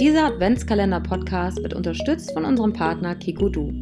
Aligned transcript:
Dieser 0.00 0.26
Adventskalender-Podcast 0.26 1.60
wird 1.60 1.74
unterstützt 1.74 2.32
von 2.32 2.44
unserem 2.44 2.72
Partner 2.72 3.16
Kikodu. 3.16 3.72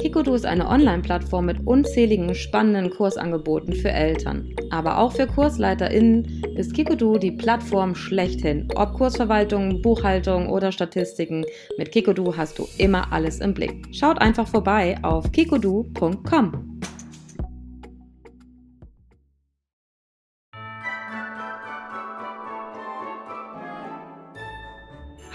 Kikodu 0.00 0.34
ist 0.34 0.44
eine 0.44 0.68
Online-Plattform 0.68 1.46
mit 1.46 1.64
unzähligen 1.64 2.34
spannenden 2.34 2.90
Kursangeboten 2.90 3.74
für 3.74 3.92
Eltern. 3.92 4.52
Aber 4.70 4.98
auch 4.98 5.12
für 5.12 5.28
KursleiterInnen 5.28 6.42
ist 6.56 6.74
Kikodu 6.74 7.18
die 7.18 7.30
Plattform 7.30 7.94
schlechthin. 7.94 8.66
Ob 8.74 8.94
Kursverwaltung, 8.94 9.80
Buchhaltung 9.80 10.48
oder 10.48 10.72
Statistiken, 10.72 11.44
mit 11.78 11.92
Kikodu 11.92 12.36
hast 12.36 12.58
du 12.58 12.66
immer 12.78 13.12
alles 13.12 13.38
im 13.38 13.54
Blick. 13.54 13.86
Schaut 13.92 14.20
einfach 14.20 14.48
vorbei 14.48 14.96
auf 15.02 15.30
kikodu.com. 15.30 16.80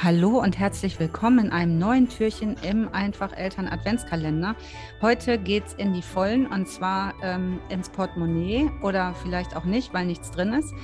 Hallo 0.05 0.37
und 0.37 0.59
herzlich 0.59 0.99
willkommen 0.99 1.45
in 1.45 1.51
einem 1.51 1.79
neuen 1.79 2.07
Türchen 2.07 2.57
im 2.61 2.93
Einfach 2.93 3.35
Eltern 3.35 3.67
Adventskalender. 3.67 4.55
Heute 5.01 5.39
geht 5.39 5.65
es 5.65 5.73
in 5.73 5.93
die 5.93 6.03
Vollen 6.03 6.45
und 6.45 6.67
zwar 6.67 7.15
ähm, 7.23 7.59
ins 7.69 7.89
Portemonnaie 7.89 8.69
oder 8.83 9.15
vielleicht 9.23 9.55
auch 9.55 9.65
nicht, 9.65 9.95
weil 9.95 10.05
nichts 10.05 10.29
drin 10.29 10.53
ist. 10.53 10.75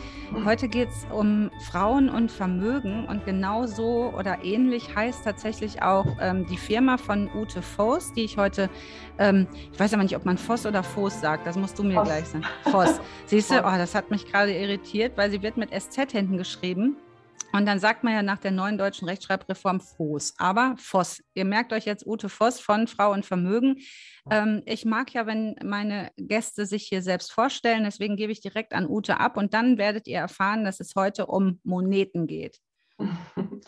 Heute 0.44 0.68
geht 0.68 0.90
es 0.90 1.06
um 1.14 1.52
Frauen 1.70 2.10
und 2.10 2.32
Vermögen 2.32 3.06
und 3.06 3.24
genauso 3.24 4.12
oder 4.18 4.44
ähnlich 4.44 4.96
heißt 4.96 5.24
tatsächlich 5.24 5.84
auch 5.84 6.08
ähm, 6.20 6.48
die 6.48 6.58
Firma 6.58 6.98
von 6.98 7.30
Ute 7.36 7.62
Voss, 7.62 8.14
die 8.14 8.24
ich 8.24 8.38
heute, 8.38 8.72
ähm, 9.20 9.46
ich 9.72 9.80
weiß 9.80 9.94
aber 9.94 10.02
nicht, 10.02 10.16
ob 10.16 10.26
man 10.26 10.40
Voss 10.40 10.66
oder 10.66 10.82
Voss 10.82 11.22
sagt, 11.22 11.46
das 11.46 11.58
musst 11.58 11.78
du 11.78 11.84
mir 11.84 11.94
Voss. 11.94 12.08
gleich 12.08 12.26
sagen. 12.26 12.46
Voss. 12.64 13.00
Siehst 13.28 13.52
du, 13.52 13.60
oh, 13.60 13.78
das 13.78 13.94
hat 13.94 14.10
mich 14.10 14.26
gerade 14.26 14.52
irritiert, 14.52 15.16
weil 15.16 15.30
sie 15.30 15.44
wird 15.44 15.58
mit 15.58 15.70
SZ 15.80 16.12
hinten 16.12 16.38
geschrieben. 16.38 16.98
Und 17.54 17.66
dann 17.66 17.80
sagt 17.80 18.04
man 18.04 18.14
ja 18.14 18.24
nach 18.24 18.38
der 18.38 18.52
neuen 18.52 18.78
deutschen 18.78 19.08
Rechtschreibreform 19.08 19.82
Voss. 19.82 20.34
Aber 20.38 20.76
Voss. 20.78 21.22
Ihr 21.34 21.46
merkt 21.46 21.74
euch 21.74 21.86
jetzt 21.86 22.06
Ute 22.06 22.30
Voss 22.30 22.60
von 22.60 22.88
Frau 22.88 23.12
und 23.12 23.26
Vermögen. 23.26 23.78
Ähm, 24.30 24.62
ich 24.66 24.86
mag 24.86 25.14
ja, 25.14 25.26
wenn 25.26 25.56
meine 25.64 26.12
Gäste 26.18 26.66
sich 26.66 26.84
hier 26.84 27.02
selbst 27.02 27.32
vorstellen. 27.32 27.84
Deswegen 27.84 28.16
gebe 28.16 28.32
ich 28.32 28.42
direkt 28.42 28.74
an 28.74 28.88
Ute 28.88 29.20
ab. 29.20 29.38
Und 29.38 29.54
dann 29.54 29.78
werdet 29.78 30.08
ihr 30.08 30.20
erfahren, 30.20 30.64
dass 30.64 30.80
es 30.80 30.96
heute 30.96 31.26
um 31.26 31.60
Moneten 31.64 32.28
geht. 32.28 32.60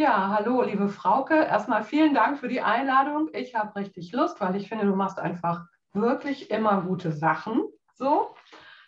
Ja, 0.00 0.28
hallo, 0.28 0.62
liebe 0.62 0.88
Frauke. 0.88 1.34
Erstmal 1.34 1.82
vielen 1.82 2.14
Dank 2.14 2.38
für 2.38 2.46
die 2.46 2.60
Einladung. 2.60 3.30
Ich 3.32 3.56
habe 3.56 3.74
richtig 3.74 4.12
Lust, 4.12 4.40
weil 4.40 4.54
ich 4.54 4.68
finde, 4.68 4.86
du 4.86 4.94
machst 4.94 5.18
einfach 5.18 5.64
wirklich 5.92 6.52
immer 6.52 6.82
gute 6.82 7.10
Sachen. 7.10 7.64
So. 7.94 8.32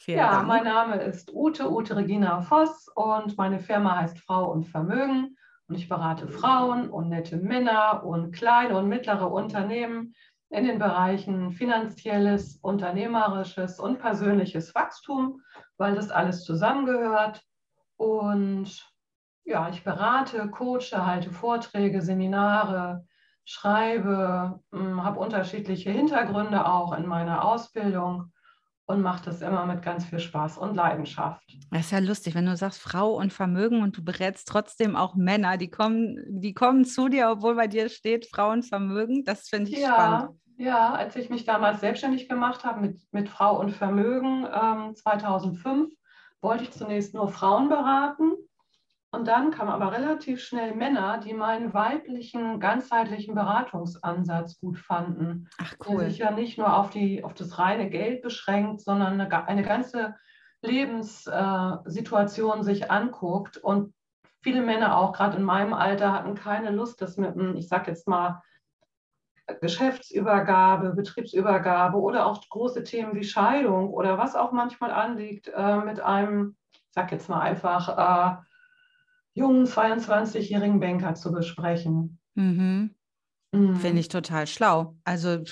Vielen 0.01 0.17
ja, 0.17 0.31
Dank. 0.31 0.49
mein 0.49 0.65
Name 0.65 0.97
ist 1.03 1.31
Ute, 1.35 1.71
Ute 1.71 1.95
Regina 1.95 2.41
Voss 2.41 2.89
und 2.95 3.37
meine 3.37 3.59
Firma 3.59 3.97
heißt 3.97 4.19
Frau 4.19 4.51
und 4.51 4.65
Vermögen 4.65 5.37
und 5.69 5.75
ich 5.75 5.91
berate 5.91 6.27
Frauen 6.27 6.89
und 6.89 7.11
nette 7.11 7.37
Männer 7.37 8.03
und 8.03 8.33
kleine 8.33 8.79
und 8.79 8.89
mittlere 8.89 9.31
Unternehmen 9.31 10.15
in 10.49 10.65
den 10.65 10.79
Bereichen 10.79 11.51
finanzielles, 11.51 12.57
unternehmerisches 12.63 13.79
und 13.79 13.99
persönliches 13.99 14.75
Wachstum, 14.75 15.43
weil 15.77 15.95
das 15.95 16.11
alles 16.11 16.45
zusammengehört. 16.45 17.43
Und 17.99 18.91
ja, 19.45 19.69
ich 19.69 19.85
berate, 19.85 20.49
coache, 20.49 21.05
halte 21.05 21.31
Vorträge, 21.31 22.01
Seminare, 22.01 23.05
schreibe, 23.45 24.61
hm, 24.73 25.05
habe 25.05 25.21
unterschiedliche 25.21 25.91
Hintergründe 25.91 26.65
auch 26.65 26.97
in 26.97 27.07
meiner 27.07 27.45
Ausbildung 27.45 28.33
und 28.91 29.01
macht 29.03 29.27
das 29.27 29.41
immer 29.41 29.65
mit 29.67 29.83
ganz 29.83 30.05
viel 30.05 30.19
Spaß 30.19 30.59
und 30.59 30.75
Leidenschaft. 30.75 31.43
Das 31.71 31.87
ist 31.87 31.93
ja 31.93 32.01
lustig, 32.01 32.35
wenn 32.35 32.47
du 32.47 32.57
sagst 32.57 32.83
Frau 32.83 33.15
und 33.15 33.33
Vermögen 33.33 33.83
und 33.83 33.97
du 33.97 34.05
berätst 34.05 34.49
trotzdem 34.49 34.97
auch 34.97 35.15
Männer, 35.15 35.57
die 35.57 35.71
kommen, 35.71 36.19
die 36.29 36.53
kommen 36.53 36.85
zu 36.85 37.09
dir, 37.09 37.31
obwohl 37.31 37.55
bei 37.55 37.69
dir 37.69 37.89
steht 37.89 38.27
Frau 38.27 38.51
und 38.51 38.65
Vermögen. 38.65 39.25
Das 39.25 39.49
finde 39.49 39.71
ich 39.71 39.79
ja, 39.79 39.95
spannend. 39.95 40.41
Ja, 40.57 40.93
als 40.93 41.17
ich 41.17 41.31
mich 41.31 41.45
damals 41.45 41.81
selbstständig 41.81 42.29
gemacht 42.29 42.65
habe 42.65 42.81
mit, 42.81 43.01
mit 43.13 43.29
Frau 43.29 43.59
und 43.59 43.71
Vermögen 43.71 44.47
ähm, 44.53 44.95
2005, 44.95 45.93
wollte 46.43 46.65
ich 46.65 46.73
zunächst 46.73 47.15
nur 47.15 47.29
Frauen 47.29 47.69
beraten 47.69 48.33
und 49.13 49.27
dann 49.27 49.51
kamen 49.51 49.71
aber 49.71 49.91
relativ 49.93 50.41
schnell 50.41 50.73
Männer, 50.75 51.19
die 51.19 51.35
meinen 51.35 51.75
weiblichen, 51.75 52.61
ganzheitlichen 52.61 53.35
Beratungsansatz 53.35 54.61
gut 54.61 54.79
fanden. 54.79 55.49
Ach 55.59 55.75
cool. 55.87 55.99
Der 55.99 56.11
sich 56.11 56.19
ja 56.19 56.31
nicht 56.31 56.59
nur 56.59 56.77
auf, 56.77 56.91
die, 56.91 57.25
auf 57.25 57.35
das 57.35 57.59
reine 57.59 57.91
Geld 57.91 58.23
beschränkt, 58.23 58.83
sondern 58.83 59.21
eine, 59.21 59.49
eine 59.49 59.65
ganze 59.65 60.15
Lebenssituation 60.63 62.63
sich 62.63 62.93
anguckt. 62.93 63.57
Und 63.57 63.93
viele 64.43 64.63
Männer 64.63 64.97
auch, 64.97 65.13
gerade 65.13 65.39
in 65.39 65.43
meinem 65.43 65.75
Alter, 65.75 66.13
hatten 66.13 66.37
keine 66.37 66.71
Lust, 66.71 67.03
das 67.03 67.17
mit 67.17 67.35
einem, 67.35 67.57
ich 67.57 67.67
sage 67.67 67.91
jetzt 67.91 68.07
mal, 68.07 68.41
Geschäftsübergabe, 69.61 70.95
Betriebsübergabe 70.95 71.99
oder 71.99 72.27
auch 72.27 72.41
große 72.49 72.85
Themen 72.85 73.17
wie 73.17 73.25
Scheidung 73.25 73.91
oder 73.91 74.17
was 74.17 74.37
auch 74.37 74.53
manchmal 74.53 74.93
anliegt, 74.93 75.49
äh, 75.49 75.79
mit 75.79 75.99
einem, 75.99 76.55
ich 76.73 76.93
sage 76.93 77.17
jetzt 77.17 77.29
mal 77.29 77.41
einfach, 77.41 78.39
äh, 78.39 78.41
jungen 79.35 79.67
22-jährigen 79.67 80.81
Banker 80.81 81.15
zu 81.15 81.33
besprechen. 81.33 82.19
Mhm. 82.35 82.95
Mhm. 83.53 83.77
Finde 83.77 84.01
ich 84.01 84.09
total 84.09 84.47
schlau. 84.47 84.97
Also 85.05 85.43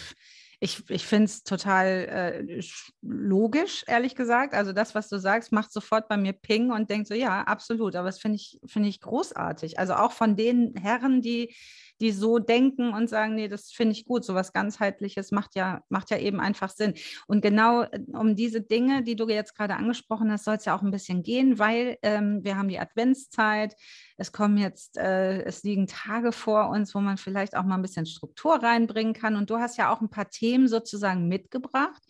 ich, 0.60 0.90
ich 0.90 1.06
finde 1.06 1.26
es 1.26 1.44
total 1.44 1.86
äh, 1.86 2.60
logisch, 3.00 3.84
ehrlich 3.86 4.16
gesagt. 4.16 4.54
Also 4.54 4.72
das, 4.72 4.94
was 4.94 5.08
du 5.08 5.18
sagst, 5.18 5.52
macht 5.52 5.72
sofort 5.72 6.08
bei 6.08 6.16
mir 6.16 6.32
Ping 6.32 6.72
und 6.72 6.90
denkt 6.90 7.06
so, 7.06 7.14
ja, 7.14 7.42
absolut. 7.42 7.94
Aber 7.94 8.08
das 8.08 8.18
finde 8.18 8.36
ich, 8.36 8.58
find 8.66 8.86
ich 8.86 9.00
großartig. 9.00 9.78
Also 9.78 9.94
auch 9.94 10.12
von 10.12 10.34
den 10.34 10.74
Herren, 10.74 11.22
die 11.22 11.54
die 12.00 12.12
so 12.12 12.38
denken 12.38 12.92
und 12.92 13.08
sagen, 13.08 13.34
nee, 13.34 13.48
das 13.48 13.70
finde 13.70 13.92
ich 13.92 14.04
gut, 14.04 14.24
so 14.24 14.34
was 14.34 14.52
ganzheitliches 14.52 15.30
macht 15.30 15.54
ja, 15.54 15.82
macht 15.88 16.10
ja 16.10 16.18
eben 16.18 16.40
einfach 16.40 16.70
Sinn. 16.70 16.94
Und 17.26 17.40
genau 17.40 17.82
äh, 17.82 18.00
um 18.12 18.36
diese 18.36 18.60
Dinge, 18.60 19.02
die 19.02 19.16
du 19.16 19.28
jetzt 19.28 19.56
gerade 19.56 19.76
angesprochen 19.76 20.30
hast, 20.30 20.44
soll 20.44 20.56
es 20.56 20.64
ja 20.64 20.76
auch 20.76 20.82
ein 20.82 20.90
bisschen 20.90 21.22
gehen, 21.22 21.58
weil 21.58 21.98
ähm, 22.02 22.44
wir 22.44 22.56
haben 22.56 22.68
die 22.68 22.78
Adventszeit, 22.78 23.74
es 24.16 24.32
kommen 24.32 24.58
jetzt, 24.58 24.96
äh, 24.98 25.42
es 25.42 25.62
liegen 25.62 25.86
Tage 25.86 26.32
vor 26.32 26.70
uns, 26.70 26.94
wo 26.94 27.00
man 27.00 27.18
vielleicht 27.18 27.56
auch 27.56 27.64
mal 27.64 27.76
ein 27.76 27.82
bisschen 27.82 28.06
Struktur 28.06 28.62
reinbringen 28.62 29.14
kann. 29.14 29.36
Und 29.36 29.50
du 29.50 29.58
hast 29.58 29.76
ja 29.76 29.92
auch 29.92 30.00
ein 30.00 30.10
paar 30.10 30.30
Themen 30.30 30.68
sozusagen 30.68 31.28
mitgebracht. 31.28 32.02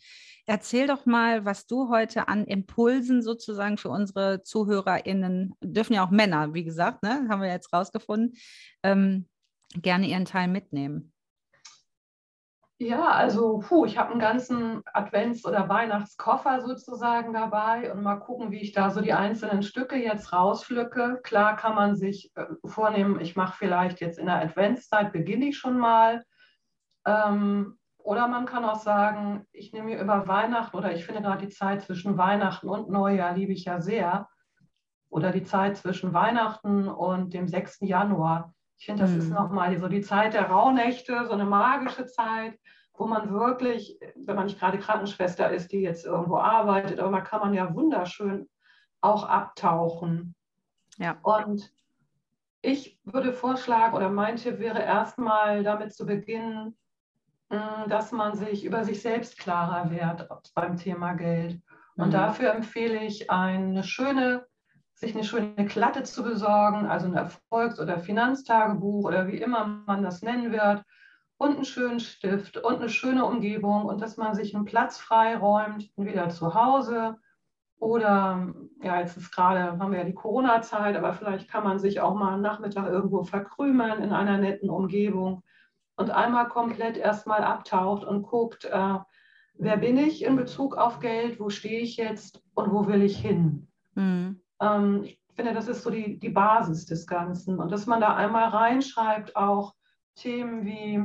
Erzähl 0.46 0.86
doch 0.86 1.04
mal, 1.04 1.44
was 1.44 1.66
du 1.66 1.90
heute 1.90 2.26
an 2.28 2.46
Impulsen 2.46 3.20
sozusagen 3.20 3.76
für 3.76 3.90
unsere 3.90 4.42
ZuhörerInnen, 4.42 5.52
dürfen 5.60 5.92
ja 5.92 6.06
auch 6.06 6.10
Männer, 6.10 6.54
wie 6.54 6.64
gesagt, 6.64 7.02
ne, 7.02 7.26
haben 7.28 7.42
wir 7.42 7.50
jetzt 7.50 7.70
rausgefunden, 7.70 8.34
ähm, 8.82 9.28
gerne 9.74 10.06
Ihren 10.06 10.24
Teil 10.24 10.48
mitnehmen? 10.48 11.12
Ja, 12.80 13.08
also 13.10 13.58
puh, 13.58 13.86
ich 13.86 13.98
habe 13.98 14.12
einen 14.12 14.20
ganzen 14.20 14.82
Advents- 14.94 15.44
oder 15.44 15.68
Weihnachtskoffer 15.68 16.60
sozusagen 16.60 17.32
dabei 17.32 17.92
und 17.92 18.04
mal 18.04 18.20
gucken, 18.20 18.52
wie 18.52 18.60
ich 18.60 18.70
da 18.70 18.90
so 18.90 19.00
die 19.00 19.12
einzelnen 19.12 19.64
Stücke 19.64 19.96
jetzt 19.96 20.32
rauspflücke. 20.32 21.18
Klar 21.24 21.56
kann 21.56 21.74
man 21.74 21.96
sich 21.96 22.30
äh, 22.36 22.44
vornehmen, 22.64 23.20
ich 23.20 23.34
mache 23.34 23.56
vielleicht 23.58 24.00
jetzt 24.00 24.16
in 24.16 24.26
der 24.26 24.40
Adventszeit, 24.40 25.12
beginne 25.12 25.46
ich 25.46 25.58
schon 25.58 25.76
mal. 25.76 26.22
Ähm, 27.04 27.78
oder 27.98 28.28
man 28.28 28.46
kann 28.46 28.64
auch 28.64 28.78
sagen, 28.78 29.44
ich 29.50 29.72
nehme 29.72 29.86
mir 29.86 30.00
über 30.00 30.28
Weihnachten 30.28 30.76
oder 30.76 30.94
ich 30.94 31.04
finde 31.04 31.20
gerade 31.20 31.44
die 31.44 31.52
Zeit 31.52 31.82
zwischen 31.82 32.16
Weihnachten 32.16 32.68
und 32.68 32.90
Neujahr 32.90 33.34
liebe 33.34 33.52
ich 33.52 33.64
ja 33.64 33.80
sehr. 33.80 34.28
Oder 35.10 35.32
die 35.32 35.42
Zeit 35.42 35.76
zwischen 35.76 36.14
Weihnachten 36.14 36.86
und 36.86 37.34
dem 37.34 37.48
6. 37.48 37.78
Januar 37.80 38.54
ich 38.78 38.86
finde, 38.86 39.02
das 39.02 39.12
mhm. 39.12 39.18
ist 39.18 39.30
nochmal 39.30 39.76
so 39.78 39.88
die 39.88 40.00
Zeit 40.00 40.34
der 40.34 40.48
Rauhnächte, 40.50 41.26
so 41.26 41.32
eine 41.32 41.44
magische 41.44 42.06
Zeit, 42.06 42.58
wo 42.94 43.06
man 43.06 43.32
wirklich, 43.32 43.98
wenn 44.16 44.36
man 44.36 44.46
nicht 44.46 44.58
gerade 44.58 44.78
Krankenschwester 44.78 45.50
ist, 45.50 45.72
die 45.72 45.80
jetzt 45.80 46.06
irgendwo 46.06 46.38
arbeitet, 46.38 47.00
aber 47.00 47.10
man 47.10 47.24
kann 47.24 47.40
man 47.40 47.54
ja 47.54 47.74
wunderschön 47.74 48.48
auch 49.00 49.24
abtauchen. 49.24 50.34
Ja. 50.96 51.16
Und 51.22 51.72
ich 52.62 52.98
würde 53.04 53.32
vorschlagen, 53.32 53.96
oder 53.96 54.10
mein 54.10 54.36
Tipp 54.36 54.58
wäre 54.58 54.82
erstmal 54.82 55.62
damit 55.62 55.94
zu 55.94 56.06
beginnen, 56.06 56.76
mm, 57.50 57.88
dass 57.88 58.12
man 58.12 58.36
sich 58.36 58.64
über 58.64 58.84
sich 58.84 59.00
selbst 59.00 59.38
klarer 59.38 59.90
wird 59.90 60.28
beim 60.54 60.76
Thema 60.76 61.14
Geld. 61.14 61.60
Und 61.96 62.08
mhm. 62.08 62.12
dafür 62.12 62.52
empfehle 62.52 63.00
ich 63.00 63.30
eine 63.30 63.84
schöne 63.84 64.47
sich 64.98 65.14
eine 65.14 65.24
schöne 65.24 65.66
Klatte 65.66 66.02
zu 66.02 66.24
besorgen, 66.24 66.86
also 66.86 67.06
ein 67.06 67.14
Erfolgs- 67.14 67.78
oder 67.78 67.98
Finanztagebuch 67.98 69.04
oder 69.04 69.28
wie 69.28 69.38
immer 69.38 69.82
man 69.86 70.02
das 70.02 70.22
nennen 70.22 70.50
wird, 70.52 70.82
und 71.38 71.54
einen 71.54 71.64
schönen 71.64 72.00
Stift 72.00 72.56
und 72.56 72.76
eine 72.76 72.88
schöne 72.88 73.24
Umgebung 73.24 73.84
und 73.84 74.00
dass 74.00 74.16
man 74.16 74.34
sich 74.34 74.56
einen 74.56 74.64
Platz 74.64 74.98
freiräumt, 74.98 75.88
entweder 75.96 76.28
zu 76.30 76.54
Hause 76.54 77.16
oder, 77.78 78.52
ja, 78.82 78.98
jetzt 78.98 79.16
ist 79.16 79.30
gerade, 79.30 79.78
haben 79.78 79.92
wir 79.92 80.00
ja 80.00 80.04
die 80.04 80.14
Corona-Zeit, 80.14 80.96
aber 80.96 81.14
vielleicht 81.14 81.48
kann 81.48 81.62
man 81.62 81.78
sich 81.78 82.00
auch 82.00 82.16
mal 82.16 82.34
am 82.34 82.42
Nachmittag 82.42 82.88
irgendwo 82.88 83.22
verkrümeln 83.22 84.02
in 84.02 84.12
einer 84.12 84.36
netten 84.36 84.68
Umgebung 84.68 85.44
und 85.94 86.10
einmal 86.10 86.48
komplett 86.48 86.96
erstmal 86.96 87.44
abtaucht 87.44 88.02
und 88.02 88.22
guckt, 88.22 88.64
äh, 88.64 88.94
wer 89.54 89.76
bin 89.76 89.96
ich 89.96 90.24
in 90.24 90.34
Bezug 90.34 90.76
auf 90.76 90.98
Geld, 90.98 91.38
wo 91.38 91.50
stehe 91.50 91.80
ich 91.80 91.96
jetzt 91.96 92.42
und 92.54 92.72
wo 92.72 92.88
will 92.88 93.02
ich 93.02 93.16
hin. 93.16 93.68
Mhm. 93.94 94.40
Ähm, 94.60 95.04
ich 95.04 95.20
finde, 95.34 95.54
das 95.54 95.68
ist 95.68 95.82
so 95.82 95.90
die, 95.90 96.18
die 96.18 96.30
Basis 96.30 96.86
des 96.86 97.06
Ganzen. 97.06 97.58
Und 97.58 97.70
dass 97.70 97.86
man 97.86 98.00
da 98.00 98.16
einmal 98.16 98.48
reinschreibt, 98.48 99.36
auch 99.36 99.74
Themen 100.16 100.64
wie, 100.64 101.00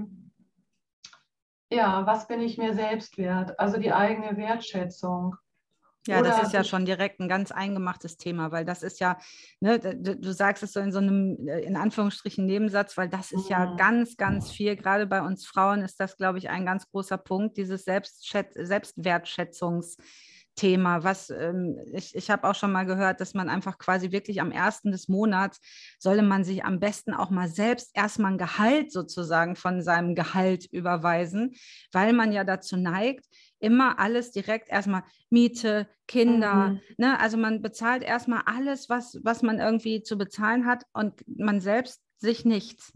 ja, 1.72 2.06
was 2.06 2.28
bin 2.28 2.42
ich 2.42 2.58
mir 2.58 2.74
selbst 2.74 3.18
wert? 3.18 3.60
Also 3.60 3.78
die 3.78 3.94
eigene 3.94 4.38
Wertschätzung. 4.38 5.36
Ja, 6.06 6.20
Oder 6.20 6.32
das 6.32 6.44
ist 6.44 6.54
ja 6.54 6.66
schon 6.66 6.86
direkt 6.86 7.22
ein 7.22 7.30
ganz 7.30 7.52
eingemachtes 7.52 8.18
Thema, 8.18 8.52
weil 8.52 8.66
das 8.66 8.84
ist 8.84 9.00
ja, 9.00 9.18
ne, 9.62 9.80
du, 9.80 10.34
sagst 10.34 10.62
es 10.62 10.74
so 10.74 10.82
in 10.82 10.92
so 10.92 11.00
einem, 11.00 11.48
äh, 11.48 11.62
in 11.62 11.78
Anführungsstrichen, 11.78 12.46
Nebensatz, 12.46 12.98
weil 12.98 13.08
das 13.08 13.32
ist 13.32 13.46
mhm. 13.46 13.52
ja 13.52 13.76
ganz, 13.76 14.18
ganz 14.18 14.52
viel, 14.52 14.76
gerade 14.76 15.08
bei 15.08 15.22
uns 15.22 15.46
Frauen 15.46 15.82
ist 15.82 16.02
das, 16.02 16.18
glaube 16.18 16.40
ich, 16.40 16.50
ein 16.50 16.66
ganz 16.66 16.90
großer 16.90 17.18
Punkt, 17.18 17.56
dieses 17.56 17.88
Selbstwertschätzungs- 17.88 19.96
Thema, 20.56 21.04
was 21.04 21.30
ähm, 21.30 21.80
ich, 21.94 22.16
ich 22.16 22.30
habe 22.30 22.48
auch 22.48 22.56
schon 22.56 22.72
mal 22.72 22.86
gehört, 22.86 23.22
dass 23.22 23.34
man 23.34 23.50
einfach 23.50 23.78
quasi 23.78 24.12
wirklich 24.12 24.42
am 24.42 24.52
ersten 24.52 24.92
des 24.92 25.08
Monats 25.08 25.60
solle 26.00 26.22
man 26.22 26.44
sich 26.44 26.64
am 26.64 26.80
besten 26.80 27.14
auch 27.14 27.30
mal 27.30 27.48
selbst 27.48 27.92
erstmal 27.94 28.34
ein 28.34 28.38
Gehalt 28.38 28.92
sozusagen 28.92 29.56
von 29.56 29.82
seinem 29.82 30.16
Gehalt 30.16 30.66
überweisen, 30.66 31.56
weil 31.92 32.14
man 32.14 32.32
ja 32.32 32.44
dazu 32.44 32.78
neigt, 32.78 33.26
immer 33.60 34.00
alles 34.00 34.32
direkt 34.32 34.70
erstmal 34.70 35.04
Miete, 35.30 35.88
Kinder, 36.08 36.70
mhm. 36.70 36.82
ne? 36.98 37.20
also 37.20 37.38
man 37.38 37.62
bezahlt 37.62 38.04
erstmal 38.04 38.44
alles, 38.46 38.90
was, 38.90 39.20
was 39.24 39.42
man 39.42 39.60
irgendwie 39.60 40.04
zu 40.04 40.18
bezahlen 40.18 40.66
hat 40.66 40.84
und 40.94 41.24
man 41.28 41.62
selbst 41.62 42.02
sich 42.18 42.46
nichts. 42.46 42.94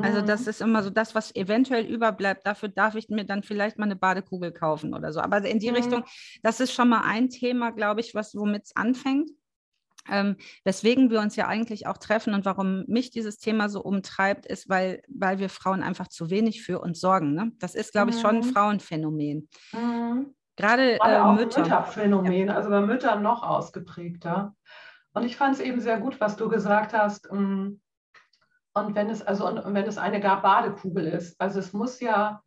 Also 0.00 0.22
das 0.22 0.42
mhm. 0.42 0.48
ist 0.48 0.60
immer 0.60 0.82
so 0.82 0.90
das, 0.90 1.14
was 1.14 1.34
eventuell 1.34 1.84
überbleibt. 1.84 2.46
Dafür 2.46 2.68
darf 2.68 2.94
ich 2.94 3.08
mir 3.08 3.24
dann 3.24 3.42
vielleicht 3.42 3.78
mal 3.78 3.86
eine 3.86 3.96
Badekugel 3.96 4.52
kaufen 4.52 4.94
oder 4.94 5.12
so. 5.12 5.20
Aber 5.20 5.44
in 5.44 5.58
die 5.58 5.70
mhm. 5.70 5.76
Richtung, 5.76 6.04
das 6.42 6.60
ist 6.60 6.72
schon 6.72 6.88
mal 6.88 7.02
ein 7.04 7.28
Thema, 7.30 7.70
glaube 7.70 8.00
ich, 8.00 8.14
was 8.14 8.34
womit 8.34 8.64
es 8.66 8.76
anfängt. 8.76 9.30
Ähm, 10.10 10.36
weswegen 10.64 11.10
wir 11.10 11.20
uns 11.20 11.36
ja 11.36 11.48
eigentlich 11.48 11.86
auch 11.86 11.98
treffen 11.98 12.32
und 12.32 12.46
warum 12.46 12.84
mich 12.86 13.10
dieses 13.10 13.38
Thema 13.38 13.68
so 13.68 13.82
umtreibt, 13.82 14.46
ist, 14.46 14.68
weil, 14.68 15.02
weil 15.08 15.38
wir 15.38 15.50
Frauen 15.50 15.82
einfach 15.82 16.08
zu 16.08 16.30
wenig 16.30 16.62
für 16.62 16.80
uns 16.80 17.00
sorgen. 17.00 17.34
Ne? 17.34 17.52
Das 17.58 17.74
ist, 17.74 17.92
glaube 17.92 18.10
ich, 18.10 18.20
schon 18.20 18.36
ein 18.36 18.46
mhm. 18.46 18.52
Frauenphänomen. 18.52 19.48
Mhm. 19.72 20.34
Gerade, 20.56 20.96
Gerade 20.96 21.14
äh, 21.14 21.18
auch 21.18 21.34
Mütter. 21.34 21.60
Mütterphänomen, 21.60 22.48
ja. 22.48 22.54
also 22.54 22.70
bei 22.70 22.80
Müttern 22.80 23.22
noch 23.22 23.42
ausgeprägter. 23.42 24.54
Und 25.12 25.24
ich 25.24 25.36
fand 25.36 25.54
es 25.54 25.60
eben 25.60 25.80
sehr 25.80 25.98
gut, 26.00 26.20
was 26.20 26.36
du 26.36 26.48
gesagt 26.48 26.94
hast. 26.94 27.28
Ähm, 27.30 27.80
und 28.74 28.94
wenn 28.94 29.10
es, 29.10 29.22
also, 29.22 29.48
und 29.48 29.74
wenn 29.74 29.86
es 29.86 29.98
eine 29.98 30.20
gar 30.20 30.42
Badekugel 30.42 31.06
ist, 31.06 31.40
also 31.40 31.58
es 31.58 31.72
muss 31.72 32.00
ja, 32.00 32.42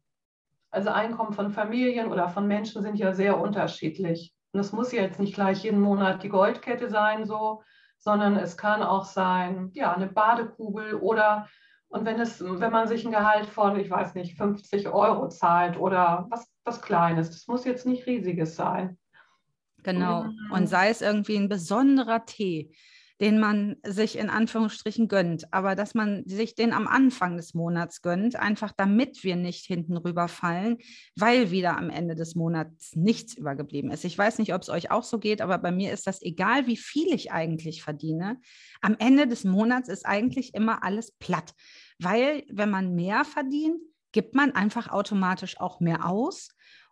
also 0.69 0.89
Einkommen 0.89 1.33
von 1.33 1.51
Familien 1.51 2.11
oder 2.11 2.29
von 2.29 2.47
Menschen 2.47 2.81
sind 2.81 2.95
ja 2.95 3.13
sehr 3.13 3.39
unterschiedlich. 3.39 4.33
Und 4.53 4.59
es 4.59 4.71
muss 4.71 4.91
ja 4.91 5.01
jetzt 5.01 5.19
nicht 5.19 5.33
gleich 5.33 5.63
jeden 5.63 5.81
Monat 5.81 6.23
die 6.23 6.29
Goldkette 6.29 6.89
sein, 6.89 7.25
so, 7.25 7.63
sondern 7.97 8.37
es 8.37 8.57
kann 8.57 8.81
auch 8.81 9.05
sein, 9.05 9.71
ja, 9.73 9.93
eine 9.93 10.07
Badekugel 10.07 10.95
oder 10.95 11.47
und 11.91 12.05
wenn 12.05 12.21
es, 12.21 12.41
wenn 12.41 12.71
man 12.71 12.87
sich 12.87 13.03
ein 13.05 13.11
Gehalt 13.11 13.47
von, 13.47 13.77
ich 13.77 13.89
weiß 13.89 14.15
nicht, 14.15 14.37
50 14.37 14.87
Euro 14.87 15.27
zahlt 15.27 15.77
oder 15.77 16.25
was, 16.29 16.49
was 16.63 16.81
Kleines, 16.81 17.29
das 17.29 17.47
muss 17.47 17.65
jetzt 17.65 17.85
nicht 17.85 18.05
riesiges 18.05 18.55
sein. 18.55 18.97
Genau. 19.83 20.25
Und 20.51 20.67
sei 20.67 20.89
es 20.89 21.01
irgendwie 21.01 21.35
ein 21.35 21.49
besonderer 21.49 22.25
Tee, 22.25 22.73
den 23.21 23.39
man 23.39 23.77
sich 23.85 24.17
in 24.17 24.31
Anführungsstrichen 24.31 25.07
gönnt, 25.07 25.53
aber 25.53 25.75
dass 25.75 25.93
man 25.93 26.23
sich 26.25 26.55
den 26.55 26.73
am 26.73 26.87
Anfang 26.87 27.37
des 27.37 27.53
Monats 27.53 28.01
gönnt, 28.01 28.35
einfach 28.35 28.71
damit 28.75 29.23
wir 29.23 29.35
nicht 29.35 29.67
hinten 29.67 29.95
rüberfallen, 29.95 30.79
weil 31.15 31.51
wieder 31.51 31.77
am 31.77 31.91
Ende 31.91 32.15
des 32.15 32.33
Monats 32.33 32.95
nichts 32.95 33.37
übergeblieben 33.37 33.91
ist. 33.91 34.05
Ich 34.05 34.17
weiß 34.17 34.39
nicht, 34.39 34.55
ob 34.55 34.63
es 34.63 34.69
euch 34.69 34.89
auch 34.89 35.03
so 35.03 35.19
geht, 35.19 35.39
aber 35.39 35.59
bei 35.59 35.71
mir 35.71 35.93
ist 35.93 36.07
das 36.07 36.23
egal, 36.23 36.65
wie 36.65 36.77
viel 36.77 37.13
ich 37.13 37.31
eigentlich 37.31 37.83
verdiene. 37.83 38.39
Am 38.81 38.95
Ende 38.97 39.27
des 39.27 39.43
Monats 39.43 39.87
ist 39.87 40.07
eigentlich 40.07 40.55
immer 40.55 40.83
alles 40.83 41.11
platt, 41.11 41.53
weil 41.99 42.43
wenn 42.49 42.71
man 42.71 42.95
mehr 42.95 43.23
verdient, 43.23 43.79
gibt 44.11 44.33
man 44.33 44.53
einfach 44.53 44.89
automatisch 44.89 45.59
auch 45.59 45.79
mehr 45.79 46.09
aus. 46.09 46.49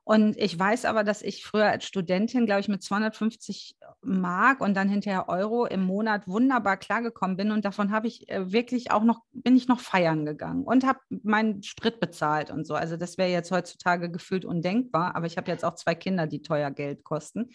Und 0.09 0.37
ich 0.37 0.57
weiß 0.57 0.85
aber, 0.85 1.03
dass 1.03 1.21
ich 1.21 1.45
früher 1.45 1.67
als 1.67 1.85
Studentin, 1.85 2.47
glaube 2.47 2.61
ich, 2.61 2.67
mit 2.67 2.81
250 2.81 3.75
Mark 4.01 4.59
und 4.59 4.73
dann 4.73 4.89
hinterher 4.89 5.29
Euro 5.29 5.67
im 5.67 5.83
Monat 5.83 6.27
wunderbar 6.27 6.77
klargekommen 6.77 7.37
bin. 7.37 7.51
Und 7.51 7.63
davon 7.63 7.91
habe 7.91 8.07
ich 8.07 8.27
äh, 8.27 8.51
wirklich 8.51 8.89
auch 8.89 9.03
noch, 9.03 9.21
bin 9.33 9.55
ich 9.55 9.67
noch 9.67 9.79
feiern 9.79 10.25
gegangen 10.25 10.63
und 10.63 10.83
habe 10.83 10.97
meinen 11.09 11.61
Sprit 11.61 11.99
bezahlt 11.99 12.49
und 12.49 12.65
so. 12.65 12.73
Also 12.73 12.97
das 12.97 13.19
wäre 13.19 13.29
jetzt 13.29 13.51
heutzutage 13.51 14.09
gefühlt 14.09 14.45
undenkbar. 14.45 15.15
Aber 15.15 15.27
ich 15.27 15.37
habe 15.37 15.51
jetzt 15.51 15.63
auch 15.63 15.75
zwei 15.75 15.93
Kinder, 15.93 16.25
die 16.25 16.41
teuer 16.41 16.71
Geld 16.71 17.03
kosten. 17.03 17.51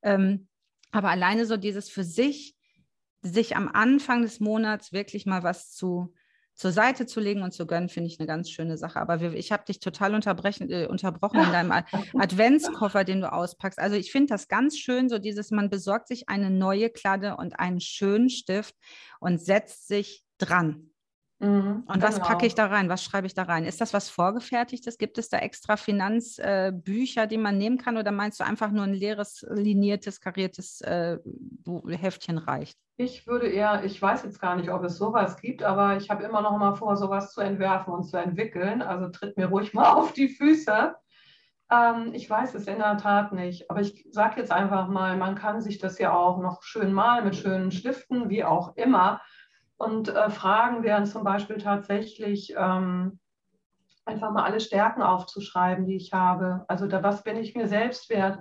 Ähm, 0.00 0.46
aber 0.92 1.10
alleine 1.10 1.46
so 1.46 1.56
dieses 1.56 1.90
für 1.90 2.04
sich, 2.04 2.54
sich 3.22 3.56
am 3.56 3.66
Anfang 3.66 4.22
des 4.22 4.38
Monats 4.38 4.92
wirklich 4.92 5.26
mal 5.26 5.42
was 5.42 5.72
zu 5.72 6.14
zur 6.58 6.72
Seite 6.72 7.06
zu 7.06 7.20
legen 7.20 7.42
und 7.42 7.52
zu 7.52 7.66
gönnen, 7.66 7.88
finde 7.88 8.08
ich 8.08 8.18
eine 8.18 8.26
ganz 8.26 8.50
schöne 8.50 8.76
Sache. 8.76 9.00
Aber 9.00 9.20
wir, 9.20 9.32
ich 9.34 9.52
habe 9.52 9.64
dich 9.64 9.78
total 9.78 10.12
äh, 10.12 10.86
unterbrochen 10.86 11.40
in 11.40 11.52
deinem 11.52 11.70
Adventskoffer, 12.18 13.04
den 13.04 13.20
du 13.20 13.32
auspackst. 13.32 13.78
Also 13.78 13.94
ich 13.94 14.10
finde 14.10 14.34
das 14.34 14.48
ganz 14.48 14.76
schön, 14.76 15.08
so 15.08 15.18
dieses, 15.18 15.52
man 15.52 15.70
besorgt 15.70 16.08
sich 16.08 16.28
eine 16.28 16.50
neue 16.50 16.90
Kladde 16.90 17.36
und 17.36 17.60
einen 17.60 17.80
schönen 17.80 18.28
Stift 18.28 18.74
und 19.20 19.40
setzt 19.40 19.86
sich 19.86 20.24
dran. 20.36 20.87
Mhm, 21.40 21.84
und 21.86 22.02
was 22.02 22.16
genau. 22.16 22.26
packe 22.26 22.46
ich 22.46 22.56
da 22.56 22.66
rein? 22.66 22.88
Was 22.88 23.04
schreibe 23.04 23.28
ich 23.28 23.34
da 23.34 23.44
rein? 23.44 23.64
Ist 23.64 23.80
das 23.80 23.94
was 23.94 24.10
Vorgefertigtes? 24.10 24.98
Gibt 24.98 25.18
es 25.18 25.28
da 25.28 25.38
extra 25.38 25.76
Finanzbücher, 25.76 27.22
äh, 27.22 27.28
die 27.28 27.38
man 27.38 27.58
nehmen 27.58 27.78
kann? 27.78 27.96
Oder 27.96 28.10
meinst 28.10 28.40
du 28.40 28.44
einfach 28.44 28.72
nur 28.72 28.84
ein 28.84 28.94
leeres, 28.94 29.46
liniertes, 29.48 30.20
kariertes 30.20 30.80
äh, 30.80 31.18
Heftchen 31.88 32.38
reicht? 32.38 32.76
Ich 32.96 33.28
würde 33.28 33.46
eher, 33.46 33.84
ich 33.84 34.02
weiß 34.02 34.24
jetzt 34.24 34.40
gar 34.40 34.56
nicht, 34.56 34.70
ob 34.70 34.82
es 34.82 34.98
sowas 34.98 35.40
gibt, 35.40 35.62
aber 35.62 35.96
ich 35.96 36.10
habe 36.10 36.24
immer 36.24 36.40
noch 36.40 36.58
mal 36.58 36.74
vor, 36.74 36.96
sowas 36.96 37.32
zu 37.32 37.40
entwerfen 37.40 37.92
und 37.94 38.02
zu 38.02 38.16
entwickeln. 38.16 38.82
Also 38.82 39.08
tritt 39.08 39.36
mir 39.36 39.46
ruhig 39.46 39.72
mal 39.74 39.92
auf 39.94 40.12
die 40.12 40.28
Füße. 40.28 40.96
Ähm, 41.70 42.10
ich 42.14 42.28
weiß 42.28 42.54
es 42.54 42.66
in 42.66 42.78
der 42.78 42.96
Tat 42.96 43.32
nicht, 43.32 43.70
aber 43.70 43.80
ich 43.80 44.08
sage 44.10 44.40
jetzt 44.40 44.50
einfach 44.50 44.88
mal, 44.88 45.16
man 45.16 45.36
kann 45.36 45.60
sich 45.60 45.78
das 45.78 46.00
ja 46.00 46.12
auch 46.12 46.38
noch 46.38 46.64
schön 46.64 46.92
malen 46.92 47.26
mit 47.26 47.36
schönen 47.36 47.70
Stiften, 47.70 48.28
wie 48.28 48.42
auch 48.42 48.76
immer. 48.76 49.20
Und 49.78 50.08
äh, 50.08 50.30
Fragen 50.30 50.82
wären 50.82 51.06
zum 51.06 51.24
Beispiel 51.24 51.58
tatsächlich 51.58 52.52
ähm, 52.56 53.18
einfach 54.04 54.30
mal 54.32 54.44
alle 54.44 54.60
Stärken 54.60 55.02
aufzuschreiben, 55.02 55.86
die 55.86 55.96
ich 55.96 56.12
habe. 56.12 56.64
Also 56.68 56.86
da, 56.86 57.02
was 57.02 57.22
bin 57.22 57.36
ich 57.36 57.54
mir 57.54 57.68
selbst 57.68 58.10
wert? 58.10 58.40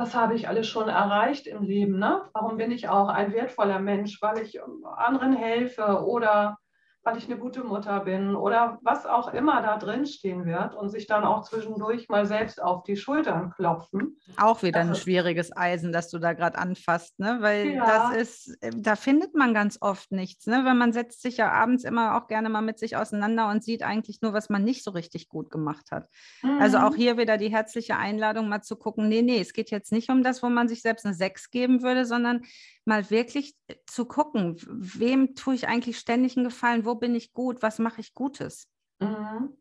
was 0.00 0.14
habe 0.14 0.34
ich 0.34 0.48
alles 0.48 0.66
schon 0.66 0.88
erreicht 0.88 1.46
im 1.46 1.62
Leben? 1.62 1.98
Ne? 1.98 2.22
Warum 2.32 2.56
bin 2.56 2.70
ich 2.70 2.88
auch 2.88 3.08
ein 3.08 3.32
wertvoller 3.34 3.78
Mensch? 3.78 4.20
Weil 4.22 4.38
ich 4.38 4.56
ähm, 4.56 4.84
anderen 4.96 5.36
helfe 5.36 6.04
oder 6.06 6.58
weil 7.02 7.16
ich 7.16 7.26
eine 7.26 7.38
gute 7.38 7.64
Mutter 7.64 8.00
bin 8.00 8.34
oder 8.34 8.78
was 8.82 9.06
auch 9.06 9.32
immer 9.32 9.62
da 9.62 9.78
drin 9.78 10.04
stehen 10.04 10.44
wird 10.44 10.74
und 10.74 10.90
sich 10.90 11.06
dann 11.06 11.24
auch 11.24 11.42
zwischendurch 11.42 12.08
mal 12.08 12.26
selbst 12.26 12.62
auf 12.62 12.82
die 12.82 12.96
Schultern 12.96 13.50
klopfen. 13.50 14.18
Auch 14.36 14.62
wieder 14.62 14.80
ein 14.80 14.94
schwieriges 14.94 15.56
Eisen, 15.56 15.92
das 15.92 16.10
du 16.10 16.18
da 16.18 16.34
gerade 16.34 16.58
anfasst, 16.58 17.18
ne? 17.18 17.38
Weil 17.40 17.74
ja. 17.74 17.86
das 17.86 18.16
ist, 18.16 18.62
äh, 18.62 18.70
da 18.76 18.96
findet 18.96 19.34
man 19.34 19.54
ganz 19.54 19.78
oft 19.80 20.12
nichts, 20.12 20.46
ne? 20.46 20.62
Weil 20.64 20.74
man 20.74 20.92
setzt 20.92 21.22
sich 21.22 21.38
ja 21.38 21.50
abends 21.50 21.84
immer 21.84 22.16
auch 22.16 22.26
gerne 22.26 22.50
mal 22.50 22.60
mit 22.60 22.78
sich 22.78 22.96
auseinander 22.96 23.48
und 23.48 23.64
sieht 23.64 23.82
eigentlich 23.82 24.20
nur, 24.20 24.34
was 24.34 24.50
man 24.50 24.62
nicht 24.62 24.84
so 24.84 24.90
richtig 24.90 25.28
gut 25.28 25.50
gemacht 25.50 25.90
hat. 25.90 26.06
Mhm. 26.42 26.58
Also 26.60 26.78
auch 26.78 26.92
mhm. 26.92 26.96
hier 26.96 27.16
wieder 27.16 27.38
die 27.38 27.50
herzliche 27.50 27.96
Einladung, 27.96 28.48
mal 28.48 28.62
zu 28.62 28.76
gucken, 28.76 29.08
nee, 29.08 29.22
nee, 29.22 29.40
es 29.40 29.54
geht 29.54 29.70
jetzt 29.70 29.90
nicht 29.90 30.10
um 30.10 30.22
das, 30.22 30.42
wo 30.42 30.50
man 30.50 30.68
sich 30.68 30.82
selbst 30.82 31.06
eine 31.06 31.14
Sechs 31.14 31.50
geben 31.50 31.82
würde, 31.82 32.04
sondern 32.04 32.42
mal 32.90 33.08
wirklich 33.08 33.56
zu 33.86 34.04
gucken, 34.04 34.56
wem 34.66 35.36
tue 35.36 35.54
ich 35.54 35.68
eigentlich 35.68 35.98
ständig 35.98 36.36
einen 36.36 36.44
Gefallen, 36.44 36.84
wo 36.84 36.96
bin 36.96 37.14
ich 37.14 37.32
gut, 37.32 37.62
was 37.62 37.78
mache 37.78 38.00
ich 38.00 38.14
Gutes. 38.14 38.68
Mhm. 38.98 39.56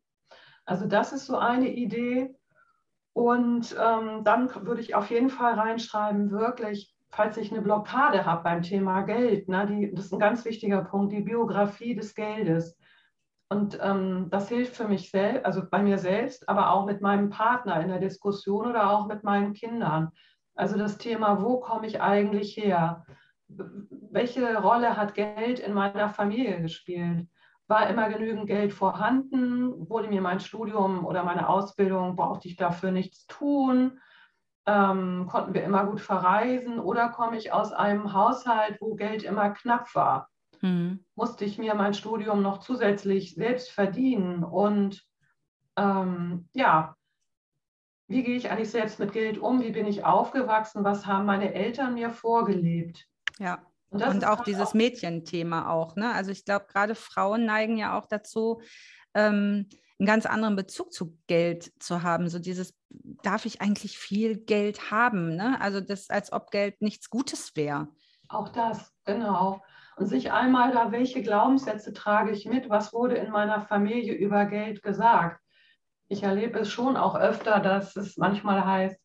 Also 0.65 0.87
das 0.87 1.13
ist 1.13 1.27
so 1.27 1.37
eine 1.37 1.69
Idee. 1.69 2.35
Und 3.13 3.75
ähm, 3.79 4.23
dann 4.23 4.49
würde 4.65 4.81
ich 4.81 4.95
auf 4.95 5.09
jeden 5.11 5.29
Fall 5.29 5.53
reinschreiben, 5.53 6.31
wirklich, 6.31 6.95
falls 7.09 7.37
ich 7.37 7.51
eine 7.51 7.61
Blockade 7.61 8.25
habe 8.25 8.43
beim 8.43 8.61
Thema 8.61 9.01
Geld, 9.01 9.47
ne, 9.47 9.67
die, 9.67 9.93
das 9.93 10.05
ist 10.05 10.13
ein 10.13 10.19
ganz 10.19 10.43
wichtiger 10.45 10.83
Punkt, 10.83 11.13
die 11.13 11.21
Biografie 11.21 11.95
des 11.95 12.15
Geldes. 12.15 12.77
Und 13.49 13.79
ähm, 13.81 14.27
das 14.29 14.49
hilft 14.49 14.75
für 14.75 14.87
mich 14.87 15.11
selbst, 15.11 15.45
also 15.45 15.63
bei 15.69 15.81
mir 15.81 15.97
selbst, 15.97 16.47
aber 16.49 16.71
auch 16.71 16.85
mit 16.85 17.01
meinem 17.01 17.29
Partner 17.29 17.81
in 17.81 17.89
der 17.89 17.99
Diskussion 17.99 18.67
oder 18.67 18.89
auch 18.91 19.07
mit 19.07 19.23
meinen 19.23 19.53
Kindern. 19.53 20.11
Also 20.59 20.77
das 20.77 20.97
Thema, 20.97 21.41
wo 21.41 21.61
komme 21.61 21.87
ich 21.87 22.01
eigentlich 22.01 22.57
her? 22.57 23.05
Welche 23.47 24.57
Rolle 24.57 24.97
hat 24.97 25.13
Geld 25.13 25.59
in 25.59 25.73
meiner 25.73 26.09
Familie 26.09 26.61
gespielt? 26.61 27.29
War 27.67 27.89
immer 27.89 28.09
genügend 28.09 28.47
Geld 28.47 28.73
vorhanden? 28.73 29.89
Wurde 29.89 30.09
mir 30.09 30.19
mein 30.19 30.41
Studium 30.41 31.05
oder 31.05 31.23
meine 31.23 31.47
Ausbildung, 31.47 32.17
brauchte 32.17 32.49
ich 32.49 32.57
dafür 32.57 32.91
nichts 32.91 33.25
tun? 33.27 34.01
Ähm, 34.65 35.27
konnten 35.29 35.53
wir 35.53 35.63
immer 35.63 35.85
gut 35.85 36.01
verreisen? 36.01 36.77
Oder 36.81 37.07
komme 37.07 37.37
ich 37.37 37.53
aus 37.53 37.71
einem 37.71 38.11
Haushalt, 38.11 38.81
wo 38.81 38.95
Geld 38.95 39.23
immer 39.23 39.51
knapp 39.51 39.95
war? 39.95 40.27
Mhm. 40.59 41.05
Musste 41.15 41.45
ich 41.45 41.57
mir 41.57 41.73
mein 41.73 41.93
Studium 41.93 42.41
noch 42.41 42.57
zusätzlich 42.57 43.33
selbst 43.33 43.71
verdienen? 43.71 44.43
Und 44.43 45.05
ähm, 45.77 46.49
ja, 46.53 46.97
wie 48.09 48.23
gehe 48.23 48.35
ich 48.35 48.49
eigentlich 48.49 48.71
selbst 48.71 48.99
mit 48.99 49.13
Geld 49.13 49.37
um? 49.37 49.61
Wie 49.61 49.71
bin 49.71 49.85
ich 49.85 50.03
aufgewachsen? 50.03 50.83
Was 50.83 51.05
haben 51.05 51.25
meine 51.25 51.53
Eltern 51.53 51.93
mir 51.93 52.09
vorgelebt? 52.09 53.05
Ja. 53.37 53.59
Und, 53.91 54.03
und 54.03 54.25
auch 54.25 54.43
dieses 54.43 54.73
Mädchenthema 54.73 55.69
auch. 55.69 55.95
Ne? 55.95 56.11
Also 56.11 56.31
ich 56.31 56.43
glaube, 56.43 56.65
gerade 56.67 56.95
Frauen 56.95 57.45
neigen 57.45 57.77
ja 57.77 57.97
auch 57.97 58.07
dazu, 58.07 58.61
ähm, 59.13 59.67
einen 59.99 60.05
ganz 60.07 60.25
anderen 60.25 60.55
Bezug 60.55 60.91
zu 60.91 61.17
Geld 61.27 61.71
zu 61.79 62.03
haben. 62.03 62.29
So 62.29 62.39
dieses, 62.39 62.75
darf 62.89 63.45
ich 63.45 63.61
eigentlich 63.61 63.97
viel 63.97 64.37
Geld 64.37 64.91
haben? 64.91 65.35
Ne? 65.35 65.59
Also 65.61 65.79
das, 65.79 66.09
als 66.09 66.31
ob 66.31 66.51
Geld 66.51 66.81
nichts 66.81 67.09
Gutes 67.09 67.55
wäre. 67.55 67.89
Auch 68.27 68.49
das, 68.49 68.91
genau. 69.05 69.61
Und 69.97 70.07
sich 70.07 70.31
einmal 70.31 70.71
da, 70.71 70.91
welche 70.91 71.21
Glaubenssätze 71.21 71.93
trage 71.93 72.31
ich 72.31 72.45
mit? 72.45 72.69
Was 72.69 72.93
wurde 72.93 73.15
in 73.15 73.31
meiner 73.31 73.61
Familie 73.61 74.13
über 74.13 74.45
Geld 74.45 74.81
gesagt? 74.81 75.41
Ich 76.09 76.23
erlebe 76.23 76.59
es 76.59 76.71
schon 76.71 76.97
auch 76.97 77.15
öfter, 77.15 77.59
dass 77.59 77.95
es 77.95 78.17
manchmal 78.17 78.65
heißt, 78.65 78.99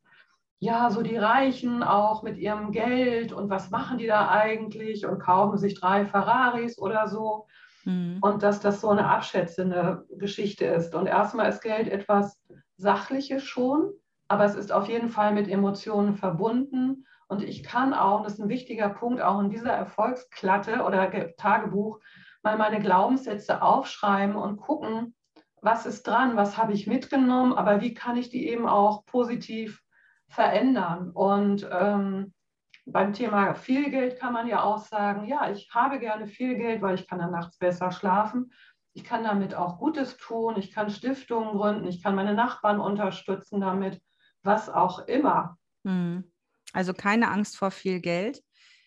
ja, 0.59 0.91
so 0.91 1.03
die 1.03 1.17
Reichen 1.17 1.83
auch 1.83 2.23
mit 2.23 2.39
ihrem 2.39 2.73
Geld 2.73 3.33
und 3.33 3.51
was 3.51 3.71
machen 3.71 3.99
die 3.99 4.07
da 4.07 4.31
eigentlich 4.31 5.05
und 5.05 5.19
kaufen 5.19 5.59
sich 5.59 5.79
drei 5.79 6.07
Ferraris 6.07 6.79
oder 6.79 7.07
so. 7.07 7.47
Mhm. 7.85 8.19
Und 8.23 8.43
dass 8.43 8.61
das 8.61 8.81
so 8.81 8.89
eine 8.89 9.07
abschätzende 9.07 10.07
Geschichte 10.17 10.65
ist. 10.65 10.95
Und 10.95 11.07
erstmal 11.07 11.51
ist 11.51 11.61
Geld 11.61 11.89
etwas 11.89 12.41
Sachliches 12.79 13.45
schon, 13.45 13.93
aber 14.29 14.47
es 14.47 14.55
ist 14.55 14.73
auf 14.73 14.89
jeden 14.89 15.11
Fall 15.11 15.35
mit 15.35 15.49
Emotionen 15.49 16.15
verbunden. 16.15 17.05
Und 17.29 17.43
ich 17.43 17.63
kann 17.63 17.93
auch, 17.93 18.23
das 18.23 18.35
ist 18.35 18.41
ein 18.41 18.49
wichtiger 18.49 18.89
Punkt, 18.89 19.21
auch 19.21 19.41
in 19.41 19.51
dieser 19.51 19.73
Erfolgsklatte 19.73 20.83
oder 20.83 21.11
Tagebuch, 21.37 22.01
mal 22.43 22.57
meine 22.57 22.81
Glaubenssätze 22.81 23.61
aufschreiben 23.61 24.37
und 24.37 24.57
gucken, 24.57 25.15
was 25.65 25.87
ist 25.87 26.07
dran, 26.07 26.37
was 26.37 26.59
habe 26.59 26.75
ich 26.75 26.87
mitgenommen, 26.87 27.55
aber 27.55 27.81
wie 27.81 27.95
kann 27.95 28.17
ich 28.19 28.29
die 28.29 28.49
eben 28.49 28.69
auch 28.69 29.07
positiv 29.07 29.83
verändern. 30.29 31.11
Und 31.11 31.67
ähm, 31.73 32.35
beim 32.85 33.15
Thema 33.15 33.55
viel 33.55 33.91
Geld 33.91 34.19
kann 34.19 34.35
man 34.35 34.47
ja 34.47 34.63
auch 34.63 34.79
sagen, 34.79 35.27
ja, 35.27 35.51
ich 35.51 35.71
habe 35.73 35.99
gerne 35.99 36.27
viel 36.27 36.57
Geld, 36.57 36.83
weil 36.83 36.97
ich 36.97 37.09
kann 37.09 37.19
dann 37.19 37.31
nachts 37.31 37.57
besser 37.57 37.93
schlafen. 37.93 38.53
Ich 38.93 39.05
kann 39.05 39.25
damit 39.25 39.55
auch 39.55 39.79
Gutes 39.79 40.19
tun, 40.19 40.57
ich 40.59 40.71
kann 40.71 40.91
Stiftungen 40.91 41.57
gründen, 41.57 41.89
ich 41.89 42.03
kann 42.03 42.15
meine 42.15 42.35
Nachbarn 42.35 42.79
unterstützen 42.79 43.61
damit, 43.61 44.01
was 44.43 44.69
auch 44.69 45.07
immer. 45.07 45.57
Hm. 45.85 46.31
Also 46.75 46.93
keine 46.93 47.31
Angst 47.31 47.57
vor 47.57 47.71
viel 47.71 48.01
Geld. 48.01 48.43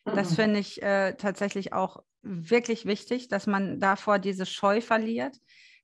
Das 0.05 0.35
finde 0.35 0.59
ich 0.59 0.81
äh, 0.81 1.15
tatsächlich 1.15 1.73
auch 1.73 2.03
wirklich 2.21 2.85
wichtig, 2.85 3.27
dass 3.27 3.47
man 3.47 3.79
davor 3.79 4.19
diese 4.19 4.45
Scheu 4.45 4.79
verliert 4.79 5.37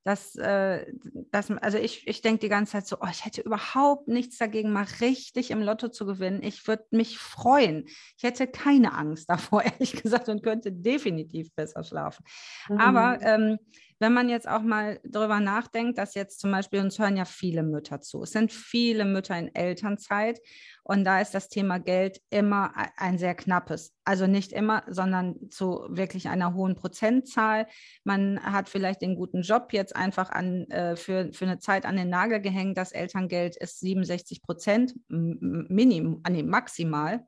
dass, 0.04 0.36
äh, 0.36 0.86
dass 1.32 1.50
also 1.50 1.78
ich, 1.78 2.08
ich 2.08 2.22
denke 2.22 2.40
die 2.40 2.50
ganze 2.50 2.74
Zeit 2.74 2.88
so, 2.88 2.98
oh, 3.00 3.08
ich 3.10 3.26
hätte 3.26 3.42
überhaupt 3.42 4.08
nichts 4.08 4.38
dagegen, 4.38 4.74
mal 4.74 4.86
richtig 5.00 5.52
im 5.52 5.62
Lotto 5.62 5.88
zu 5.88 6.06
gewinnen. 6.06 6.44
Ich 6.44 6.68
würde 6.68 6.86
mich 6.92 7.18
freuen. 7.18 7.86
Ich 8.18 8.24
hätte 8.24 8.48
keine 8.48 8.94
Angst 8.94 9.30
davor, 9.30 9.64
ehrlich 9.64 10.02
gesagt, 10.02 10.30
und 10.30 10.44
könnte 10.44 10.72
definitiv 10.72 11.54
besser 11.56 11.84
schlafen. 11.84 12.26
Mhm. 12.70 12.78
Aber 12.78 13.22
ähm, 13.22 13.60
wenn 14.00 14.14
man 14.14 14.28
jetzt 14.28 14.50
auch 14.50 14.62
mal 14.62 15.00
darüber 15.06 15.40
nachdenkt, 15.40 15.98
dass 15.98 16.16
jetzt 16.16 16.42
zum 16.42 16.52
Beispiel 16.52 16.82
uns 16.82 17.00
hören 17.00 17.16
ja 17.16 17.24
viele 17.24 17.64
Mütter 17.64 18.02
zu. 18.02 18.24
Es 18.24 18.32
sind 18.32 18.52
viele 18.52 19.06
Mütter 19.06 19.38
in 19.38 19.54
Elternzeit 19.56 20.40
und 20.84 21.06
da 21.06 21.22
ist 21.22 21.34
das 21.34 21.48
Thema 21.48 21.80
Geld 21.80 22.22
immer 22.30 22.74
ein 22.98 23.18
sehr 23.18 23.36
knappes. 23.36 23.94
Also 24.04 24.28
nicht 24.28 24.52
immer, 24.52 24.84
sondern 24.88 25.50
zu 25.50 25.86
wirklich 25.88 26.28
einer 26.28 26.54
hohen 26.54 26.76
Prozentzahl. 26.76 27.68
Man 28.04 28.40
hat 28.44 28.68
vielleicht 28.68 29.02
den 29.02 29.16
guten 29.16 29.44
Job 29.44 29.72
jetzt 29.72 29.96
einfach 29.96 30.30
an, 30.30 30.70
äh, 30.70 30.98
für, 30.98 31.32
für 31.32 31.46
eine 31.46 31.60
Zeit 31.60 31.86
an 31.86 31.96
den 31.96 32.10
Nagel 32.10 32.42
gehängt. 32.42 32.78
Das 32.78 32.92
Elterngeld 32.92 33.56
ist 33.56 33.80
67 33.80 34.42
Prozent, 34.42 34.94
Minimum, 35.08 36.22
nee, 36.30 36.44
maximal, 36.44 37.26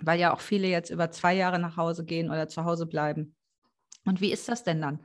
weil 0.00 0.18
ja 0.18 0.34
auch 0.34 0.40
viele 0.40 0.66
jetzt 0.66 0.90
über 0.90 1.12
zwei 1.12 1.34
Jahre 1.34 1.60
nach 1.60 1.76
Hause 1.76 2.04
gehen 2.04 2.28
oder 2.28 2.48
zu 2.48 2.64
Hause 2.64 2.86
bleiben. 2.86 3.36
Und 4.10 4.20
wie 4.20 4.32
ist 4.32 4.48
das 4.48 4.64
denn 4.64 4.82
dann? 4.82 4.98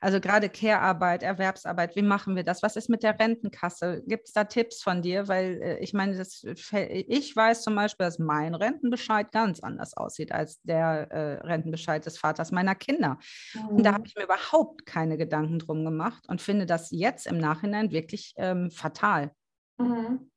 Also 0.00 0.20
gerade 0.20 0.48
Care-Arbeit, 0.48 1.24
Erwerbsarbeit, 1.24 1.96
wie 1.96 2.02
machen 2.02 2.36
wir 2.36 2.44
das? 2.44 2.62
Was 2.62 2.76
ist 2.76 2.88
mit 2.88 3.02
der 3.02 3.18
Rentenkasse? 3.18 4.04
Gibt 4.06 4.28
es 4.28 4.32
da 4.32 4.44
Tipps 4.44 4.80
von 4.80 5.02
dir? 5.02 5.26
Weil 5.26 5.60
äh, 5.60 5.78
ich 5.80 5.94
meine, 5.94 6.16
das, 6.16 6.44
ich 6.44 7.34
weiß 7.34 7.62
zum 7.62 7.74
Beispiel, 7.74 8.06
dass 8.06 8.20
mein 8.20 8.54
Rentenbescheid 8.54 9.32
ganz 9.32 9.58
anders 9.58 9.96
aussieht 9.96 10.30
als 10.30 10.62
der 10.62 11.10
äh, 11.10 11.44
Rentenbescheid 11.44 12.06
des 12.06 12.18
Vaters 12.18 12.52
meiner 12.52 12.76
Kinder. 12.76 13.18
Mhm. 13.54 13.78
Und 13.78 13.82
da 13.82 13.94
habe 13.94 14.02
mhm. 14.02 14.06
ich 14.06 14.14
mir 14.14 14.22
überhaupt 14.22 14.86
keine 14.86 15.18
Gedanken 15.18 15.58
drum 15.58 15.84
gemacht 15.84 16.28
und 16.28 16.40
finde 16.40 16.64
das 16.64 16.92
jetzt 16.92 17.26
im 17.26 17.38
Nachhinein 17.38 17.90
wirklich 17.90 18.32
ähm, 18.36 18.70
fatal. 18.70 19.32
Mhm. 19.78 20.30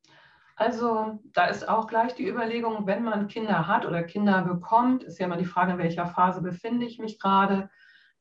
Also 0.56 1.20
da 1.26 1.46
ist 1.46 1.70
auch 1.70 1.86
gleich 1.86 2.16
die 2.16 2.28
Überlegung, 2.28 2.88
wenn 2.88 3.04
man 3.04 3.28
Kinder 3.28 3.68
hat 3.68 3.86
oder 3.86 4.02
Kinder 4.02 4.42
bekommt, 4.42 5.04
ist 5.04 5.20
ja 5.20 5.28
immer 5.28 5.38
die 5.38 5.46
Frage, 5.46 5.74
in 5.74 5.78
welcher 5.78 6.08
Phase 6.08 6.42
befinde 6.42 6.88
ich 6.88 6.98
mich 6.98 7.20
gerade 7.20 7.70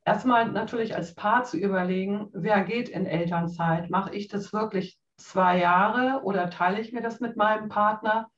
erstmal 0.05 0.51
natürlich 0.51 0.95
als 0.95 1.15
Paar 1.15 1.45
zu 1.45 1.57
überlegen, 1.57 2.29
wer 2.33 2.63
geht 2.63 2.89
in 2.89 3.07
Elternzeit? 3.07 3.91
Mache 3.91 4.15
ich 4.15 4.29
das 4.29 4.53
wirklich 4.53 4.99
zwei 5.17 5.59
Jahre 5.59 6.23
oder 6.25 6.51
teile 6.51 6.81
ich 6.81 6.93
mir 6.93 7.03
das 7.03 7.21
mit 7.21 7.37
meinem 7.37 7.69
Partner? 7.69 8.29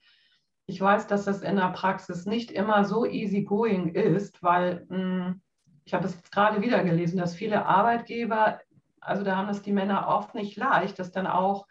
Ich 0.67 0.81
weiß, 0.81 1.07
dass 1.07 1.25
das 1.25 1.43
in 1.43 1.57
der 1.57 1.71
Praxis 1.71 2.27
nicht 2.27 2.51
immer 2.51 2.85
so 2.85 3.07
easy 3.07 3.43
going 3.43 3.95
ist, 3.95 4.43
weil 4.43 4.85
mh, 4.89 4.97
hm, 4.97 5.43
ich 5.85 5.95
habe 5.95 6.07
es 6.07 6.21
gerade 6.31 6.61
wieder 6.63 6.83
gelesen, 6.83 7.19
dass 7.19 7.37
viele 7.37 7.65
Arbeitgeber, 7.65 8.61
also 9.01 9.23
da 9.23 9.37
haben 9.37 9.49
es 9.49 9.63
die 9.63 9.73
Männer 9.73 10.09
oft 10.09 10.35
nicht 10.35 10.57
leicht, 10.57 10.99
das 10.99 11.13
dann 11.13 11.29
auch, 11.29 11.67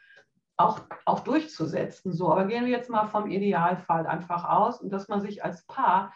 auch, 0.55 0.79
auch 1.03 1.19
durchzusetzen. 1.19 2.13
So, 2.13 2.31
aber 2.31 2.45
gehen 2.45 2.63
wir 2.63 2.71
jetzt 2.71 2.89
mal 2.89 3.07
vom 3.07 3.29
Idealfall 3.29 4.07
einfach 4.07 4.45
aus 4.45 4.79
und 4.79 4.93
dass 4.93 5.09
man 5.09 5.19
sich 5.19 5.43
als 5.43 5.65
Paar 5.65 6.13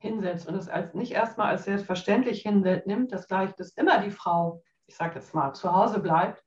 hinsetzt 0.00 0.48
und 0.48 0.54
es 0.54 0.68
als, 0.68 0.94
nicht 0.94 1.12
erstmal 1.12 1.48
als 1.48 1.64
selbstverständlich 1.64 2.42
hinnimmt, 2.42 3.12
dass 3.12 3.28
gleich 3.28 3.54
dass 3.54 3.70
immer 3.70 3.98
die 3.98 4.10
Frau, 4.10 4.62
ich 4.86 4.96
sage 4.96 5.16
jetzt 5.16 5.34
mal, 5.34 5.52
zu 5.52 5.72
Hause 5.72 6.00
bleibt, 6.00 6.42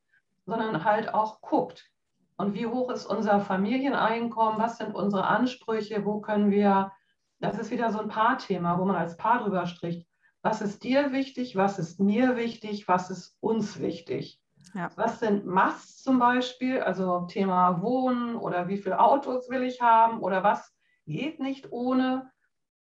sondern 0.46 0.84
halt 0.84 1.14
auch 1.14 1.40
guckt. 1.42 1.90
Und 2.36 2.56
wie 2.56 2.66
hoch 2.66 2.90
ist 2.90 3.06
unser 3.06 3.40
Familieneinkommen? 3.40 4.60
Was 4.60 4.78
sind 4.78 4.96
unsere 4.96 5.26
Ansprüche? 5.26 6.04
Wo 6.04 6.20
können 6.20 6.52
wir, 6.52 6.92
das 7.40 7.60
ist 7.60 7.72
wieder 7.72 7.92
so 7.92 8.00
ein 8.00 8.10
Paarthema, 8.10 8.80
wo 8.80 8.86
man 8.86 8.96
als 8.96 9.18
Paar 9.18 9.44
drüber 9.44 9.68
spricht. 9.68 10.08
Was 10.42 10.62
ist 10.62 10.84
dir 10.84 11.12
wichtig? 11.14 11.56
Was 11.56 11.80
ist 11.80 12.00
mir 12.00 12.36
wichtig? 12.36 12.88
Was 12.88 13.10
ist 13.12 13.38
uns 13.40 13.80
wichtig? 13.80 14.42
Ja. 14.74 14.90
Was 14.96 15.20
sind 15.20 15.46
Musts 15.46 16.02
zum 16.02 16.18
Beispiel? 16.20 16.82
Also 16.82 17.28
Thema 17.28 17.82
Wohnen 17.82 18.36
oder 18.36 18.68
wie 18.68 18.78
viele 18.78 19.00
Autos 19.00 19.48
will 19.50 19.62
ich 19.62 19.80
haben 19.80 20.20
oder 20.20 20.44
was 20.44 20.76
geht 21.06 21.40
nicht 21.40 21.72
ohne? 21.72 22.33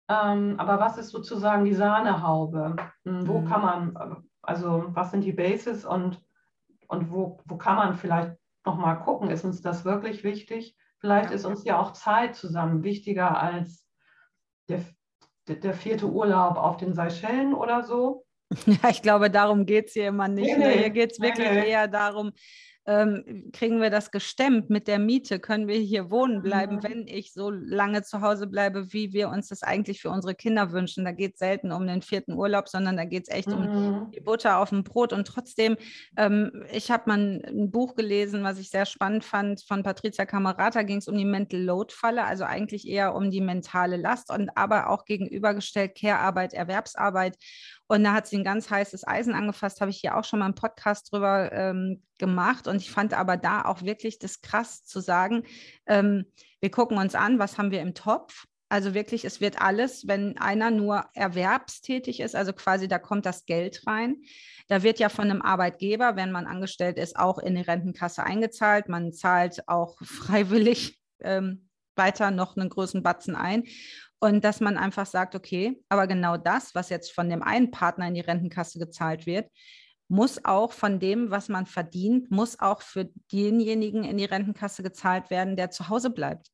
Ähm, 0.09 0.55
aber 0.57 0.79
was 0.79 0.97
ist 0.97 1.09
sozusagen 1.09 1.65
die 1.65 1.73
Sahnehaube? 1.73 2.75
Hm, 3.05 3.27
wo 3.27 3.39
mhm. 3.39 3.45
kann 3.45 3.61
man, 3.61 4.23
also 4.41 4.85
was 4.87 5.11
sind 5.11 5.23
die 5.23 5.31
Bases 5.31 5.85
und, 5.85 6.21
und 6.87 7.11
wo, 7.11 7.39
wo 7.45 7.57
kann 7.57 7.77
man 7.77 7.95
vielleicht 7.95 8.35
nochmal 8.65 8.99
gucken, 8.99 9.29
ist 9.29 9.45
uns 9.45 9.61
das 9.61 9.85
wirklich 9.85 10.23
wichtig? 10.23 10.75
Vielleicht 10.99 11.29
ja. 11.29 11.35
ist 11.35 11.45
uns 11.45 11.63
ja 11.63 11.79
auch 11.79 11.91
Zeit 11.91 12.35
zusammen 12.35 12.83
wichtiger 12.83 13.37
als 13.37 13.85
der, 14.69 14.83
der 15.47 15.73
vierte 15.73 16.09
Urlaub 16.09 16.57
auf 16.57 16.77
den 16.77 16.93
Seychellen 16.93 17.53
oder 17.53 17.83
so. 17.83 18.25
Ja, 18.65 18.89
ich 18.89 19.01
glaube, 19.01 19.31
darum 19.31 19.65
geht 19.65 19.87
es 19.87 19.93
hier 19.93 20.09
immer 20.09 20.27
nicht. 20.27 20.57
Nee, 20.57 20.63
ne? 20.63 20.71
Hier 20.73 20.89
geht 20.91 21.13
es 21.13 21.19
wirklich 21.19 21.49
nee. 21.49 21.69
eher 21.69 21.87
darum, 21.87 22.31
ähm, 22.85 23.49
kriegen 23.53 23.81
wir 23.81 23.89
das 23.89 24.11
gestemmt 24.11 24.69
mit 24.69 24.87
der 24.87 24.99
Miete? 24.99 25.39
Können 25.39 25.67
wir 25.67 25.77
hier 25.77 26.11
wohnen 26.11 26.41
bleiben, 26.41 26.77
mhm. 26.77 26.83
wenn 26.83 27.07
ich 27.07 27.31
so 27.31 27.49
lange 27.49 28.03
zu 28.03 28.21
Hause 28.21 28.45
bleibe, 28.47 28.91
wie 28.91 29.13
wir 29.13 29.29
uns 29.29 29.47
das 29.47 29.63
eigentlich 29.63 30.01
für 30.01 30.09
unsere 30.09 30.35
Kinder 30.35 30.71
wünschen? 30.73 31.05
Da 31.05 31.13
geht 31.13 31.33
es 31.33 31.39
selten 31.39 31.71
um 31.71 31.87
den 31.87 32.01
vierten 32.01 32.33
Urlaub, 32.33 32.67
sondern 32.67 32.97
da 32.97 33.05
geht 33.05 33.27
es 33.27 33.33
echt 33.33 33.47
mhm. 33.47 33.53
um 33.53 34.11
die 34.11 34.19
Butter 34.19 34.59
auf 34.59 34.69
dem 34.69 34.83
Brot. 34.83 35.13
Und 35.13 35.27
trotzdem, 35.27 35.77
ähm, 36.17 36.65
ich 36.71 36.91
habe 36.91 37.03
mal 37.07 37.19
ein, 37.19 37.45
ein, 37.45 37.71
Buch 37.71 37.95
gelesen, 37.95 38.43
was 38.43 38.59
ich 38.59 38.69
sehr 38.69 38.85
spannend 38.85 39.23
fand, 39.23 39.63
von 39.63 39.83
Patricia 39.83 40.25
Camerata, 40.25 40.83
ging 40.83 40.97
es 40.97 41.07
um 41.07 41.17
die 41.17 41.25
Mental 41.25 41.61
Load-Falle, 41.61 42.25
also 42.25 42.43
eigentlich 42.43 42.87
eher 42.87 43.15
um 43.15 43.31
die 43.31 43.41
mentale 43.41 43.95
Last 43.95 44.29
und 44.29 44.49
aber 44.55 44.89
auch 44.89 45.05
gegenübergestellt 45.05 45.95
Care-Arbeit, 45.95 46.53
Erwerbsarbeit. 46.53 47.37
Und 47.87 48.03
da 48.03 48.13
hat 48.13 48.27
sie 48.27 48.37
ein 48.37 48.43
ganz 48.43 48.69
heißes 48.69 49.07
Eisen 49.07 49.33
angefasst, 49.33 49.81
habe 49.81 49.91
ich 49.91 49.97
hier 49.97 50.17
auch 50.17 50.23
schon 50.23 50.39
mal 50.39 50.45
einen 50.45 50.55
Podcast 50.55 51.11
drüber 51.11 51.51
ähm, 51.51 52.01
gemacht. 52.23 52.67
Und 52.67 52.77
ich 52.77 52.89
fand 52.89 53.13
aber 53.13 53.35
da 53.35 53.65
auch 53.65 53.81
wirklich 53.81 54.17
das 54.17 54.41
krass 54.41 54.85
zu 54.85 55.01
sagen, 55.01 55.43
ähm, 55.87 56.25
wir 56.61 56.71
gucken 56.71 56.97
uns 56.97 57.13
an, 57.13 57.37
was 57.37 57.57
haben 57.57 57.71
wir 57.71 57.81
im 57.81 57.93
Topf. 57.93 58.45
Also 58.69 58.93
wirklich, 58.93 59.25
es 59.25 59.41
wird 59.41 59.61
alles, 59.61 60.07
wenn 60.07 60.37
einer 60.37 60.71
nur 60.71 61.03
erwerbstätig 61.13 62.21
ist, 62.21 62.35
also 62.35 62.53
quasi 62.53 62.87
da 62.87 62.97
kommt 62.97 63.25
das 63.25 63.45
Geld 63.45 63.85
rein. 63.85 64.21
Da 64.69 64.81
wird 64.81 64.97
ja 64.99 65.09
von 65.09 65.29
einem 65.29 65.41
Arbeitgeber, 65.41 66.15
wenn 66.15 66.31
man 66.31 66.47
angestellt 66.47 66.97
ist, 66.97 67.17
auch 67.17 67.37
in 67.37 67.55
die 67.55 67.61
Rentenkasse 67.61 68.23
eingezahlt. 68.23 68.87
Man 68.87 69.11
zahlt 69.11 69.67
auch 69.67 69.97
freiwillig 70.03 70.97
ähm, 71.19 71.67
weiter 71.97 72.31
noch 72.31 72.55
einen 72.55 72.69
großen 72.69 73.03
Batzen 73.03 73.35
ein. 73.35 73.65
Und 74.19 74.45
dass 74.45 74.61
man 74.61 74.77
einfach 74.77 75.05
sagt, 75.05 75.35
okay, 75.35 75.83
aber 75.89 76.07
genau 76.07 76.37
das, 76.37 76.73
was 76.73 76.87
jetzt 76.87 77.11
von 77.11 77.29
dem 77.29 77.43
einen 77.43 77.71
Partner 77.71 78.07
in 78.07 78.13
die 78.13 78.21
Rentenkasse 78.21 78.79
gezahlt 78.79 79.25
wird, 79.25 79.51
muss 80.13 80.45
auch 80.45 80.73
von 80.73 80.99
dem, 80.99 81.31
was 81.31 81.49
man 81.49 81.65
verdient, 81.65 82.29
muss 82.29 82.59
auch 82.59 82.83
für 82.83 83.09
denjenigen 83.31 84.03
in 84.03 84.17
die 84.17 84.25
Rentenkasse 84.25 84.83
gezahlt 84.83 85.31
werden, 85.31 85.55
der 85.55 85.71
zu 85.71 85.89
Hause 85.89 86.11
bleibt. 86.11 86.51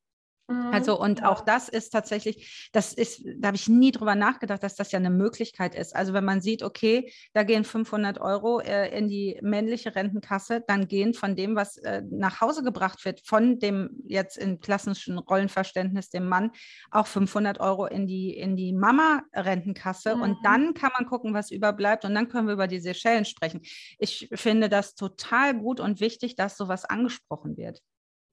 Also 0.72 0.96
mhm, 0.96 1.02
und 1.02 1.20
ja. 1.20 1.30
auch 1.30 1.42
das 1.42 1.70
ist 1.70 1.92
tatsächlich, 1.92 2.70
das 2.74 2.94
ist, 2.94 3.24
da 3.38 3.48
habe 3.48 3.58
ich 3.58 3.68
nie 3.68 3.92
drüber 3.92 4.16
nachgedacht, 4.16 4.64
dass 4.64 4.76
das 4.76 4.92
ja 4.92 4.98
eine 4.98 5.10
Möglichkeit 5.12 5.76
ist. 5.76 5.96
Also 5.96 6.14
wenn 6.14 6.26
man 6.26 6.42
sieht, 6.42 6.64
okay, 6.64 7.12
da 7.34 7.44
gehen 7.44 7.64
500 7.64 8.20
Euro 8.20 8.60
äh, 8.60 8.98
in 8.98 9.08
die 9.08 9.38
männliche 9.42 9.96
Rentenkasse, 9.96 10.64
dann 10.68 10.88
gehen 10.88 11.14
von 11.14 11.36
dem, 11.36 11.56
was 11.56 11.78
äh, 11.78 12.02
nach 12.10 12.42
Hause 12.42 12.64
gebracht 12.64 13.06
wird, 13.06 13.22
von 13.26 13.60
dem 13.60 13.92
jetzt 14.08 14.38
im 14.38 14.60
klassischen 14.60 15.20
Rollenverständnis 15.20 16.10
dem 16.10 16.28
Mann, 16.28 16.52
auch 16.90 17.08
500 17.08 17.60
Euro 17.60 17.86
in 17.86 18.08
die, 18.08 18.36
in 18.36 18.56
die 18.56 18.74
Mama-Rentenkasse. 18.74 20.16
Mhm. 20.16 20.22
Und 20.22 20.38
dann 20.44 20.74
kann 20.74 20.92
man 20.98 21.08
gucken, 21.08 21.34
was 21.34 21.52
überbleibt. 21.52 22.06
Und 22.06 22.16
dann 22.16 22.28
können 22.28 22.48
wir 22.48 22.54
über 22.54 22.68
die 22.68 22.80
Seychellen 22.80 23.26
sprechen. 23.26 23.62
Ich 24.00 24.30
finde 24.34 24.70
das 24.70 24.96
total 24.96 25.54
gut 25.58 25.80
und 25.80 26.00
wichtig, 26.00 26.36
dass 26.36 26.58
sowas 26.58 26.86
angesprochen 26.86 27.58
wird. 27.58 27.82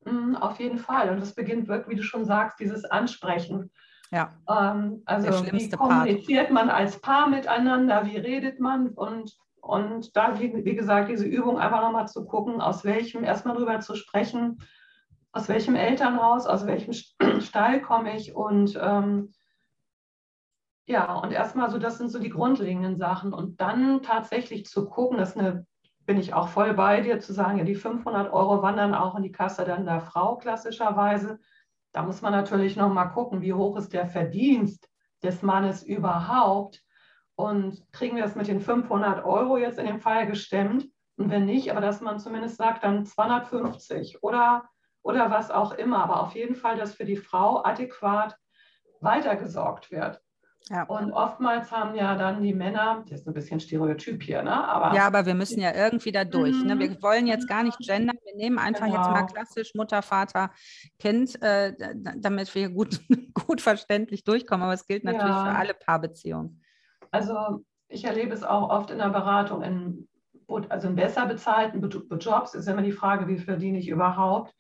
Mhm, 0.07 0.37
auf 0.37 0.59
jeden 0.61 0.79
Fall. 0.79 1.11
Und 1.11 1.19
es 1.19 1.35
beginnt 1.35 1.69
wirklich, 1.69 1.97
wie 1.97 2.01
du 2.01 2.07
schon 2.07 2.25
sagst, 2.25 2.61
dieses 2.61 2.85
Ansprechen. 2.85 3.71
Ja. 4.13 4.35
Ähm, 4.49 5.03
also 5.05 5.29
wie 5.53 5.69
kommuniziert 5.71 6.49
Part. 6.49 6.53
man 6.53 6.71
als 6.71 7.01
Paar 7.01 7.29
miteinander, 7.29 8.07
wie 8.07 8.17
redet 8.17 8.61
man 8.61 8.89
und, 8.91 9.37
und 9.61 10.17
da, 10.17 10.39
wie, 10.39 10.65
wie 10.65 10.77
gesagt, 10.77 11.11
diese 11.11 11.27
Übung 11.27 11.59
einfach 11.59 11.81
nochmal 11.81 12.07
zu 12.07 12.25
gucken, 12.25 12.61
aus 12.61 12.85
welchem, 12.85 13.25
erstmal 13.25 13.57
drüber 13.57 13.81
zu 13.81 13.97
sprechen, 13.97 14.59
aus 15.33 15.49
welchem 15.49 15.75
Elternhaus, 15.75 16.47
aus 16.47 16.67
welchem 16.67 16.93
Stall 17.41 17.83
komme 17.83 18.17
ich 18.17 18.35
und 18.35 18.79
ähm, 18.81 19.33
ja, 20.89 21.15
und 21.15 21.33
erstmal 21.33 21.69
so, 21.69 21.79
das 21.79 21.99
sind 21.99 22.11
so 22.11 22.21
die 22.21 22.31
grundlegenden 22.31 22.97
Sachen 22.97 23.33
und 23.33 23.61
dann 23.61 24.03
tatsächlich 24.03 24.67
zu 24.67 24.89
gucken, 24.89 25.19
das 25.19 25.31
ist 25.31 25.39
eine 25.39 25.67
bin 26.07 26.19
ich 26.19 26.33
auch 26.35 26.49
voll 26.49 26.73
bei 26.75 27.01
dir 27.01 27.21
zu 27.21 27.33
sagen, 27.33 27.59
ja, 27.59 27.65
die 27.65 27.75
500 27.75 28.33
Euro 28.33 28.63
wandern 28.63 28.95
auch 28.95 29.17
in 29.17 29.23
die 29.23 29.33
Kasse 29.33 29.65
dann 29.65 29.85
der 29.85 30.01
Frau 30.01 30.37
klassischerweise. 30.37 31.41
Da 31.93 32.03
muss 32.03 32.23
man 32.23 32.33
natürlich 32.33 32.77
noch 32.77 32.93
mal 32.93 33.07
gucken, 33.07 33.43
wie 33.43 33.53
hoch 33.53 33.77
ist 33.77 33.93
der 33.93 34.07
Verdienst 34.07 34.89
des 35.23 35.43
Mannes 35.43 35.83
überhaupt 35.83 36.83
und 37.35 37.85
kriegen 37.93 38.17
wir 38.17 38.23
das 38.23 38.37
mit 38.37 38.49
den 38.49 38.61
500 38.61 39.25
Euro 39.25 39.59
jetzt 39.59 39.79
in 39.79 39.87
dem 39.87 40.01
Fall 40.01 40.27
gestemmt 40.27 40.87
und 41.17 41.31
wenn 41.31 41.47
nicht, 41.47 41.71
aber 41.71 41.81
dass 41.81 42.01
man 42.01 42.19
zumindest 42.19 42.57
sagt, 42.57 42.85
dann 42.85 43.05
250 43.05 44.23
oder, 44.23 44.69
oder 45.03 45.31
was 45.31 45.51
auch 45.51 45.73
immer, 45.73 46.03
aber 46.03 46.21
auf 46.21 46.35
jeden 46.35 46.55
Fall, 46.55 46.77
dass 46.77 46.95
für 46.95 47.05
die 47.05 47.17
Frau 47.17 47.65
adäquat 47.65 48.37
weitergesorgt 49.01 49.91
wird. 49.91 50.21
Ja. 50.69 50.83
Und 50.83 51.13
oftmals 51.13 51.71
haben 51.71 51.95
ja 51.95 52.17
dann 52.17 52.43
die 52.43 52.53
Männer, 52.53 53.05
das 53.09 53.21
ist 53.21 53.29
ein 53.29 53.35
bisschen 53.35 53.61
Stereotyp 53.61 54.21
hier, 54.21 54.43
ne? 54.43 54.69
Aber 54.69 54.97
ja, 54.97 55.07
aber 55.07 55.25
wir 55.25 55.35
müssen 55.35 55.61
ja 55.61 55.73
irgendwie 55.73 56.11
da 56.11 56.25
durch. 56.25 56.61
Ne? 56.65 56.77
Wir 56.77 56.91
mhm. 56.91 57.03
wollen 57.03 57.29
jetzt 57.29 57.47
gar 57.47 57.63
nicht 57.63 57.79
gendern, 57.79 58.17
wir 58.25 58.35
nehmen 58.35 58.59
einfach 58.59 58.87
genau. 58.87 58.97
jetzt 58.99 59.11
mal 59.11 59.21
genau. 59.21 59.33
klassisch 59.33 59.75
Mutter, 59.77 60.03
Vater, 60.03 60.51
Kind, 60.99 61.41
äh, 61.41 61.73
damit 62.17 62.53
wir 62.57 62.71
gut, 62.71 63.01
gut 63.47 63.61
verständlich 63.61 64.25
durchkommen. 64.25 64.65
Aber 64.65 64.73
es 64.73 64.87
gilt 64.87 65.05
natürlich 65.05 65.29
ja. 65.29 65.45
für 65.45 65.57
alle 65.57 65.75
Paarbeziehungen. 65.75 66.61
Also 67.13 67.65
ich 67.87 68.05
erlebe 68.05 68.35
es 68.35 68.43
auch 68.43 68.69
oft 68.69 68.91
in 68.91 68.99
der 68.99 69.11
Beratung, 69.11 69.63
in, 69.63 70.09
also 70.69 70.89
in 70.89 70.97
besser 70.97 71.27
bezahlten 71.27 71.89
Jobs 72.19 72.55
ist 72.55 72.67
immer 72.67 72.83
die 72.83 72.91
Frage, 72.91 73.29
wie 73.29 73.39
verdiene 73.39 73.79
ich 73.79 73.89
überhaupt, 73.89 74.53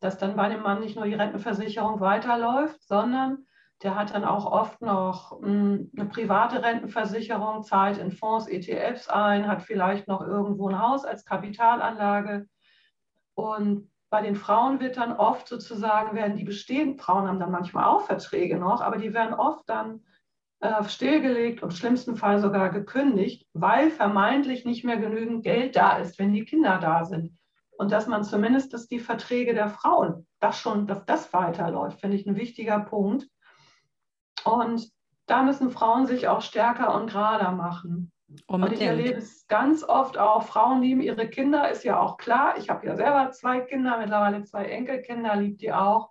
dass 0.00 0.18
dann 0.18 0.36
bei 0.36 0.50
dem 0.50 0.60
Mann 0.60 0.80
nicht 0.80 0.96
nur 0.96 1.06
die 1.06 1.14
Rentenversicherung 1.14 2.00
weiterläuft, 2.00 2.82
sondern 2.82 3.46
der 3.84 3.94
hat 3.94 4.14
dann 4.14 4.24
auch 4.24 4.50
oft 4.50 4.80
noch 4.80 5.40
hm, 5.40 5.90
eine 5.94 6.06
private 6.06 6.62
Rentenversicherung, 6.62 7.62
zahlt 7.62 7.98
in 7.98 8.10
Fonds, 8.10 8.48
ETFs 8.48 9.08
ein, 9.08 9.46
hat 9.46 9.62
vielleicht 9.62 10.08
noch 10.08 10.22
irgendwo 10.22 10.68
ein 10.68 10.80
Haus 10.80 11.04
als 11.04 11.24
Kapitalanlage. 11.24 12.48
Und 13.34 13.90
bei 14.10 14.22
den 14.22 14.36
Frauen 14.36 14.80
wird 14.80 14.96
dann 14.96 15.12
oft 15.12 15.46
sozusagen, 15.48 16.16
werden 16.16 16.36
die 16.36 16.44
bestehenden 16.44 16.98
Frauen 16.98 17.28
haben 17.28 17.40
dann 17.40 17.50
manchmal 17.50 17.84
auch 17.84 18.02
Verträge 18.02 18.58
noch, 18.58 18.80
aber 18.80 18.96
die 18.96 19.12
werden 19.12 19.34
oft 19.34 19.68
dann 19.68 20.04
äh, 20.60 20.84
stillgelegt 20.84 21.62
und 21.62 21.70
im 21.70 21.76
schlimmsten 21.76 22.16
Fall 22.16 22.38
sogar 22.38 22.70
gekündigt, 22.70 23.46
weil 23.52 23.90
vermeintlich 23.90 24.64
nicht 24.64 24.84
mehr 24.84 24.96
genügend 24.96 25.44
Geld 25.44 25.76
da 25.76 25.98
ist, 25.98 26.18
wenn 26.18 26.32
die 26.32 26.44
Kinder 26.44 26.78
da 26.78 27.04
sind. 27.04 27.36
Und 27.76 27.92
dass 27.92 28.06
man 28.06 28.24
zumindest, 28.24 28.72
dass 28.72 28.86
die 28.86 29.00
Verträge 29.00 29.52
der 29.52 29.68
Frauen, 29.68 30.26
das 30.40 30.58
schon, 30.58 30.86
dass 30.86 31.04
das 31.04 31.32
weiterläuft, 31.32 32.00
finde 32.00 32.16
ich 32.16 32.26
ein 32.26 32.36
wichtiger 32.36 32.80
Punkt. 32.80 33.28
Und 34.44 34.90
da 35.26 35.42
müssen 35.42 35.70
Frauen 35.70 36.06
sich 36.06 36.28
auch 36.28 36.42
stärker 36.42 36.94
und 36.94 37.10
gerader 37.10 37.52
machen. 37.52 38.12
Unbedingt. 38.46 38.80
Und 38.80 38.82
ich 38.82 38.86
erlebe 38.86 39.18
es 39.18 39.46
ganz 39.46 39.84
oft 39.84 40.18
auch, 40.18 40.44
Frauen 40.44 40.82
lieben 40.82 41.00
ihre 41.00 41.28
Kinder, 41.28 41.70
ist 41.70 41.84
ja 41.84 42.00
auch 42.00 42.16
klar. 42.16 42.56
Ich 42.58 42.68
habe 42.68 42.86
ja 42.86 42.96
selber 42.96 43.30
zwei 43.30 43.60
Kinder, 43.60 43.98
mittlerweile 43.98 44.42
zwei 44.44 44.64
Enkelkinder, 44.66 45.36
liebt 45.36 45.60
die 45.60 45.72
auch. 45.72 46.10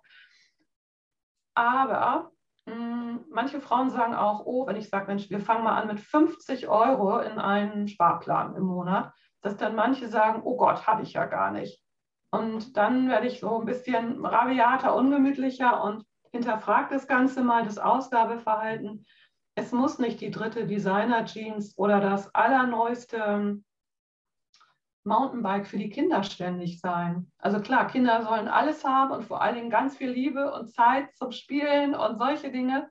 Aber 1.54 2.32
mh, 2.66 2.74
hm, 2.74 3.24
manche 3.30 3.60
Frauen 3.60 3.90
sagen 3.90 4.14
auch, 4.14 4.46
oh, 4.46 4.66
wenn 4.66 4.76
ich 4.76 4.88
sage, 4.88 5.06
Mensch, 5.06 5.30
wir 5.30 5.40
fangen 5.40 5.64
mal 5.64 5.80
an 5.80 5.88
mit 5.88 6.00
50 6.00 6.68
Euro 6.68 7.18
in 7.18 7.38
einen 7.38 7.88
Sparplan 7.88 8.56
im 8.56 8.64
Monat, 8.64 9.12
dass 9.42 9.56
dann 9.56 9.74
manche 9.74 10.08
sagen, 10.08 10.42
oh 10.44 10.56
Gott, 10.56 10.86
habe 10.86 11.02
ich 11.02 11.12
ja 11.12 11.26
gar 11.26 11.50
nicht. 11.50 11.82
Und 12.30 12.76
dann 12.76 13.08
werde 13.08 13.26
ich 13.28 13.40
so 13.40 13.60
ein 13.60 13.66
bisschen 13.66 14.24
rabiater, 14.24 14.96
ungemütlicher 14.96 15.84
und 15.84 16.04
hinterfragt 16.34 16.90
das 16.90 17.06
Ganze 17.06 17.44
mal, 17.44 17.64
das 17.64 17.78
Ausgabeverhalten. 17.78 19.06
Es 19.54 19.70
muss 19.70 20.00
nicht 20.00 20.20
die 20.20 20.32
dritte 20.32 20.66
Designer-Jeans 20.66 21.78
oder 21.78 22.00
das 22.00 22.34
allerneueste 22.34 23.18
ähm, 23.18 23.64
Mountainbike 25.04 25.68
für 25.68 25.78
die 25.78 25.90
Kinder 25.90 26.24
ständig 26.24 26.80
sein. 26.80 27.30
Also 27.38 27.60
klar, 27.60 27.86
Kinder 27.86 28.22
sollen 28.22 28.48
alles 28.48 28.84
haben 28.84 29.12
und 29.12 29.22
vor 29.22 29.42
allen 29.42 29.54
Dingen 29.54 29.70
ganz 29.70 29.96
viel 29.96 30.10
Liebe 30.10 30.52
und 30.52 30.72
Zeit 30.72 31.14
zum 31.14 31.30
Spielen 31.30 31.94
und 31.94 32.18
solche 32.18 32.50
Dinge. 32.50 32.90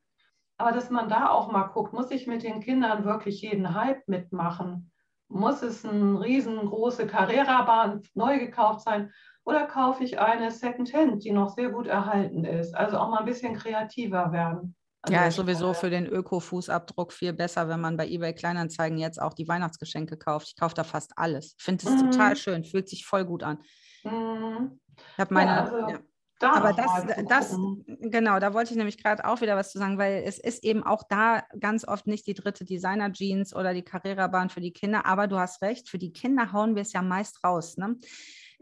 Aber 0.57 0.71
dass 0.71 0.89
man 0.89 1.09
da 1.09 1.29
auch 1.29 1.51
mal 1.51 1.63
guckt, 1.63 1.91
muss 1.91 2.11
ich 2.11 2.27
mit 2.27 2.43
den 2.43 2.61
Kindern 2.61 3.03
wirklich 3.03 3.41
jeden 3.41 3.75
Hype 3.75 4.07
mitmachen? 4.07 4.89
Muss 5.27 5.63
es 5.63 5.83
eine 5.83 6.21
riesengroße 6.21 7.07
Carrera-Bahn 7.07 8.03
neu 8.13 8.39
gekauft 8.39 8.81
sein? 8.81 9.11
Oder 9.45 9.67
kaufe 9.67 10.03
ich 10.03 10.19
eine 10.19 10.51
Secondhand, 10.51 11.23
die 11.23 11.31
noch 11.31 11.49
sehr 11.49 11.69
gut 11.69 11.87
erhalten 11.87 12.45
ist? 12.45 12.75
Also 12.75 12.97
auch 12.97 13.09
mal 13.09 13.19
ein 13.19 13.25
bisschen 13.25 13.55
kreativer 13.55 14.31
werden. 14.31 14.75
Ja, 15.09 15.25
ist 15.25 15.35
sowieso 15.35 15.73
für 15.73 15.89
den 15.89 16.05
Öko-Fußabdruck 16.05 17.11
viel 17.11 17.33
besser, 17.33 17.67
wenn 17.67 17.81
man 17.81 17.97
bei 17.97 18.07
eBay 18.07 18.33
Kleinanzeigen 18.33 18.97
jetzt 18.97 19.21
auch 19.21 19.33
die 19.33 19.47
Weihnachtsgeschenke 19.49 20.17
kauft. 20.17 20.47
Ich 20.47 20.55
kaufe 20.55 20.75
da 20.75 20.85
fast 20.85 21.11
alles. 21.17 21.55
Finde 21.57 21.85
es 21.85 21.91
mhm. 21.91 22.11
total 22.11 22.37
schön, 22.37 22.63
fühlt 22.63 22.87
sich 22.87 23.05
voll 23.05 23.25
gut 23.25 23.43
an. 23.43 23.57
Mhm. 24.05 24.79
Ich 24.95 25.19
habe 25.19 25.33
meine. 25.33 25.51
Ja, 25.51 25.63
also, 25.63 25.89
ja. 25.89 25.99
Da 26.39 26.53
Aber 26.53 26.73
das, 26.73 27.25
das, 27.29 27.57
genau, 28.01 28.39
da 28.39 28.53
wollte 28.53 28.71
ich 28.71 28.77
nämlich 28.77 29.01
gerade 29.01 29.23
auch 29.23 29.39
wieder 29.39 29.55
was 29.55 29.71
zu 29.71 29.77
sagen, 29.77 29.97
weil 29.97 30.23
es 30.25 30.39
ist 30.39 30.63
eben 30.63 30.83
auch 30.83 31.03
da 31.07 31.43
ganz 31.57 31.87
oft 31.87 32.05
nicht 32.05 32.27
die 32.27 32.33
dritte 32.33 32.65
Designer-Jeans 32.65 33.55
oder 33.55 33.73
die 33.73 33.83
Carrera-Bahn 33.83 34.49
für 34.49 34.59
die 34.59 34.73
Kinder. 34.73 35.05
Aber 35.05 35.27
du 35.27 35.37
hast 35.37 35.61
recht, 35.61 35.89
für 35.89 35.99
die 35.99 36.11
Kinder 36.11 36.51
hauen 36.51 36.75
wir 36.75 36.81
es 36.81 36.91
ja 36.91 37.01
meist 37.01 37.43
raus. 37.45 37.77
Ne? 37.77 37.95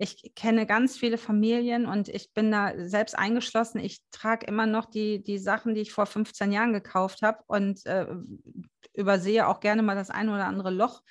Ich 0.01 0.33
kenne 0.33 0.65
ganz 0.65 0.97
viele 0.97 1.19
Familien 1.19 1.85
und 1.85 2.09
ich 2.09 2.33
bin 2.33 2.51
da 2.51 2.73
selbst 2.75 3.15
eingeschlossen. 3.15 3.79
Ich 3.79 4.01
trage 4.09 4.47
immer 4.47 4.65
noch 4.65 4.85
die, 4.85 5.21
die 5.21 5.37
Sachen, 5.37 5.75
die 5.75 5.81
ich 5.81 5.91
vor 5.91 6.07
15 6.07 6.51
Jahren 6.51 6.73
gekauft 6.73 7.21
habe 7.21 7.43
und 7.45 7.85
äh, 7.85 8.07
übersehe 8.95 9.47
auch 9.47 9.59
gerne 9.59 9.83
mal 9.83 9.93
das 9.93 10.09
eine 10.09 10.33
oder 10.33 10.47
andere 10.47 10.71
Loch 10.71 11.03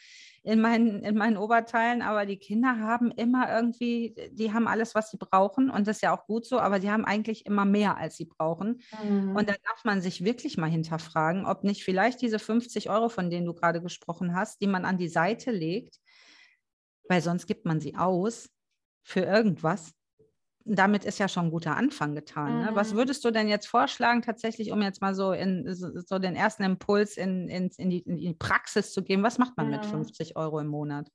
in 0.42 0.61
meinen, 0.61 1.05
in 1.05 1.16
meinen 1.16 1.37
Oberteilen, 1.37 2.03
aber 2.03 2.26
die 2.26 2.38
Kinder 2.38 2.81
haben 2.81 3.12
immer 3.12 3.55
irgendwie, 3.55 4.16
die 4.33 4.53
haben 4.53 4.66
alles, 4.66 4.96
was 4.96 5.12
sie 5.12 5.18
brauchen 5.18 5.70
und 5.70 5.87
das 5.87 5.98
ist 5.98 6.03
ja 6.03 6.16
auch 6.16 6.26
gut 6.26 6.44
so, 6.44 6.59
aber 6.59 6.81
die 6.81 6.90
haben 6.90 7.05
eigentlich 7.05 7.46
immer 7.46 7.66
mehr, 7.66 7.96
als 7.96 8.16
sie 8.16 8.24
brauchen. 8.24 8.81
Mhm. 9.05 9.37
Und 9.37 9.48
da 9.48 9.55
darf 9.68 9.85
man 9.85 10.00
sich 10.03 10.24
wirklich 10.24 10.57
mal 10.57 10.70
hinterfragen, 10.70 11.46
ob 11.46 11.62
nicht 11.62 11.85
vielleicht 11.85 12.22
diese 12.22 12.40
50 12.40 12.90
Euro, 12.90 13.09
von 13.09 13.31
denen 13.31 13.46
du 13.46 13.55
gerade 13.55 13.81
gesprochen 13.81 14.35
hast, 14.35 14.61
die 14.61 14.66
man 14.66 14.85
an 14.85 14.98
die 14.98 15.09
Seite 15.09 15.53
legt, 15.53 16.00
weil 17.09 17.20
sonst 17.20 17.46
gibt 17.46 17.66
man 17.66 17.81
sie 17.81 17.94
aus, 17.94 18.48
für 19.02 19.20
irgendwas. 19.20 19.92
Damit 20.64 21.04
ist 21.04 21.18
ja 21.18 21.26
schon 21.26 21.46
ein 21.46 21.50
guter 21.50 21.76
Anfang 21.76 22.14
getan. 22.14 22.60
Ne? 22.60 22.70
Was 22.74 22.92
mhm. 22.92 22.98
würdest 22.98 23.24
du 23.24 23.30
denn 23.30 23.48
jetzt 23.48 23.66
vorschlagen, 23.66 24.22
tatsächlich, 24.22 24.72
um 24.72 24.82
jetzt 24.82 25.00
mal 25.00 25.14
so, 25.14 25.32
in, 25.32 25.64
so 25.74 26.18
den 26.18 26.36
ersten 26.36 26.62
Impuls 26.62 27.16
in, 27.16 27.48
in, 27.48 27.70
in, 27.78 27.90
die, 27.90 28.00
in 28.00 28.16
die 28.16 28.34
Praxis 28.34 28.92
zu 28.92 29.02
geben? 29.02 29.22
Was 29.22 29.38
macht 29.38 29.56
man 29.56 29.66
mhm. 29.66 29.72
mit 29.72 29.86
50 29.86 30.36
Euro 30.36 30.60
im 30.60 30.68
Monat? 30.68 31.10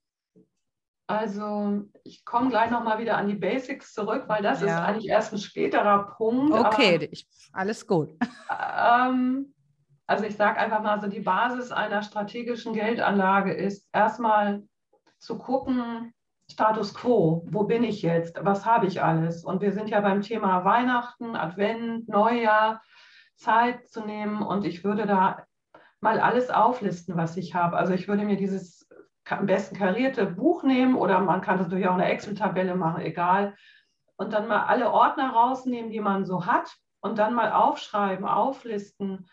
Also 1.08 1.84
ich 2.02 2.24
komme 2.24 2.50
gleich 2.50 2.70
nochmal 2.70 2.98
wieder 2.98 3.16
an 3.16 3.28
die 3.28 3.36
Basics 3.36 3.94
zurück, 3.94 4.24
weil 4.26 4.42
das 4.42 4.60
ja. 4.60 4.66
ist 4.66 4.74
eigentlich 4.74 5.08
erst 5.08 5.32
ein 5.32 5.38
späterer 5.38 6.14
Punkt. 6.16 6.52
Okay, 6.52 6.96
aber, 6.96 7.12
ich, 7.12 7.28
alles 7.52 7.86
gut. 7.86 8.10
Ähm, 8.76 9.54
also 10.08 10.24
ich 10.24 10.36
sage 10.36 10.58
einfach 10.58 10.82
mal, 10.82 11.00
so 11.00 11.06
die 11.06 11.20
Basis 11.20 11.70
einer 11.70 12.02
strategischen 12.02 12.72
Geldanlage 12.74 13.52
ist 13.52 13.88
erstmal 13.92 14.64
zu 15.18 15.38
gucken, 15.38 16.12
Status 16.50 16.94
quo, 16.94 17.44
wo 17.50 17.64
bin 17.64 17.82
ich 17.82 18.02
jetzt, 18.02 18.38
was 18.44 18.64
habe 18.64 18.86
ich 18.86 19.02
alles? 19.02 19.44
Und 19.44 19.60
wir 19.60 19.72
sind 19.72 19.90
ja 19.90 20.00
beim 20.00 20.22
Thema 20.22 20.64
Weihnachten, 20.64 21.36
Advent, 21.36 22.08
Neujahr, 22.08 22.82
Zeit 23.36 23.88
zu 23.88 24.00
nehmen 24.00 24.42
und 24.42 24.64
ich 24.64 24.84
würde 24.84 25.06
da 25.06 25.44
mal 26.00 26.20
alles 26.20 26.50
auflisten, 26.50 27.16
was 27.16 27.36
ich 27.36 27.54
habe. 27.54 27.76
Also 27.76 27.92
ich 27.92 28.08
würde 28.08 28.24
mir 28.24 28.36
dieses 28.36 28.88
am 29.28 29.46
besten 29.46 29.76
karierte 29.76 30.26
Buch 30.26 30.62
nehmen 30.62 30.94
oder 30.94 31.20
man 31.20 31.40
kann 31.40 31.58
das 31.58 31.66
natürlich 31.66 31.88
auch 31.88 31.94
eine 31.94 32.06
Excel-Tabelle 32.06 32.76
machen, 32.76 33.02
egal. 33.02 33.56
Und 34.16 34.32
dann 34.32 34.46
mal 34.46 34.64
alle 34.64 34.92
Ordner 34.92 35.30
rausnehmen, 35.30 35.90
die 35.90 36.00
man 36.00 36.24
so 36.24 36.46
hat 36.46 36.76
und 37.00 37.18
dann 37.18 37.34
mal 37.34 37.52
aufschreiben, 37.52 38.24
auflisten. 38.24 39.28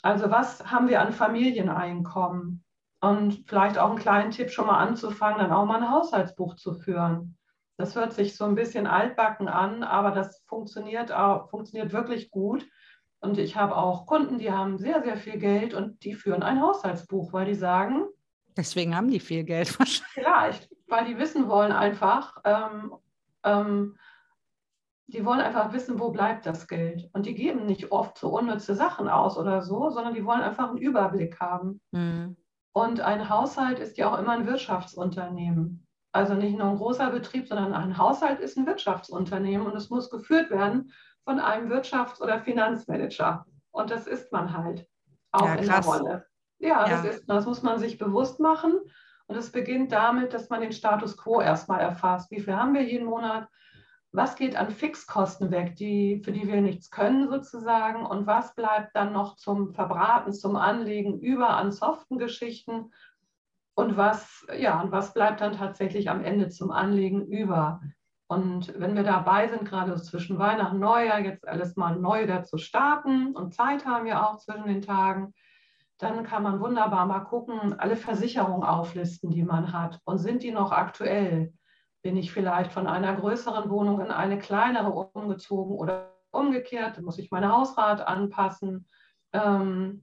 Also 0.00 0.30
was 0.30 0.70
haben 0.70 0.88
wir 0.88 1.00
an 1.00 1.12
Familieneinkommen? 1.12 2.64
Und 3.02 3.42
vielleicht 3.46 3.78
auch 3.78 3.90
einen 3.90 3.98
kleinen 3.98 4.30
Tipp 4.30 4.50
schon 4.50 4.68
mal 4.68 4.78
anzufangen, 4.78 5.40
dann 5.40 5.52
auch 5.52 5.64
mal 5.64 5.82
ein 5.82 5.90
Haushaltsbuch 5.90 6.54
zu 6.54 6.72
führen. 6.72 7.36
Das 7.76 7.96
hört 7.96 8.12
sich 8.12 8.36
so 8.36 8.44
ein 8.44 8.54
bisschen 8.54 8.86
altbacken 8.86 9.48
an, 9.48 9.82
aber 9.82 10.12
das 10.12 10.44
funktioniert, 10.46 11.10
auch, 11.10 11.50
funktioniert 11.50 11.92
wirklich 11.92 12.30
gut. 12.30 12.64
Und 13.18 13.38
ich 13.38 13.56
habe 13.56 13.76
auch 13.76 14.06
Kunden, 14.06 14.38
die 14.38 14.52
haben 14.52 14.78
sehr, 14.78 15.02
sehr 15.02 15.16
viel 15.16 15.38
Geld 15.38 15.74
und 15.74 16.04
die 16.04 16.14
führen 16.14 16.44
ein 16.44 16.62
Haushaltsbuch, 16.62 17.32
weil 17.32 17.46
die 17.46 17.56
sagen. 17.56 18.04
Deswegen 18.56 18.94
haben 18.96 19.10
die 19.10 19.18
viel 19.20 19.42
Geld 19.42 19.76
wahrscheinlich. 19.80 20.12
Vielleicht, 20.12 20.70
weil 20.86 21.04
die 21.06 21.18
wissen 21.18 21.48
wollen 21.48 21.72
einfach, 21.72 22.36
ähm, 22.44 22.94
ähm, 23.42 23.96
die 25.08 25.24
wollen 25.24 25.40
einfach 25.40 25.72
wissen, 25.72 25.98
wo 25.98 26.10
bleibt 26.10 26.46
das 26.46 26.68
Geld. 26.68 27.10
Und 27.14 27.26
die 27.26 27.34
geben 27.34 27.66
nicht 27.66 27.90
oft 27.90 28.16
so 28.16 28.28
unnütze 28.28 28.76
Sachen 28.76 29.08
aus 29.08 29.36
oder 29.36 29.62
so, 29.62 29.90
sondern 29.90 30.14
die 30.14 30.24
wollen 30.24 30.40
einfach 30.40 30.68
einen 30.68 30.78
Überblick 30.78 31.40
haben. 31.40 31.80
Mhm. 31.90 32.36
Und 32.72 33.00
ein 33.00 33.28
Haushalt 33.28 33.78
ist 33.78 33.98
ja 33.98 34.10
auch 34.10 34.18
immer 34.18 34.32
ein 34.32 34.46
Wirtschaftsunternehmen. 34.46 35.86
Also 36.12 36.34
nicht 36.34 36.56
nur 36.56 36.68
ein 36.68 36.76
großer 36.76 37.10
Betrieb, 37.10 37.48
sondern 37.48 37.72
ein 37.74 37.96
Haushalt 37.96 38.40
ist 38.40 38.56
ein 38.56 38.66
Wirtschaftsunternehmen 38.66 39.66
und 39.66 39.76
es 39.76 39.90
muss 39.90 40.10
geführt 40.10 40.50
werden 40.50 40.92
von 41.24 41.40
einem 41.40 41.70
Wirtschafts- 41.70 42.20
oder 42.20 42.40
Finanzmanager. 42.40 43.46
Und 43.70 43.90
das 43.90 44.06
ist 44.06 44.32
man 44.32 44.56
halt 44.56 44.86
auch 45.32 45.46
ja, 45.46 45.54
in 45.54 45.66
der 45.66 45.84
Rolle. 45.84 46.26
Ja, 46.58 46.86
ja, 46.86 47.02
Das, 47.02 47.04
ist, 47.04 47.28
das 47.28 47.46
muss 47.46 47.62
man 47.62 47.78
sich 47.78 47.98
bewusst 47.98 48.40
machen. 48.40 48.78
Und 49.26 49.36
es 49.36 49.50
beginnt 49.50 49.92
damit, 49.92 50.34
dass 50.34 50.50
man 50.50 50.60
den 50.60 50.72
Status 50.72 51.16
quo 51.16 51.40
erstmal 51.40 51.80
erfasst. 51.80 52.30
Wie 52.30 52.40
viel 52.40 52.54
haben 52.54 52.74
wir 52.74 52.82
jeden 52.82 53.06
Monat? 53.06 53.48
Was 54.12 54.36
geht 54.36 54.56
an 54.56 54.70
Fixkosten 54.70 55.50
weg, 55.50 55.74
die, 55.76 56.20
für 56.22 56.32
die 56.32 56.46
wir 56.46 56.60
nichts 56.60 56.90
können 56.90 57.30
sozusagen? 57.30 58.04
Und 58.04 58.26
was 58.26 58.54
bleibt 58.54 58.94
dann 58.94 59.12
noch 59.12 59.36
zum 59.36 59.72
Verbraten, 59.72 60.34
zum 60.34 60.56
Anlegen 60.56 61.18
über 61.18 61.50
an 61.50 61.72
soften 61.72 62.18
Geschichten? 62.18 62.92
Und 63.74 63.96
was, 63.96 64.46
ja, 64.58 64.80
und 64.82 64.92
was 64.92 65.14
bleibt 65.14 65.40
dann 65.40 65.54
tatsächlich 65.54 66.10
am 66.10 66.22
Ende 66.22 66.50
zum 66.50 66.70
Anlegen 66.70 67.26
über? 67.26 67.80
Und 68.26 68.78
wenn 68.78 68.94
wir 68.94 69.02
dabei 69.02 69.48
sind, 69.48 69.64
gerade 69.64 69.94
zwischen 69.96 70.38
Weihnachten 70.38 70.76
und 70.76 70.80
Neujahr, 70.80 71.20
jetzt 71.20 71.48
alles 71.48 71.76
mal 71.76 71.96
neu 71.96 72.22
wieder 72.22 72.44
zu 72.44 72.58
starten 72.58 73.34
und 73.34 73.54
Zeit 73.54 73.86
haben 73.86 74.04
wir 74.04 74.26
auch 74.26 74.38
zwischen 74.38 74.66
den 74.66 74.82
Tagen, 74.82 75.32
dann 75.98 76.24
kann 76.24 76.42
man 76.42 76.60
wunderbar 76.60 77.06
mal 77.06 77.20
gucken, 77.20 77.78
alle 77.78 77.96
Versicherungen 77.96 78.64
auflisten, 78.64 79.30
die 79.30 79.42
man 79.44 79.72
hat. 79.72 80.00
Und 80.04 80.18
sind 80.18 80.42
die 80.42 80.50
noch 80.50 80.72
aktuell? 80.72 81.52
Bin 82.02 82.16
ich 82.16 82.32
vielleicht 82.32 82.72
von 82.72 82.86
einer 82.86 83.14
größeren 83.14 83.70
Wohnung 83.70 84.00
in 84.00 84.10
eine 84.10 84.38
kleinere 84.38 84.90
umgezogen 84.90 85.76
oder 85.76 86.12
umgekehrt? 86.30 86.96
Dann 86.96 87.04
muss 87.04 87.18
ich 87.18 87.30
meine 87.30 87.52
Hausrat 87.52 88.06
anpassen. 88.06 88.88
Ähm, 89.32 90.02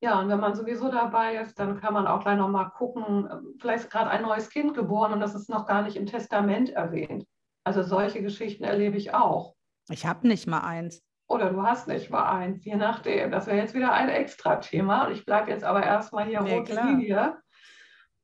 ja, 0.00 0.20
und 0.20 0.28
wenn 0.28 0.40
man 0.40 0.54
sowieso 0.54 0.90
dabei 0.90 1.36
ist, 1.36 1.58
dann 1.58 1.80
kann 1.80 1.94
man 1.94 2.06
auch 2.06 2.20
gleich 2.20 2.36
nochmal 2.36 2.70
gucken, 2.70 3.28
vielleicht 3.58 3.84
ist 3.84 3.90
gerade 3.90 4.10
ein 4.10 4.22
neues 4.22 4.50
Kind 4.50 4.74
geboren 4.74 5.12
und 5.12 5.20
das 5.20 5.34
ist 5.34 5.48
noch 5.48 5.66
gar 5.66 5.82
nicht 5.82 5.96
im 5.96 6.06
Testament 6.06 6.70
erwähnt. 6.70 7.26
Also 7.64 7.82
solche 7.82 8.22
Geschichten 8.22 8.64
erlebe 8.64 8.96
ich 8.96 9.14
auch. 9.14 9.54
Ich 9.88 10.06
habe 10.06 10.28
nicht 10.28 10.46
mal 10.46 10.60
eins. 10.60 11.02
Oder 11.28 11.50
du 11.50 11.62
hast 11.62 11.88
nicht 11.88 12.10
mal 12.10 12.30
eins, 12.30 12.64
je 12.64 12.76
nachdem. 12.76 13.30
Das 13.30 13.46
wäre 13.46 13.56
jetzt 13.56 13.74
wieder 13.74 13.92
ein 13.92 14.08
Extra-Thema. 14.08 15.06
Und 15.06 15.12
ich 15.12 15.24
bleibe 15.24 15.50
jetzt 15.50 15.64
aber 15.64 15.82
erstmal 15.82 16.26
hier 16.26 16.42
nee, 16.42 16.58
rote 16.58 16.80
Linie. 16.80 17.36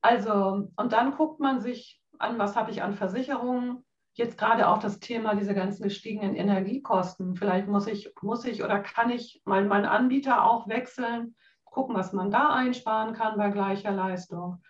Also, 0.01 0.69
und 0.75 0.93
dann 0.93 1.11
guckt 1.11 1.39
man 1.39 1.59
sich 1.59 2.01
an, 2.19 2.37
was 2.37 2.55
habe 2.55 2.71
ich 2.71 2.83
an 2.83 2.93
Versicherungen. 2.93 3.85
Jetzt 4.13 4.37
gerade 4.37 4.67
auch 4.67 4.77
das 4.77 4.99
Thema, 4.99 5.35
diese 5.35 5.55
ganzen 5.55 5.83
gestiegenen 5.83 6.35
Energiekosten. 6.35 7.35
Vielleicht 7.35 7.67
muss 7.67 7.87
ich, 7.87 8.13
muss 8.21 8.45
ich 8.45 8.63
oder 8.63 8.79
kann 8.79 9.09
ich 9.09 9.41
meinen 9.45 9.71
Anbieter 9.71 10.43
auch 10.43 10.67
wechseln, 10.67 11.35
gucken, 11.65 11.95
was 11.95 12.13
man 12.13 12.29
da 12.29 12.53
einsparen 12.53 13.13
kann 13.13 13.37
bei 13.37 13.49
gleicher 13.49 13.91
Leistung. 13.91 14.61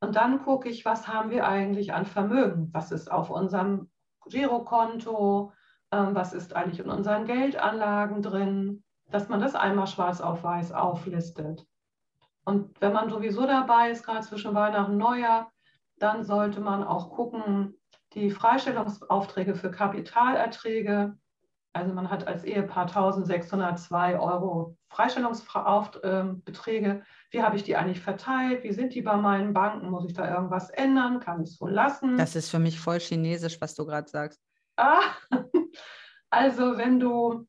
Und 0.00 0.16
dann 0.16 0.42
gucke 0.42 0.68
ich, 0.68 0.84
was 0.84 1.08
haben 1.08 1.30
wir 1.30 1.48
eigentlich 1.48 1.94
an 1.94 2.04
Vermögen? 2.04 2.68
Was 2.72 2.92
ist 2.92 3.10
auf 3.10 3.30
unserem 3.30 3.90
Girokonto? 4.26 5.52
Ähm, 5.90 6.14
was 6.14 6.34
ist 6.34 6.54
eigentlich 6.54 6.80
in 6.80 6.90
unseren 6.90 7.24
Geldanlagen 7.24 8.20
drin, 8.20 8.84
dass 9.10 9.28
man 9.28 9.40
das 9.40 9.54
einmal 9.54 9.86
schwarz 9.86 10.20
auf 10.20 10.42
weiß 10.42 10.72
auflistet. 10.72 11.66
Und 12.44 12.80
wenn 12.80 12.92
man 12.92 13.08
sowieso 13.08 13.46
dabei 13.46 13.90
ist, 13.90 14.04
gerade 14.04 14.20
zwischen 14.20 14.54
Weihnachten 14.54 14.92
und 14.92 14.98
Neujahr, 14.98 15.50
dann 16.04 16.22
sollte 16.22 16.60
man 16.60 16.84
auch 16.84 17.10
gucken, 17.10 17.74
die 18.12 18.30
Freistellungsaufträge 18.30 19.54
für 19.54 19.70
Kapitalerträge. 19.70 21.16
Also 21.72 21.94
man 21.94 22.10
hat 22.10 22.28
als 22.28 22.44
Ehepaar 22.44 22.88
1602 22.88 24.20
Euro 24.20 24.76
Freistellungsbeträge. 24.90 27.02
Wie 27.30 27.42
habe 27.42 27.56
ich 27.56 27.62
die 27.62 27.74
eigentlich 27.74 28.02
verteilt? 28.02 28.62
Wie 28.62 28.72
sind 28.72 28.94
die 28.94 29.00
bei 29.00 29.16
meinen 29.16 29.54
Banken? 29.54 29.88
Muss 29.88 30.04
ich 30.04 30.12
da 30.12 30.30
irgendwas 30.32 30.68
ändern? 30.70 31.20
Kann 31.20 31.42
ich 31.42 31.48
es 31.50 31.56
so 31.56 31.66
lassen? 31.66 32.18
Das 32.18 32.36
ist 32.36 32.50
für 32.50 32.58
mich 32.58 32.78
voll 32.78 33.00
chinesisch, 33.00 33.58
was 33.62 33.74
du 33.74 33.86
gerade 33.86 34.08
sagst. 34.08 34.42
Ah, 34.76 35.00
also 36.30 36.76
wenn 36.76 37.00
du 37.00 37.46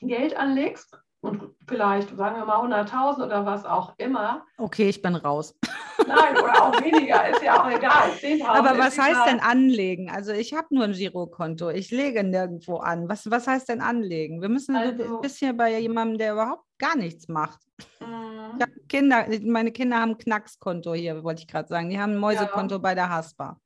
Geld 0.00 0.34
anlegst 0.34 0.98
und 1.20 1.54
vielleicht, 1.66 2.16
sagen 2.16 2.36
wir 2.36 2.44
mal 2.44 2.60
100.000 2.64 3.24
oder 3.24 3.44
was 3.46 3.64
auch 3.64 3.94
immer. 3.98 4.44
Okay, 4.58 4.88
ich 4.88 5.02
bin 5.02 5.14
raus. 5.14 5.54
Nein, 6.06 6.36
oder 6.42 6.62
auch 6.62 6.80
weniger, 6.84 7.28
ist 7.30 7.42
ja 7.42 7.62
auch 7.62 7.70
egal. 7.70 8.10
Aber 8.46 8.78
was 8.78 8.98
heißt 8.98 9.10
egal. 9.10 9.28
denn 9.28 9.40
anlegen? 9.40 10.10
Also 10.10 10.32
ich 10.32 10.54
habe 10.54 10.68
nur 10.70 10.84
ein 10.84 10.92
Girokonto, 10.92 11.70
ich 11.70 11.90
lege 11.90 12.22
nirgendwo 12.22 12.76
an. 12.76 13.08
Was, 13.08 13.30
was 13.30 13.46
heißt 13.46 13.68
denn 13.68 13.80
anlegen? 13.80 14.40
Wir 14.40 14.48
müssen 14.48 14.76
also, 14.76 15.16
ein 15.16 15.20
bisschen 15.20 15.56
bei 15.56 15.78
jemandem, 15.78 16.18
der 16.18 16.32
überhaupt 16.34 16.64
gar 16.78 16.96
nichts 16.96 17.28
macht. 17.28 17.60
Mhm. 18.00 18.64
Kinder, 18.88 19.26
meine 19.42 19.72
Kinder 19.72 20.00
haben 20.00 20.12
ein 20.12 20.18
Knackskonto 20.18 20.94
hier, 20.94 21.24
wollte 21.24 21.42
ich 21.42 21.48
gerade 21.48 21.68
sagen. 21.68 21.90
Die 21.90 21.98
haben 21.98 22.12
ein 22.12 22.18
Mäusekonto 22.18 22.76
ja. 22.76 22.80
bei 22.80 22.94
der 22.94 23.10
Haspa. 23.10 23.58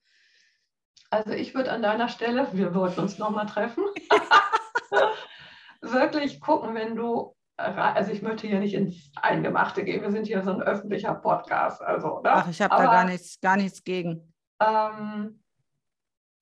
Also 1.11 1.33
ich 1.33 1.55
würde 1.55 1.73
an 1.73 1.83
deiner 1.83 2.09
Stelle, 2.09 2.47
wir 2.53 2.75
wollten 2.75 3.01
uns 3.01 3.19
nochmal 3.19 3.47
treffen, 3.47 3.85
wirklich 5.81 6.41
gucken, 6.41 6.75
wenn 6.75 6.95
du, 6.95 7.35
also 7.61 8.13
ich 8.13 8.23
möchte 8.23 8.47
hier 8.47 8.61
nicht 8.61 8.75
ins 8.75 9.13
Eingemachte 9.21 9.85
gehen, 9.85 10.03
wir 10.03 10.11
sind 10.11 10.27
hier 10.27 10.43
so 10.43 10.51
ein 10.51 10.63
öffentlicher 10.63 11.15
Podcast. 11.15 11.83
Also, 11.83 12.21
ne? 12.21 12.31
Ach, 12.33 12.49
ich 12.49 12.61
habe 12.61 12.75
da 12.77 12.85
gar 12.85 13.05
nichts, 13.05 13.41
gar 13.41 13.57
nichts 13.57 13.85
gegen. 13.85 14.33
Ähm, 14.61 15.43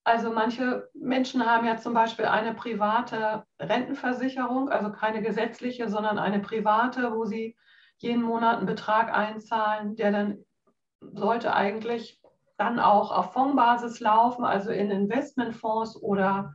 also 0.05 0.33
manche 0.33 0.89
Menschen 0.95 1.45
haben 1.45 1.67
ja 1.67 1.77
zum 1.77 1.93
Beispiel 1.93 2.25
eine 2.25 2.55
private 2.55 3.45
Rentenversicherung, 3.61 4.71
also 4.71 4.91
keine 4.91 5.21
gesetzliche, 5.21 5.89
sondern 5.89 6.19
eine 6.19 6.41
private, 6.41 7.15
wo 7.15 7.25
sie 7.25 7.57
jeden 7.99 8.23
Monat 8.23 8.59
einen 8.59 8.67
Betrag 8.67 9.13
einzahlen, 9.13 9.97
der 9.97 10.13
dann 10.13 10.39
sollte 11.01 11.53
eigentlich 11.53 12.21
dann 12.57 12.81
auch 12.81 13.13
auf 13.13 13.33
Fondsbasis 13.33 14.01
laufen, 14.01 14.45
also 14.45 14.71
in 14.71 14.91
Investmentfonds 14.91 15.97
oder 16.03 16.55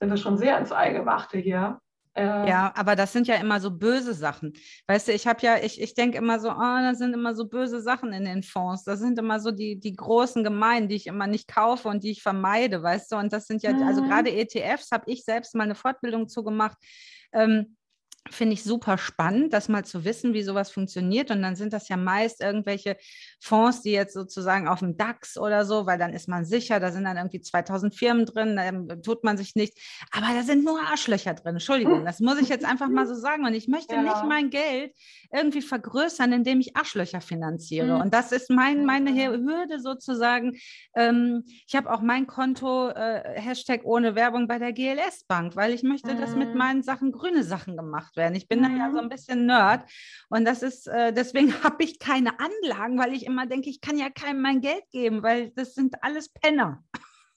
sind 0.00 0.10
wir 0.10 0.16
schon 0.16 0.38
sehr 0.38 0.58
ins 0.58 0.72
Eingemachte 0.72 1.38
hier. 1.38 1.80
Äh, 2.16 2.48
ja, 2.48 2.72
aber 2.76 2.94
das 2.94 3.12
sind 3.12 3.26
ja 3.26 3.34
immer 3.36 3.60
so 3.60 3.70
böse 3.70 4.14
Sachen. 4.14 4.52
Weißt 4.86 5.08
du, 5.08 5.12
ich 5.12 5.26
habe 5.26 5.40
ja, 5.42 5.58
ich, 5.58 5.80
ich 5.80 5.94
denke 5.94 6.18
immer 6.18 6.38
so, 6.38 6.50
oh, 6.50 6.78
das 6.82 6.98
sind 6.98 7.12
immer 7.12 7.34
so 7.34 7.48
böse 7.48 7.80
Sachen 7.80 8.12
in 8.12 8.24
den 8.24 8.42
Fonds. 8.42 8.84
Das 8.84 9.00
sind 9.00 9.18
immer 9.18 9.40
so 9.40 9.50
die, 9.50 9.80
die 9.80 9.94
großen 9.94 10.44
Gemeinen, 10.44 10.88
die 10.88 10.94
ich 10.94 11.08
immer 11.08 11.26
nicht 11.26 11.48
kaufe 11.48 11.88
und 11.88 12.04
die 12.04 12.12
ich 12.12 12.22
vermeide, 12.22 12.82
weißt 12.82 13.10
du. 13.10 13.16
Und 13.16 13.32
das 13.32 13.46
sind 13.46 13.62
ja, 13.62 13.70
also 13.70 13.82
mhm. 13.82 13.88
also 13.88 14.02
gerade 14.02 14.30
ETFs 14.30 14.92
habe 14.92 15.10
ich 15.10 15.24
selbst 15.24 15.54
mal 15.54 15.64
eine 15.64 15.74
Fortbildung 15.74 16.28
zugemacht. 16.28 16.78
Ähm, 17.32 17.76
finde 18.30 18.54
ich 18.54 18.64
super 18.64 18.96
spannend, 18.96 19.52
das 19.52 19.68
mal 19.68 19.84
zu 19.84 20.04
wissen, 20.04 20.32
wie 20.32 20.42
sowas 20.42 20.70
funktioniert. 20.70 21.30
Und 21.30 21.42
dann 21.42 21.56
sind 21.56 21.72
das 21.72 21.88
ja 21.88 21.96
meist 21.96 22.40
irgendwelche 22.40 22.96
Fonds, 23.40 23.82
die 23.82 23.92
jetzt 23.92 24.14
sozusagen 24.14 24.66
auf 24.66 24.78
dem 24.78 24.96
DAX 24.96 25.36
oder 25.36 25.64
so, 25.64 25.86
weil 25.86 25.98
dann 25.98 26.12
ist 26.12 26.28
man 26.28 26.44
sicher, 26.44 26.80
da 26.80 26.90
sind 26.90 27.04
dann 27.04 27.16
irgendwie 27.16 27.40
2000 27.40 27.94
Firmen 27.94 28.24
drin, 28.24 28.56
da 28.56 28.96
tut 28.96 29.24
man 29.24 29.36
sich 29.36 29.54
nicht. 29.54 29.78
Aber 30.10 30.26
da 30.34 30.42
sind 30.42 30.64
nur 30.64 30.80
Arschlöcher 30.80 31.34
drin. 31.34 31.56
Entschuldigung, 31.56 32.04
das 32.04 32.20
muss 32.20 32.40
ich 32.40 32.48
jetzt 32.48 32.64
einfach 32.64 32.88
mal 32.88 33.06
so 33.06 33.14
sagen. 33.14 33.44
Und 33.44 33.54
ich 33.54 33.68
möchte 33.68 33.94
ja. 33.94 34.02
nicht 34.02 34.24
mein 34.26 34.50
Geld 34.50 34.94
irgendwie 35.32 35.62
vergrößern, 35.62 36.32
indem 36.32 36.60
ich 36.60 36.76
Arschlöcher 36.76 37.20
finanziere. 37.20 37.96
Mhm. 37.96 38.00
Und 38.00 38.14
das 38.14 38.32
ist 38.32 38.50
mein, 38.50 38.86
meine 38.86 39.14
Hürde 39.14 39.80
sozusagen. 39.80 40.56
Ähm, 40.94 41.44
ich 41.66 41.74
habe 41.76 41.92
auch 41.92 42.00
mein 42.00 42.26
Konto, 42.26 42.88
äh, 42.88 43.40
Hashtag 43.40 43.82
ohne 43.84 44.14
Werbung 44.14 44.48
bei 44.48 44.58
der 44.58 44.72
GLS 44.72 45.24
Bank, 45.28 45.56
weil 45.56 45.72
ich 45.72 45.82
möchte, 45.82 46.14
mhm. 46.14 46.20
dass 46.20 46.34
mit 46.34 46.52
mhm. 46.52 46.58
meinen 46.58 46.82
Sachen 46.82 47.12
grüne 47.12 47.44
Sachen 47.44 47.76
gemacht 47.76 48.13
gemacht 48.14 48.16
werden. 48.16 48.34
Ich 48.34 48.48
bin 48.48 48.60
mhm. 48.60 48.62
da 48.64 48.68
ja 48.70 48.86
so 48.86 48.96
mhm. 48.96 48.98
ein 48.98 49.08
bisschen 49.08 49.46
Nerd 49.46 49.84
und 50.28 50.44
das 50.44 50.62
ist, 50.62 50.86
äh, 50.86 51.12
deswegen 51.12 51.52
habe 51.64 51.82
ich 51.82 51.98
keine 51.98 52.32
Anlagen, 52.38 52.98
weil 52.98 53.12
ich 53.12 53.26
immer 53.26 53.46
denke, 53.46 53.70
ich 53.70 53.80
kann 53.80 53.98
ja 53.98 54.10
keinem 54.10 54.40
mein 54.40 54.60
Geld 54.60 54.84
geben, 54.90 55.22
weil 55.22 55.50
das 55.50 55.74
sind 55.74 55.96
alles 56.02 56.32
Penner. 56.32 56.82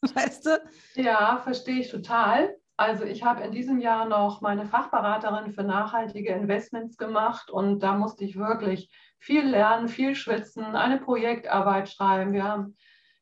Weißt 0.14 0.46
du? 0.46 0.62
Ja, 0.96 1.42
verstehe 1.44 1.80
ich 1.80 1.90
total. 1.90 2.56
Also 2.80 3.06
ich 3.06 3.24
habe 3.24 3.44
in 3.44 3.52
diesem 3.52 3.80
Jahr 3.80 4.06
noch 4.06 4.42
meine 4.42 4.68
Fachberaterin 4.68 5.52
für 5.52 5.64
nachhaltige 5.64 6.34
Investments 6.34 6.96
gemacht 6.96 7.50
und 7.50 7.80
da 7.80 7.94
musste 7.94 8.24
ich 8.24 8.38
wirklich 8.38 8.92
viel 9.18 9.44
lernen, 9.44 9.88
viel 9.88 10.14
schwitzen, 10.14 10.64
eine 10.64 11.00
Projektarbeit 11.00 11.90
schreiben. 11.90 12.34
Wir 12.34 12.44
haben 12.44 12.78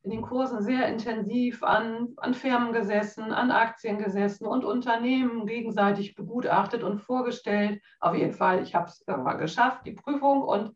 in 0.06 0.12
den 0.12 0.22
Kursen 0.22 0.62
sehr 0.62 0.88
intensiv 0.88 1.63
an, 1.63 2.13
an 2.18 2.36
Firmen 2.36 2.72
gesessen, 2.74 3.34
an 3.34 3.52
Aktien 3.52 3.98
gesessen 3.98 4.46
und 4.46 4.63
Unternehmen 4.63 5.48
gegenseitig 5.48 6.13
begutachtet 6.15 6.84
und 6.84 7.00
vorgestellt. 7.00 7.82
Auf 8.00 8.15
jeden 8.15 8.34
Fall, 8.34 8.62
ich 8.62 8.76
habe 8.76 8.88
es 8.88 9.04
irgendwann 9.08 9.39
geschafft, 9.39 9.86
die 9.86 9.94
Prüfung 9.94 10.44
und 10.44 10.76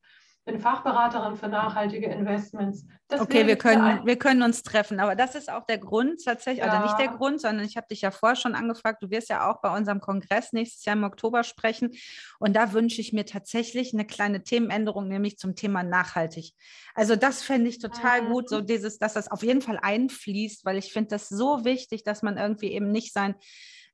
bin 0.50 0.60
Fachberaterin 0.60 1.36
für 1.36 1.48
nachhaltige 1.48 2.08
Investments. 2.08 2.86
Das 3.08 3.22
okay, 3.22 3.46
wir 3.46 3.56
können, 3.56 4.06
wir 4.06 4.18
können 4.18 4.42
uns 4.42 4.64
treffen, 4.64 5.00
aber 5.00 5.16
das 5.16 5.36
ist 5.36 5.52
auch 5.52 5.66
der 5.66 5.78
Grund 5.78 6.24
tatsächlich, 6.24 6.66
ja. 6.66 6.72
also 6.72 6.84
nicht 6.84 7.00
der 7.00 7.16
Grund, 7.16 7.40
sondern 7.40 7.66
ich 7.66 7.78
habe 7.78 7.88
dich 7.88 8.02
ja 8.02 8.12
vorher 8.12 8.36
schon 8.36 8.56
angefragt, 8.56 9.04
du 9.04 9.10
wirst 9.12 9.30
ja 9.30 9.50
auch 9.50 9.62
bei 9.62 9.76
unserem 9.76 10.00
Kongress 10.00 10.52
nächstes 10.54 10.86
Jahr 10.86 10.96
im 10.96 11.04
Oktober 11.04 11.44
sprechen 11.44 11.92
und 12.40 12.56
da 12.56 12.74
wünsche 12.74 13.02
ich 13.02 13.14
mir 13.14 13.26
tatsächlich 13.26 13.94
eine 13.94 14.06
kleine 14.06 14.44
Themenänderung, 14.44 15.08
nämlich 15.08 15.38
zum 15.38 15.56
Thema 15.56 15.84
nachhaltig. 15.84 16.54
Also 16.96 17.16
das 17.16 17.44
fände 17.44 17.70
ich 17.70 17.80
total 17.80 18.24
mhm. 18.24 18.30
gut, 18.30 18.50
so 18.50 18.62
dieses, 18.62 18.98
dass 18.98 19.14
das 19.14 19.30
auf 19.30 19.44
jeden 19.44 19.62
Fall 19.62 19.80
einfließt, 19.80 20.66
weil 20.66 20.78
ich 20.78 20.92
finde 20.92 21.10
das 21.10 21.30
so 21.30 21.64
wichtig, 21.64 22.04
dass 22.04 22.24
man 22.24 22.38
irgendwie 22.38 22.72
eben 22.72 22.92
nicht 22.92 23.14
sein 23.14 23.36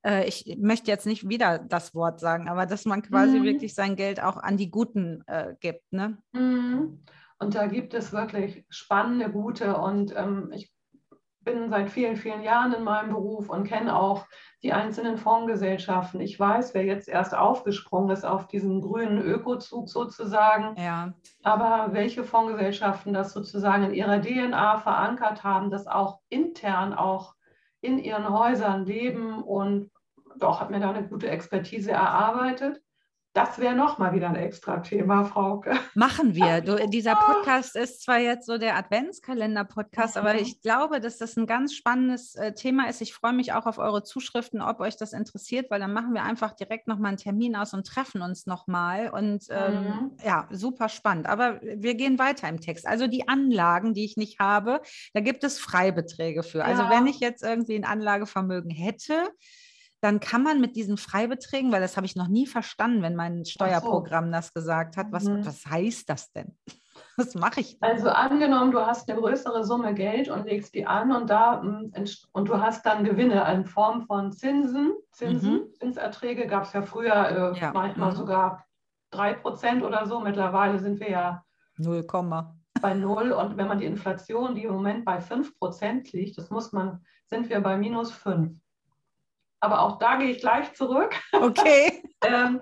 äh, 0.06 0.26
ich 0.28 0.58
möchte 0.60 0.92
jetzt 0.92 1.08
nicht 1.08 1.28
wieder 1.28 1.60
das 1.60 1.96
Wort 1.96 2.20
sagen, 2.20 2.48
aber 2.48 2.66
dass 2.66 2.86
man 2.86 3.02
quasi 3.02 3.40
mhm. 3.40 3.44
wirklich 3.44 3.74
sein 3.74 3.96
Geld 3.96 4.22
auch 4.22 4.38
an 4.38 4.58
die 4.58 4.70
Guten 4.70 5.24
äh, 5.28 5.56
gibt. 5.60 5.92
Ne? 5.92 6.18
Mhm. 6.34 7.04
Und 7.40 7.56
da 7.56 7.68
gibt 7.68 7.94
es 7.94 8.14
wirklich 8.14 8.66
spannende, 8.70 9.30
gute 9.30 9.76
und 9.76 10.16
ähm, 10.16 10.52
ich 10.54 10.72
bin 11.42 11.70
seit 11.70 11.92
vielen, 11.92 12.18
vielen 12.18 12.42
Jahren 12.42 12.74
in 12.74 12.84
meinem 12.84 13.10
Beruf 13.10 13.50
und 13.50 13.66
kenne 13.66 13.96
auch 13.96 14.26
die 14.64 14.74
einzelnen 14.74 15.18
Fondsgesellschaften. 15.18 16.20
Ich 16.20 16.40
weiß, 16.40 16.74
wer 16.74 16.84
jetzt 16.84 17.08
erst 17.08 17.36
aufgesprungen 17.36 18.10
ist 18.10 18.26
auf 18.26 18.48
diesen 18.48 18.82
grünen 18.82 19.22
Ökozug 19.22 19.88
sozusagen. 19.88 20.76
Ja. 20.82 21.14
Aber 21.44 21.94
welche 21.94 22.24
Fondsgesellschaften 22.24 23.14
das 23.14 23.32
sozusagen 23.32 23.84
in 23.84 23.94
ihrer 23.94 24.22
DNA 24.22 24.80
verankert 24.80 25.44
haben, 25.44 25.70
das 25.70 25.86
auch 25.86 26.20
intern 26.30 26.94
auch 26.94 27.36
in 27.82 28.00
ihren 28.00 28.28
Häusern 28.28 28.86
leben 28.86 29.44
und 29.44 29.92
doch, 30.40 30.62
habe 30.62 30.74
mir 30.74 30.80
da 30.80 30.92
eine 30.92 31.08
gute 31.08 31.30
Expertise 31.30 31.92
erarbeitet. 31.92 32.82
Das 33.36 33.60
wäre 33.60 33.76
nochmal 33.76 34.14
wieder 34.14 34.30
ein 34.30 34.38
extra 34.38 34.78
Thema, 34.78 35.26
Frauke. 35.26 35.78
Machen 35.94 36.36
wir. 36.36 36.46
Du, 36.66 36.88
dieser 36.88 37.16
Podcast 37.16 37.76
ist 37.76 38.02
zwar 38.02 38.20
jetzt 38.20 38.46
so 38.46 38.58
der 38.58 38.78
Adventskalender-Podcast, 38.78 40.18
aber 40.18 40.34
mhm. 40.34 40.40
ich 40.40 40.62
glaube, 40.62 41.02
dass 41.02 41.18
das 41.18 41.36
ein 41.36 41.46
ganz 41.46 41.74
spannendes 41.74 42.36
äh, 42.36 42.54
Thema 42.54 42.88
ist. 42.88 43.02
Ich 43.02 43.14
freue 43.14 43.34
mich 43.34 43.52
auch 43.52 43.66
auf 43.66 43.78
eure 43.78 44.04
Zuschriften, 44.04 44.62
ob 44.62 44.80
euch 44.80 44.96
das 44.96 45.12
interessiert, 45.12 45.70
weil 45.70 45.82
dann 45.82 45.92
machen 45.92 46.14
wir 46.14 46.24
einfach 46.24 46.54
direkt 46.54 46.88
nochmal 46.88 47.10
einen 47.10 47.18
Termin 47.18 47.58
aus 47.58 47.74
und 47.74 47.86
treffen 47.86 48.22
uns 48.22 48.46
nochmal. 48.46 49.10
Und 49.10 49.48
ähm, 49.50 49.84
mhm. 49.84 50.12
ja, 50.24 50.48
super 50.52 50.88
spannend. 50.88 51.28
Aber 51.28 51.60
wir 51.62 51.96
gehen 51.96 52.18
weiter 52.18 52.48
im 52.48 52.62
Text. 52.62 52.88
Also 52.88 53.08
die 53.08 53.28
Anlagen, 53.28 53.94
die 53.94 54.06
ich 54.06 54.16
nicht 54.16 54.40
habe, 54.40 54.82
da 55.14 55.20
gibt 55.20 55.44
es 55.44 55.60
Freibeträge 55.60 56.42
für. 56.42 56.64
Also 56.64 56.84
ja. 56.84 56.88
Also 56.88 56.98
wenn 56.98 57.08
ich 57.08 57.20
jetzt 57.20 57.44
irgendwie 57.44 57.76
ein 57.76 57.86
Anlagevermögen 57.86 58.72
hätte, 58.72 59.28
dann 60.02 60.20
kann 60.20 60.44
man 60.44 60.62
mit 60.62 60.76
diesen 60.76 60.98
Freibeträgen, 60.98 61.72
weil 61.72 61.82
das 61.82 61.98
habe 61.98 62.06
ich 62.06 62.16
noch 62.16 62.28
nie 62.28 62.48
verstanden, 62.48 63.02
wenn 63.02 63.16
mein 63.16 63.46
Steuerprogramm 63.46 64.26
so. 64.26 64.32
das 64.32 64.54
gesagt 64.54 64.98
hat, 64.98 65.08
was, 65.12 65.24
mhm. 65.24 65.46
was 65.46 65.66
heißt 65.66 66.10
das 66.10 66.32
denn? 66.32 66.58
Was 67.18 67.34
mache 67.36 67.62
ich? 67.62 67.80
Denn? 67.80 67.92
Also 67.92 68.10
angenommen, 68.10 68.72
du 68.72 68.80
hast 68.80 69.10
eine 69.10 69.20
größere 69.20 69.64
Summe 69.64 69.94
Geld 69.94 70.30
und 70.30 70.46
legst 70.46 70.74
die 70.74 70.86
an 70.86 71.14
und 71.14 71.30
da 71.30 71.62
mm, 71.62 71.94
und 72.34 72.50
du 72.50 72.62
hast 72.62 72.86
dann 72.86 73.06
Gewinne 73.06 73.46
in 73.54 73.66
Form 73.66 74.02
von 74.02 74.34
Zinsen, 74.34 74.94
Zinsen, 75.12 75.54
mhm. 75.54 75.74
Zinserträge 75.80 76.48
gab 76.48 76.64
es 76.64 76.74
ja 76.74 76.82
früher 76.82 77.54
äh, 77.56 77.60
ja. 77.60 77.72
manchmal 77.74 78.12
mhm. 78.12 78.16
sogar 78.16 78.66
3% 79.14 79.84
oder 79.84 80.06
so. 80.08 80.20
Mittlerweile 80.20 80.80
sind 80.80 81.00
wir 81.00 81.10
ja 81.10 81.44
0, 81.78 82.06
bei 82.82 82.94
null 82.94 83.32
und 83.32 83.58
wenn 83.58 83.68
man 83.68 83.80
die 83.80 83.86
Inflation, 83.86 84.56
die 84.56 84.64
im 84.64 84.74
Moment 84.74 85.06
bei 85.06 85.20
5% 85.20 86.16
liegt, 86.16 86.38
das 86.38 86.50
muss 86.50 86.72
man, 86.72 87.04
sind 87.26 87.50
wir 87.50 87.62
bei 87.62 87.78
minus 87.78 88.12
5 88.12 88.58
aber 89.60 89.82
auch 89.82 89.98
da 89.98 90.18
gehe 90.18 90.32
ich 90.32 90.40
gleich 90.40 90.74
zurück. 90.74 91.16
Okay. 91.32 92.04
ähm, 92.22 92.62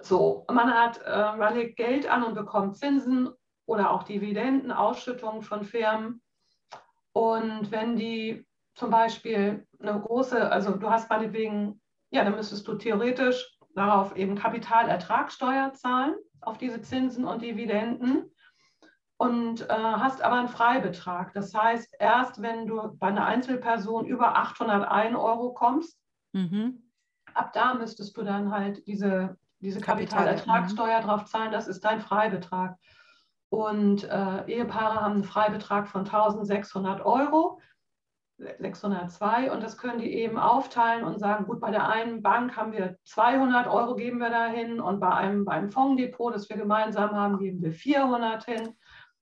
so, 0.00 0.44
man 0.50 0.72
hat, 0.72 1.00
äh, 1.04 1.36
man 1.36 1.54
legt 1.54 1.76
Geld 1.76 2.08
an 2.08 2.22
und 2.22 2.34
bekommt 2.34 2.76
Zinsen 2.76 3.30
oder 3.66 3.90
auch 3.90 4.02
Dividenden, 4.02 4.70
Ausschüttungen 4.70 5.42
von 5.42 5.64
Firmen. 5.64 6.22
Und 7.12 7.70
wenn 7.70 7.96
die 7.96 8.46
zum 8.74 8.90
Beispiel 8.90 9.66
eine 9.80 9.98
große, 9.98 10.50
also 10.50 10.72
du 10.72 10.90
hast 10.90 11.08
meinetwegen, 11.08 11.80
ja, 12.10 12.24
dann 12.24 12.36
müsstest 12.36 12.68
du 12.68 12.74
theoretisch 12.74 13.58
darauf 13.74 14.14
eben 14.16 14.36
Kapitalertragssteuer 14.36 15.72
zahlen, 15.72 16.14
auf 16.40 16.58
diese 16.58 16.82
Zinsen 16.82 17.24
und 17.24 17.42
Dividenden 17.42 18.30
und 19.18 19.62
äh, 19.62 19.72
hast 19.72 20.22
aber 20.22 20.36
einen 20.36 20.48
Freibetrag. 20.48 21.32
Das 21.32 21.54
heißt, 21.54 21.96
erst 21.98 22.42
wenn 22.42 22.66
du 22.66 22.96
bei 22.98 23.08
einer 23.08 23.24
Einzelperson 23.24 24.06
über 24.06 24.36
801 24.36 25.16
Euro 25.16 25.54
kommst, 25.54 25.98
mhm. 26.32 26.82
ab 27.32 27.52
da 27.52 27.74
müsstest 27.74 28.16
du 28.16 28.22
dann 28.22 28.50
halt 28.50 28.86
diese, 28.86 29.36
diese 29.60 29.80
Kapitalertragssteuer 29.80 31.00
mhm. 31.00 31.04
drauf 31.04 31.24
zahlen. 31.24 31.52
Das 31.52 31.66
ist 31.66 31.84
dein 31.84 32.00
Freibetrag. 32.00 32.76
Und 33.48 34.04
äh, 34.04 34.44
Ehepaare 34.46 35.00
haben 35.00 35.14
einen 35.14 35.24
Freibetrag 35.24 35.88
von 35.88 36.02
1600 36.02 37.04
Euro. 37.04 37.60
602 38.38 39.50
und 39.50 39.62
das 39.62 39.78
können 39.78 39.98
die 39.98 40.12
eben 40.12 40.38
aufteilen 40.38 41.04
und 41.04 41.18
sagen, 41.18 41.46
gut, 41.46 41.58
bei 41.58 41.70
der 41.70 41.88
einen 41.88 42.22
Bank 42.22 42.54
haben 42.54 42.72
wir 42.72 42.98
200 43.04 43.66
Euro 43.66 43.94
geben 43.94 44.18
wir 44.18 44.28
dahin 44.28 44.78
und 44.78 45.00
bei 45.00 45.08
einem, 45.08 45.46
beim 45.46 45.70
Fonddepot, 45.70 46.34
das 46.34 46.50
wir 46.50 46.56
gemeinsam 46.58 47.12
haben, 47.12 47.38
geben 47.38 47.62
wir 47.62 47.72
400 47.72 48.44
hin. 48.44 48.74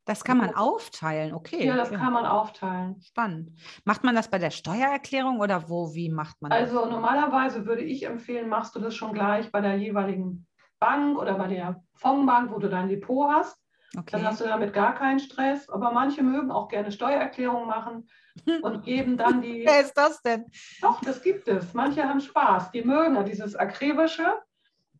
Das 0.07 0.23
kann 0.23 0.37
man 0.37 0.55
aufteilen, 0.55 1.33
okay. 1.33 1.67
Ja, 1.67 1.77
das 1.77 1.91
ja. 1.91 1.99
kann 1.99 2.13
man 2.13 2.27
aufteilen. 2.27 3.01
Spannend. 3.01 3.53
Macht 3.85 4.05
man 4.05 4.15
das 4.15 4.29
bei 4.29 4.39
der 4.39 4.51
Steuererklärung 4.51 5.41
oder 5.41 5.71
wo, 5.71 5.95
wie 5.95 6.11
macht 6.11 6.43
man 6.43 6.51
das? 6.51 6.61
Also 6.61 6.87
normalerweise 6.87 7.65
würde 7.65 7.83
ich 7.83 8.05
empfehlen, 8.05 8.49
machst 8.49 8.75
du 8.75 8.81
das 8.81 8.95
schon 8.95 9.15
gleich 9.15 9.51
bei 9.51 9.63
der 9.63 9.77
jeweiligen 9.77 10.47
Bank 10.79 11.19
oder 11.19 11.35
bei 11.35 11.49
der 11.49 11.83
Fondsbank, 11.95 12.53
wo 12.53 12.59
du 12.59 12.69
dein 12.69 12.89
Depot 12.89 13.33
hast. 13.33 13.59
Okay. 13.97 14.11
Dann 14.13 14.27
hast 14.27 14.41
du 14.41 14.45
damit 14.45 14.73
gar 14.73 14.95
keinen 14.95 15.21
Stress. 15.21 15.69
Aber 15.69 15.93
manche 15.93 16.23
mögen 16.23 16.51
auch 16.51 16.69
gerne 16.69 16.91
Steuererklärung 16.93 17.67
machen 17.67 18.09
und 18.63 18.85
geben 18.85 19.17
dann 19.17 19.41
die. 19.41 19.65
Wer 19.65 19.81
ist 19.81 19.95
das 19.95 20.21
denn? 20.23 20.45
Doch, 20.83 21.01
das 21.01 21.23
gibt 21.23 21.49
es. 21.49 21.73
Manche 21.75 22.07
haben 22.07 22.21
Spaß. 22.21 22.73
Die 22.73 22.83
mögen 22.83 23.15
ja 23.15 23.23
dieses 23.23 23.55
Akribische. 23.57 24.39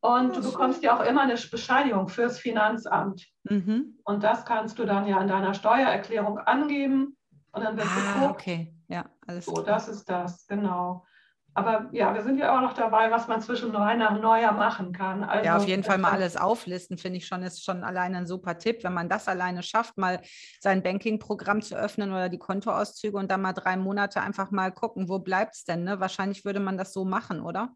Und 0.05 0.37
du 0.37 0.43
bekommst 0.43 0.83
ja 0.83 0.95
auch 0.95 1.03
immer 1.03 1.23
eine 1.23 1.35
Bescheinigung 1.35 2.09
fürs 2.09 2.39
Finanzamt. 2.39 3.27
Mhm. 3.45 3.99
Und 4.05 4.23
das 4.23 4.45
kannst 4.45 4.79
du 4.79 4.85
dann 4.85 5.07
ja 5.07 5.19
in 5.19 5.29
deiner 5.29 5.55
Steuererklärung 5.55 6.37
angeben. 6.37 7.17
Und 7.53 7.65
dann 7.65 7.75
wird 7.79 7.87
ah, 7.89 8.13
geguckt. 8.13 8.41
Okay, 8.43 8.75
ja, 8.89 9.07
alles 9.27 9.47
So, 9.47 9.55
klar. 9.55 9.65
das 9.65 9.89
ist 9.89 10.11
das, 10.11 10.47
genau. 10.47 11.07
Aber 11.55 11.89
ja, 11.93 12.13
wir 12.13 12.23
sind 12.23 12.37
ja 12.37 12.55
auch 12.55 12.61
noch 12.61 12.75
dabei, 12.75 13.11
was 13.11 13.29
man 13.29 13.41
zwischen 13.41 13.73
Weihnachten 13.73 14.17
und 14.17 14.21
Neujahr 14.21 14.53
machen 14.53 14.93
kann. 14.93 15.25
Also, 15.25 15.47
ja, 15.47 15.57
auf 15.57 15.67
jeden 15.67 15.85
Fall 15.85 15.97
mal 15.97 16.13
alles 16.13 16.37
auflisten, 16.37 16.99
finde 16.99 17.17
ich 17.17 17.27
schon, 17.27 17.43
ist 17.43 17.65
schon 17.65 17.83
alleine 17.83 18.19
ein 18.19 18.27
super 18.27 18.59
Tipp. 18.59 18.85
Wenn 18.85 18.93
man 18.93 19.09
das 19.09 19.27
alleine 19.27 19.63
schafft, 19.63 19.97
mal 19.97 20.21
sein 20.61 20.83
Banking-Programm 20.83 21.63
zu 21.63 21.77
öffnen 21.77 22.11
oder 22.11 22.29
die 22.29 22.39
Kontoauszüge 22.39 23.17
und 23.17 23.31
dann 23.31 23.41
mal 23.41 23.55
drei 23.55 23.79
Monate 23.79 24.21
einfach 24.21 24.51
mal 24.51 24.71
gucken, 24.71 25.09
wo 25.09 25.19
bleibt 25.21 25.55
es 25.55 25.65
denn? 25.65 25.85
Ne? 25.85 25.99
Wahrscheinlich 25.99 26.45
würde 26.45 26.61
man 26.61 26.77
das 26.77 26.93
so 26.93 27.07
machen, 27.07 27.41
oder? 27.41 27.71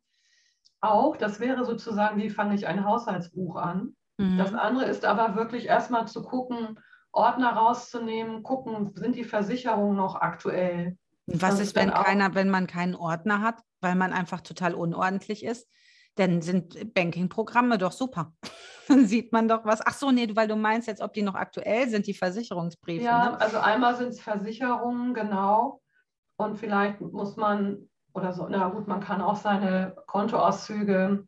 Auch, 0.81 1.17
das 1.17 1.41
wäre 1.41 1.65
sozusagen, 1.65 2.21
wie 2.21 2.31
fange 2.31 2.55
ich 2.55 2.67
ein 2.67 2.85
Haushaltsbuch 2.85 3.57
an. 3.57 3.97
Mhm. 4.19 4.39
Das 4.39 4.55
andere 4.55 4.85
ist 4.85 5.05
aber 5.05 5.37
wirklich 5.37 5.67
erstmal 5.67 6.07
zu 6.07 6.23
gucken, 6.23 6.79
Ordner 7.13 7.53
rauszunehmen, 7.53 8.43
gucken, 8.43 8.93
sind 8.95 9.17
die 9.17 9.25
Versicherungen 9.25 9.97
noch 9.97 10.17
aktuell. 10.17 10.97
Was 11.27 11.61
ist, 11.61 11.75
wenn 11.77 11.91
keiner, 11.91 12.35
wenn 12.35 12.49
man 12.49 12.67
keinen 12.67 12.95
Ordner 12.95 13.43
hat, 13.43 13.61
weil 13.81 13.95
man 13.95 14.13
einfach 14.13 14.41
total 14.41 14.75
unordentlich 14.75 15.45
ist? 15.45 15.69
Dann 16.15 16.43
sind 16.43 16.95
Banking-Programme 16.95 17.79
doch 17.79 17.93
super. 17.93 18.33
Dann 18.89 19.07
sieht 19.07 19.33
man 19.33 19.49
doch 19.49 19.65
was. 19.65 19.81
Ach 19.85 19.93
so, 19.93 20.11
nee, 20.11 20.29
weil 20.35 20.49
du 20.49 20.57
meinst 20.57 20.89
jetzt, 20.89 21.03
ob 21.03 21.13
die 21.13 21.23
noch 21.23 21.35
aktuell 21.35 21.89
sind, 21.89 22.07
die 22.07 22.15
Versicherungsbriefe. 22.15 23.05
Ja, 23.05 23.31
ne? 23.31 23.41
also 23.41 23.59
einmal 23.59 23.97
sind 23.97 24.09
es 24.09 24.21
Versicherungen, 24.21 25.13
genau. 25.13 25.83
Und 26.37 26.57
vielleicht 26.57 27.01
muss 27.01 27.37
man 27.37 27.91
oder 28.19 28.33
so. 28.33 28.47
Na 28.49 28.69
gut, 28.69 28.89
man 28.89 29.01
kann 29.01 29.21
auch 29.21 29.37
seine 29.37 29.97
Kontoauszüge 30.07 31.27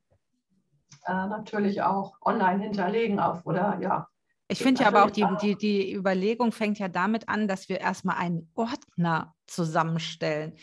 äh, 1.07 1.13
natürlich 1.13 1.83
auch 1.83 2.15
online 2.21 2.63
hinterlegen 2.63 3.21
auf 3.21 3.47
oder 3.47 3.79
ja. 3.81 4.09
Ich 4.49 4.59
finde 4.59 4.83
ja 4.83 4.89
aber 4.89 5.05
auch 5.05 5.11
die, 5.11 5.25
die, 5.41 5.55
die 5.57 5.95
Überlegung 5.95 6.51
fängt 6.51 6.81
ja 6.81 6.89
damit 6.89 7.29
an, 7.29 7.47
dass 7.47 7.69
wir 7.69 7.81
erstmal 7.81 8.17
einen 8.17 8.51
Ordner 8.55 9.35
zusammenstellen. 9.47 10.55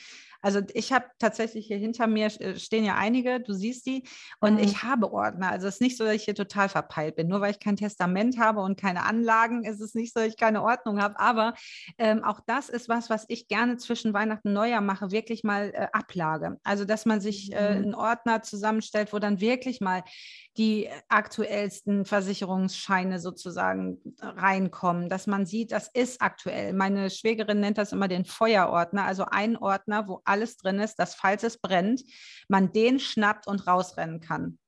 Also 0.48 0.62
ich 0.74 0.94
habe 0.94 1.04
tatsächlich 1.20 1.68
hier 1.68 1.78
hinter 1.78 2.08
mir 2.08 2.28
äh, 2.40 2.58
stehen 2.58 2.86
ja 2.86 2.96
einige, 2.96 3.42
du 3.42 3.52
siehst 3.52 3.86
die, 3.86 4.04
und 4.40 4.54
mhm. 4.54 4.60
ich 4.60 4.82
habe 4.82 5.12
Ordner. 5.12 5.52
Also 5.52 5.68
es 5.68 5.76
ist 5.76 5.82
nicht 5.82 5.98
so, 5.98 6.06
dass 6.06 6.14
ich 6.14 6.24
hier 6.24 6.36
total 6.36 6.70
verpeilt 6.70 7.18
bin. 7.18 7.28
Nur 7.28 7.42
weil 7.42 7.52
ich 7.52 7.60
kein 7.60 7.76
Testament 7.76 8.40
habe 8.40 8.62
und 8.62 8.80
keine 8.80 9.04
Anlagen, 9.04 9.66
ist 9.66 9.82
es 9.82 9.94
nicht 9.94 10.14
so, 10.14 10.22
dass 10.22 10.30
ich 10.30 10.38
keine 10.38 10.64
Ordnung 10.64 11.02
habe. 11.02 11.20
Aber 11.20 11.54
ähm, 11.98 12.24
auch 12.24 12.40
das 12.48 12.70
ist 12.70 12.88
was, 12.88 13.10
was 13.10 13.26
ich 13.28 13.50
gerne 13.50 13.76
zwischen 13.76 14.14
Weihnachten 14.14 14.48
und 14.48 14.54
Neujahr 14.54 14.80
mache, 14.80 15.12
wirklich 15.12 15.44
mal 15.44 15.74
äh, 15.74 15.88
Ablage. 15.92 16.58
Also 16.64 16.86
dass 16.86 17.06
man 17.06 17.20
sich 17.20 17.52
äh, 17.52 17.76
mhm. 17.76 17.84
einen 17.84 17.96
Ordner 17.96 18.42
zusammenstellt, 18.42 19.12
wo 19.12 19.20
dann 19.20 19.42
wirklich 19.42 19.82
mal 19.82 20.02
die 20.58 20.90
aktuellsten 21.08 22.06
Versicherungsscheine 22.06 23.20
sozusagen 23.20 24.00
reinkommen, 24.20 25.08
dass 25.08 25.28
man 25.28 25.46
sieht, 25.46 25.72
das 25.72 25.88
ist 25.94 26.22
aktuell. 26.22 26.74
Meine 26.74 27.10
Schwägerin 27.10 27.60
nennt 27.60 27.78
das 27.78 27.92
immer 27.92 28.08
den 28.08 28.26
Feuerordner, 28.26 29.04
also 29.04 29.26
ein 29.26 29.56
Ordner, 29.56 30.08
wo 30.08 30.22
alles 30.38 30.58
drin 30.58 30.80
ist, 30.80 30.96
dass 30.96 31.16
falls 31.16 31.44
es 31.44 31.58
brennt, 31.58 32.04
man 32.48 32.72
den 32.72 33.00
schnappt 33.00 33.48
und 33.48 33.66
rausrennen 33.68 34.22
kann. 34.22 34.60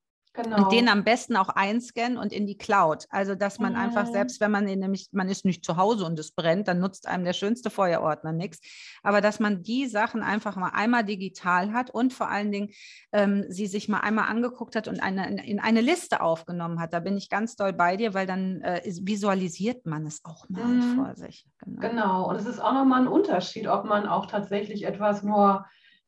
Genau. 0.43 0.63
Und 0.63 0.71
den 0.71 0.88
am 0.89 1.04
besten 1.04 1.36
auch 1.36 1.49
einscannen 1.49 2.17
und 2.17 2.32
in 2.32 2.47
die 2.47 2.58
Cloud. 2.58 3.06
Also, 3.10 3.36
dass 3.36 3.60
man 3.60 3.73
mhm. 3.73 3.80
einfach, 3.80 4.08
selbst 4.08 4.39
wenn 4.39 4.52
man 4.52 4.65
nämlich, 4.65 5.10
man 5.12 5.30
ist 5.30 5.45
nicht 5.45 5.65
zu 5.65 5.78
Hause 5.78 6.06
und 6.06 6.17
es 6.19 6.32
brennt, 6.32 6.67
dann 6.67 6.80
nutzt 6.80 7.08
einem 7.08 7.25
der 7.25 7.34
schönste 7.34 7.69
Feuerordner 7.69 8.32
nichts. 8.32 8.60
Aber 9.04 9.21
dass 9.21 9.39
man 9.39 9.63
die 9.63 9.88
Sachen 9.88 10.21
einfach 10.21 10.56
mal 10.56 10.71
einmal 10.73 11.04
digital 11.04 11.73
hat 11.73 11.89
und 11.89 12.13
vor 12.13 12.30
allen 12.30 12.52
Dingen 12.52 12.69
ähm, 13.12 13.45
sie 13.49 13.67
sich 13.67 13.89
mal 13.89 13.99
einmal 13.99 14.30
angeguckt 14.30 14.75
hat 14.75 14.88
und 14.88 15.02
eine, 15.02 15.45
in 15.45 15.60
eine 15.60 15.82
Liste 15.82 16.21
aufgenommen 16.21 16.80
hat. 16.80 16.93
Da 16.93 16.99
bin 16.99 17.17
ich 17.17 17.30
ganz 17.30 17.56
doll 17.56 17.73
bei 17.73 17.97
dir, 17.97 18.13
weil 18.13 18.28
dann 18.28 18.62
äh, 18.62 18.82
visualisiert 19.02 19.86
man 19.86 20.06
es 20.06 20.23
auch 20.23 20.47
mal 20.49 20.63
mhm. 20.63 20.95
vor 20.95 21.15
sich. 21.15 21.45
Genau. 21.60 21.82
genau. 21.82 22.30
Und 22.30 22.36
es 22.36 22.45
ist 22.45 22.60
auch 22.60 22.73
nochmal 22.73 23.02
ein 23.02 23.08
Unterschied, 23.08 23.67
ob 23.67 23.86
man 23.86 24.08
auch 24.08 24.25
tatsächlich 24.25 24.86
etwas 24.86 25.23
nur 25.23 25.65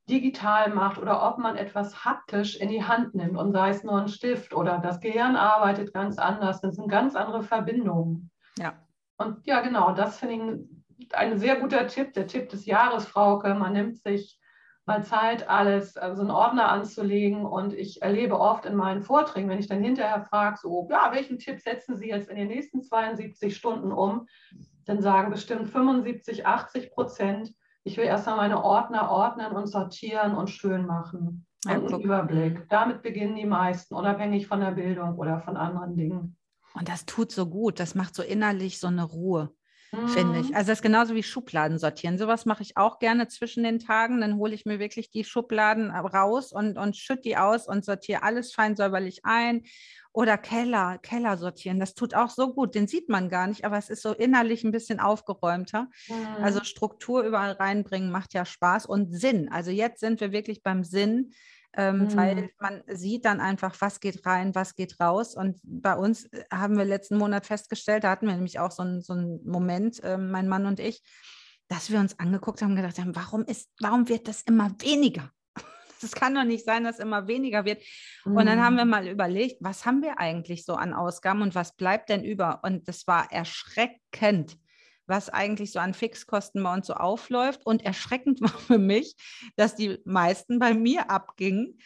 digital 0.10 0.74
macht 0.74 0.98
oder 0.98 1.28
ob 1.28 1.38
man 1.38 1.56
etwas 1.56 2.04
haptisch 2.04 2.58
in 2.58 2.70
die 2.70 2.84
Hand 2.84 3.16
nimmt 3.16 3.38
und 3.38 3.52
sei 3.52 3.70
es 3.70 3.84
nur 3.84 4.00
ein 4.00 4.08
Stift 4.08 4.54
oder 4.54 4.80
das 4.80 5.00
Gehirn 5.00 5.36
arbeitet 5.36 5.94
ganz 5.94 6.18
anders. 6.18 6.62
Das 6.62 6.76
sind 6.76 6.90
ganz 6.90 7.16
andere 7.16 7.44
Verbindungen. 7.44 8.32
Ja. 8.58 8.74
Und 9.18 9.46
ja, 9.46 9.62
genau, 9.62 9.94
das 9.94 10.18
finde 10.20 10.66
ich 10.98 11.16
ein 11.16 11.38
sehr 11.38 11.58
guter 11.58 11.88
Tipp, 11.88 12.14
der 12.14 12.28
Tipp 12.28 12.50
des 12.50 12.66
Jahres, 12.66 13.06
Frauke. 13.06 13.54
Man 13.54 13.74
nimmt 13.74 13.98
sich 13.98 14.40
mal 14.86 15.04
Zeit, 15.04 15.48
alles, 15.48 15.96
also 15.98 16.22
einen 16.22 16.32
Ordner 16.32 16.70
anzulegen. 16.70 17.46
Und 17.46 17.74
ich 17.74 18.02
erlebe 18.02 18.40
oft 18.40 18.66
in 18.66 18.76
meinen 18.76 19.04
Vorträgen, 19.04 19.50
wenn 19.50 19.60
ich 19.60 19.68
dann 19.68 19.84
hinterher 19.84 20.26
frage, 20.30 20.58
so, 20.62 20.88
ja, 20.90 21.12
welchen 21.12 21.38
Tipp 21.38 21.60
setzen 21.60 21.98
Sie 21.98 22.10
jetzt 22.10 22.30
in 22.30 22.36
den 22.36 22.48
nächsten 22.48 22.82
72 22.82 23.56
Stunden 23.56 23.92
um? 23.92 24.28
Dann 24.86 25.02
sagen 25.02 25.32
bestimmt 25.32 25.70
75, 25.70 26.46
80 26.46 26.92
Prozent, 26.92 27.54
ich 27.84 27.98
will 27.98 28.06
erstmal 28.06 28.38
meine 28.38 28.64
Ordner 28.64 29.10
ordnen 29.10 29.52
und 29.54 29.68
sortieren 29.68 30.36
und 30.36 30.50
schön 30.50 30.86
machen. 30.86 31.46
Ja, 31.66 31.78
und 31.78 31.94
einen 31.94 32.02
Überblick. 32.02 32.68
Damit 32.70 33.02
beginnen 33.02 33.36
die 33.36 33.46
meisten, 33.46 33.94
unabhängig 33.94 34.48
von 34.48 34.60
der 34.60 34.72
Bildung 34.72 35.18
oder 35.18 35.40
von 35.42 35.58
anderen 35.58 35.96
Dingen. 35.96 36.38
Und 36.74 36.90
das 36.90 37.06
tut 37.06 37.32
so 37.32 37.46
gut. 37.46 37.80
Das 37.80 37.96
macht 37.96 38.16
so 38.16 38.24
innerlich 38.24 38.80
so 38.80 38.88
eine 38.88 39.04
Ruhe, 39.04 39.54
mhm. 39.92 40.08
finde 40.10 40.40
ich. 40.40 40.50
Mhm. 40.50 40.56
Also 40.56 40.70
das 40.70 40.80
ist 40.80 40.84
genauso 40.84 41.16
wie 41.16 41.24
Schubladen 41.24 41.80
sortieren. 41.80 42.18
Sowas 42.18 42.46
mache 42.46 42.64
ich 42.64 42.78
auch 42.78 43.00
gerne 43.00 43.28
zwischen 43.28 43.64
den 43.64 43.80
Tagen. 43.80 44.22
Dann 44.22 44.38
hole 44.38 44.54
ich 44.54 44.66
mir 44.66 44.80
wirklich 44.80 45.10
die 45.10 45.24
Schubladen 45.24 45.92
raus 45.92 46.52
und, 46.52 46.78
und 46.78 46.98
schütte 46.98 47.22
die 47.22 47.38
aus 47.38 47.68
und 47.68 47.86
sortiere 47.86 48.24
alles 48.24 48.54
fein 48.54 48.76
säuberlich 48.76 49.22
ein 49.24 49.64
oder 50.14 50.38
Keller, 50.38 50.98
Keller 50.98 51.38
sortieren, 51.38 51.80
das 51.80 51.94
tut 51.94 52.14
auch 52.16 52.30
so 52.30 52.54
gut. 52.54 52.76
Den 52.76 52.88
sieht 52.88 53.08
man 53.08 53.30
gar 53.30 53.48
nicht, 53.48 53.64
aber 53.64 53.78
es 53.78 53.90
ist 53.90 54.02
so 54.02 54.14
innerlich 54.14 54.64
ein 54.64 54.72
bisschen 54.72 55.00
aufgeräumter. 55.00 55.88
Also 56.10 56.14
mhm. 56.14 56.44
Also 56.52 56.64
Struktur 56.66 57.24
überall 57.24 57.54
reinbringen 57.54 58.12
macht 58.12 58.34
ja 58.34 58.44
Spaß 58.44 58.86
und 58.86 59.14
Sinn. 59.14 59.50
Also 59.50 59.72
jetzt 59.72 60.02
sind 60.02 60.20
wir 60.20 60.34
wirklich 60.34 60.64
beim 60.64 60.84
Sinn. 60.84 61.32
Ähm, 61.78 62.00
mhm. 62.00 62.16
weil 62.18 62.50
man 62.60 62.84
sieht 62.88 63.24
dann 63.24 63.40
einfach, 63.40 63.76
was 63.80 64.02
geht 64.02 64.26
rein, 64.26 64.54
was 64.54 64.76
geht 64.76 65.00
raus. 65.00 65.36
Und 65.36 65.58
bei 65.64 65.96
uns 65.96 66.26
äh, 66.26 66.44
haben 66.52 66.78
wir 66.78 66.84
letzten 66.84 67.18
Monat 67.18 67.46
festgestellt, 67.46 68.04
da 68.04 68.12
hatten 68.12 68.28
wir 68.28 68.34
nämlich 68.34 68.60
auch 68.60 68.72
so, 68.72 68.84
ein, 68.84 69.02
so 69.02 69.14
einen 69.14 69.46
Moment, 69.48 70.04
äh, 70.04 70.18
mein 70.18 70.50
Mann 70.50 70.66
und 70.66 70.82
ich, 70.82 71.02
dass 71.70 71.90
wir 71.90 72.00
uns 72.00 72.20
angeguckt 72.20 72.62
haben 72.62 72.72
und 72.72 72.76
gedacht 72.76 73.00
haben, 73.00 73.16
warum, 73.16 73.46
ist, 73.46 73.70
warum 73.80 74.10
wird 74.10 74.28
das 74.28 74.42
immer 74.42 74.72
weniger? 74.80 75.32
Es 76.04 76.14
kann 76.14 76.34
doch 76.34 76.44
nicht 76.44 76.66
sein, 76.66 76.84
dass 76.84 76.98
immer 76.98 77.28
weniger 77.28 77.64
wird. 77.64 77.84
Mhm. 78.26 78.36
Und 78.36 78.46
dann 78.48 78.60
haben 78.62 78.76
wir 78.76 78.86
mhm. 78.86 78.92
mal 78.92 79.08
überlegt, 79.08 79.58
was 79.62 79.86
haben 79.86 80.02
wir 80.02 80.20
eigentlich 80.20 80.66
so 80.66 80.74
an 80.74 80.94
Ausgaben 80.94 81.44
und 81.44 81.54
was 81.56 81.76
bleibt 81.76 82.10
denn 82.10 82.24
über? 82.24 82.60
Und 82.64 82.88
das 82.88 83.06
war 83.06 83.32
erschreckend, 83.32 84.58
was 85.12 85.30
eigentlich 85.30 85.72
so 85.72 85.80
an 85.80 85.94
Fixkosten 85.94 86.64
bei 86.64 86.74
uns 86.74 86.88
so 86.88 86.94
aufläuft. 86.96 87.64
Und 87.66 87.86
erschreckend 87.86 88.42
war 88.42 88.50
für 88.50 88.80
mich, 88.80 89.16
dass 89.56 89.76
die 89.76 90.00
meisten 90.06 90.58
bei 90.58 90.74
mir 90.74 91.12
abgingen 91.12 91.78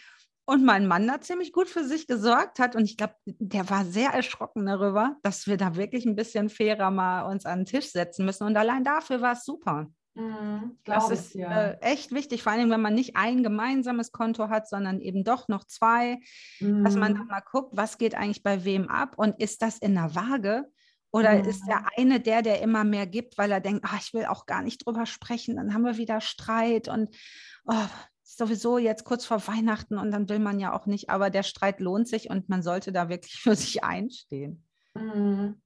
und 0.46 0.64
mein 0.64 0.88
Mann 0.88 1.08
da 1.08 1.20
ziemlich 1.20 1.52
gut 1.52 1.68
für 1.68 1.84
sich 1.84 2.08
gesorgt 2.08 2.60
hat. 2.60 2.76
Und 2.76 2.86
ich 2.86 2.96
glaube, 2.96 3.16
der 3.26 3.70
war 3.70 3.84
sehr 3.84 4.12
erschrocken 4.12 4.66
darüber, 4.66 5.18
dass 5.24 5.48
wir 5.48 5.58
da 5.58 5.76
wirklich 5.76 6.06
ein 6.06 6.16
bisschen 6.16 6.50
fairer 6.50 6.92
mal 6.92 7.24
uns 7.24 7.46
an 7.46 7.60
den 7.60 7.66
Tisch 7.66 7.92
setzen 7.92 8.26
müssen. 8.26 8.46
Und 8.46 8.56
allein 8.56 8.84
dafür 8.84 9.20
war 9.22 9.34
es 9.34 9.44
super. 9.44 9.88
Mhm, 10.14 10.78
das 10.86 11.12
ist 11.12 11.34
ja. 11.34 11.72
äh, 11.72 11.78
echt 11.82 12.14
wichtig, 12.14 12.42
vor 12.42 12.54
allem 12.54 12.70
wenn 12.70 12.82
man 12.82 12.96
nicht 12.96 13.18
ein 13.18 13.44
gemeinsames 13.44 14.14
Konto 14.14 14.48
hat, 14.48 14.70
sondern 14.70 15.02
eben 15.02 15.26
doch 15.26 15.50
noch 15.50 15.66
zwei, 15.66 16.20
mhm. 16.62 16.86
dass 16.86 16.96
man 16.96 17.16
dann 17.16 17.24
mhm. 17.24 17.30
mal 17.32 17.42
guckt, 17.42 17.76
was 17.76 17.98
geht 17.98 18.16
eigentlich 18.16 18.42
bei 18.42 18.64
wem 18.64 18.88
ab 18.88 19.16
und 19.18 19.42
ist 19.42 19.62
das 19.62 19.78
in 19.78 19.94
der 19.94 20.16
Waage? 20.16 20.72
Oder 21.16 21.36
mhm. 21.36 21.46
ist 21.46 21.66
der 21.66 21.86
eine 21.96 22.20
der, 22.20 22.42
der 22.42 22.62
immer 22.62 22.84
mehr 22.84 23.08
gibt, 23.08 23.38
weil 23.38 23.50
er 23.50 23.62
denkt, 23.62 23.86
ach, 23.88 23.98
ich 24.02 24.14
will 24.14 24.26
auch 24.26 24.46
gar 24.46 24.62
nicht 24.62 24.86
drüber 24.86 25.06
sprechen, 25.06 25.56
dann 25.56 25.74
haben 25.74 25.86
wir 25.86 25.96
wieder 25.96 26.20
Streit 26.20 26.90
und 26.90 27.16
oh, 27.64 27.88
sowieso 28.22 28.78
jetzt 28.78 29.06
kurz 29.06 29.26
vor 29.26 29.48
Weihnachten 29.48 29.98
und 29.98 30.12
dann 30.12 30.28
will 30.28 30.40
man 30.40 30.60
ja 30.60 30.74
auch 30.74 30.88
nicht, 30.88 31.10
aber 31.10 31.30
der 31.30 31.44
Streit 31.44 31.80
lohnt 31.80 32.10
sich 32.10 32.30
und 32.30 32.50
man 32.50 32.62
sollte 32.62 32.92
da 32.92 33.08
wirklich 33.08 33.36
für 33.42 33.56
sich 33.56 33.82
einstehen. 33.82 34.68
Mhm. 34.94 35.62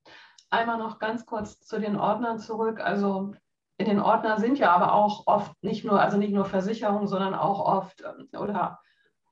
Einmal 0.51 0.77
noch 0.77 0.99
ganz 0.99 1.25
kurz 1.25 1.59
zu 1.61 1.79
den 1.79 1.95
Ordnern 1.95 2.37
zurück. 2.37 2.79
Also 2.79 3.33
in 3.79 3.87
den 3.87 3.99
Ordner 3.99 4.39
sind 4.39 4.59
ja 4.59 4.71
aber 4.71 4.93
auch 4.93 5.25
oft 5.25 5.51
nicht 5.63 5.83
nur, 5.83 5.99
also 5.99 6.17
nicht 6.17 6.33
nur 6.33 6.45
Versicherungen, 6.45 7.07
sondern 7.07 7.33
auch 7.33 7.59
oft 7.59 8.03
ähm, 8.03 8.29
oder 8.39 8.79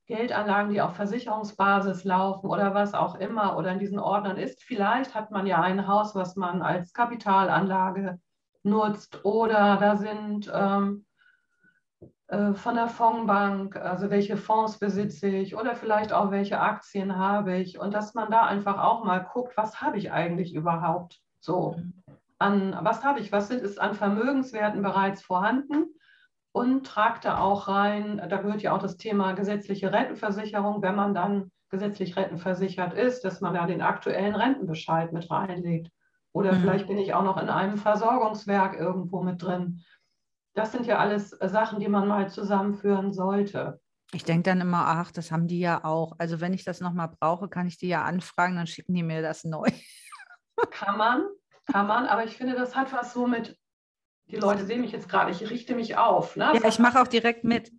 Geldanlagen, 0.08 0.72
die 0.72 0.82
auf 0.82 0.96
Versicherungsbasis 0.96 2.04
laufen 2.04 2.48
oder 2.48 2.74
was 2.74 2.94
auch 2.94 3.16
immer 3.16 3.58
oder 3.58 3.72
in 3.72 3.80
diesen 3.80 4.00
Ordnern 4.00 4.38
ist. 4.38 4.64
Vielleicht 4.64 5.16
hat 5.16 5.32
man 5.32 5.46
ja 5.46 5.62
ein 5.62 5.88
Haus, 5.88 6.16
was 6.16 6.36
man 6.36 6.62
als 6.62 6.94
Kapitalanlage 6.94 8.20
nutzt 8.64 9.24
oder 9.26 9.78
da 9.78 9.96
sind 9.96 10.52
ähm, 10.54 11.06
äh, 12.28 12.54
von 12.54 12.76
der 12.76 12.88
Fondsbank, 12.88 13.76
also 13.76 14.10
welche 14.10 14.38
Fonds 14.38 14.80
besitze 14.80 15.28
ich 15.28 15.56
oder 15.56 15.76
vielleicht 15.76 16.14
auch 16.14 16.32
welche 16.32 16.60
Aktien 16.60 17.18
habe 17.18 17.58
ich 17.58 17.80
und 17.80 17.94
dass 17.94 18.14
man 18.14 18.32
da 18.32 18.44
einfach 18.44 18.84
auch 18.84 19.04
mal 19.04 19.20
guckt, 19.20 19.56
was 19.58 19.82
habe 19.82 19.98
ich 19.98 20.12
eigentlich 20.12 20.54
überhaupt 20.54 21.22
so. 21.40 21.76
Mhm 21.78 22.04
an, 22.40 22.78
was 22.82 23.04
habe 23.04 23.20
ich, 23.20 23.32
was 23.32 23.48
sind, 23.48 23.62
ist 23.62 23.80
an 23.80 23.96
Vermögenswerten 23.96 24.82
bereits 24.82 25.22
vorhanden 25.22 25.88
und 26.58 26.88
tragt 26.88 27.26
da 27.26 27.38
auch 27.38 27.68
rein, 27.68 28.20
da 28.30 28.38
gehört 28.38 28.64
ja 28.64 28.76
auch 28.76 28.82
das 28.82 28.98
Thema 28.98 29.34
gesetzliche 29.34 29.92
Rentenversicherung, 29.92 30.82
wenn 30.82 30.96
man 30.96 31.14
dann 31.14 31.52
gesetzlich 31.70 32.16
rentenversichert 32.16 32.96
ist, 32.96 33.24
dass 33.24 33.42
man 33.42 33.54
da 33.54 33.68
den 33.68 33.84
aktuellen 33.84 34.34
Rentenbescheid 34.34 35.14
mit 35.14 35.30
reinlegt. 35.30 35.92
Oder 36.34 36.54
mhm. 36.54 36.62
vielleicht 36.62 36.88
bin 36.88 36.98
ich 36.98 37.14
auch 37.14 37.24
noch 37.24 37.38
in 37.38 37.50
einem 37.50 37.78
Versorgungswerk 37.78 38.74
irgendwo 38.74 39.22
mit 39.22 39.44
drin. 39.44 39.84
Das 40.56 40.72
sind 40.72 40.88
ja 40.88 40.98
alles 40.98 41.30
Sachen, 41.30 41.80
die 41.80 41.90
man 41.90 42.08
mal 42.08 42.28
zusammenführen 42.28 43.14
sollte. 43.14 43.80
Ich 44.12 44.24
denke 44.24 44.50
dann 44.50 44.62
immer, 44.62 44.88
ach, 44.88 45.12
das 45.12 45.32
haben 45.32 45.48
die 45.48 45.60
ja 45.60 45.84
auch. 45.84 46.14
Also 46.18 46.42
wenn 46.42 46.56
ich 46.56 46.64
das 46.64 46.82
nochmal 46.82 47.12
brauche, 47.20 47.50
kann 47.50 47.68
ich 47.68 47.78
die 47.78 47.90
ja 47.90 48.04
anfragen, 48.04 48.56
dann 48.56 48.66
schicken 48.66 48.96
die 48.96 49.04
mir 49.04 49.22
das 49.22 49.44
neu. 49.44 49.70
Kann 50.72 50.98
man, 50.98 51.24
kann 51.72 51.86
man, 51.86 52.08
aber 52.08 52.24
ich 52.24 52.36
finde, 52.36 52.56
das 52.56 52.76
hat 52.76 52.92
was 52.92 53.14
so 53.14 53.28
mit, 53.28 53.56
die 54.28 54.36
Leute 54.36 54.66
sehen 54.66 54.82
mich 54.82 54.92
jetzt 54.92 55.10
gerade, 55.10 55.32
ich 55.32 55.50
richte 55.50 55.76
mich 55.76 55.98
auf. 55.98 56.36
Ne? 56.36 56.52
Ja, 56.54 56.68
ich 56.68 56.80
mache 56.80 57.02
auch 57.02 57.08
direkt 57.08 57.44
mit. 57.44 57.72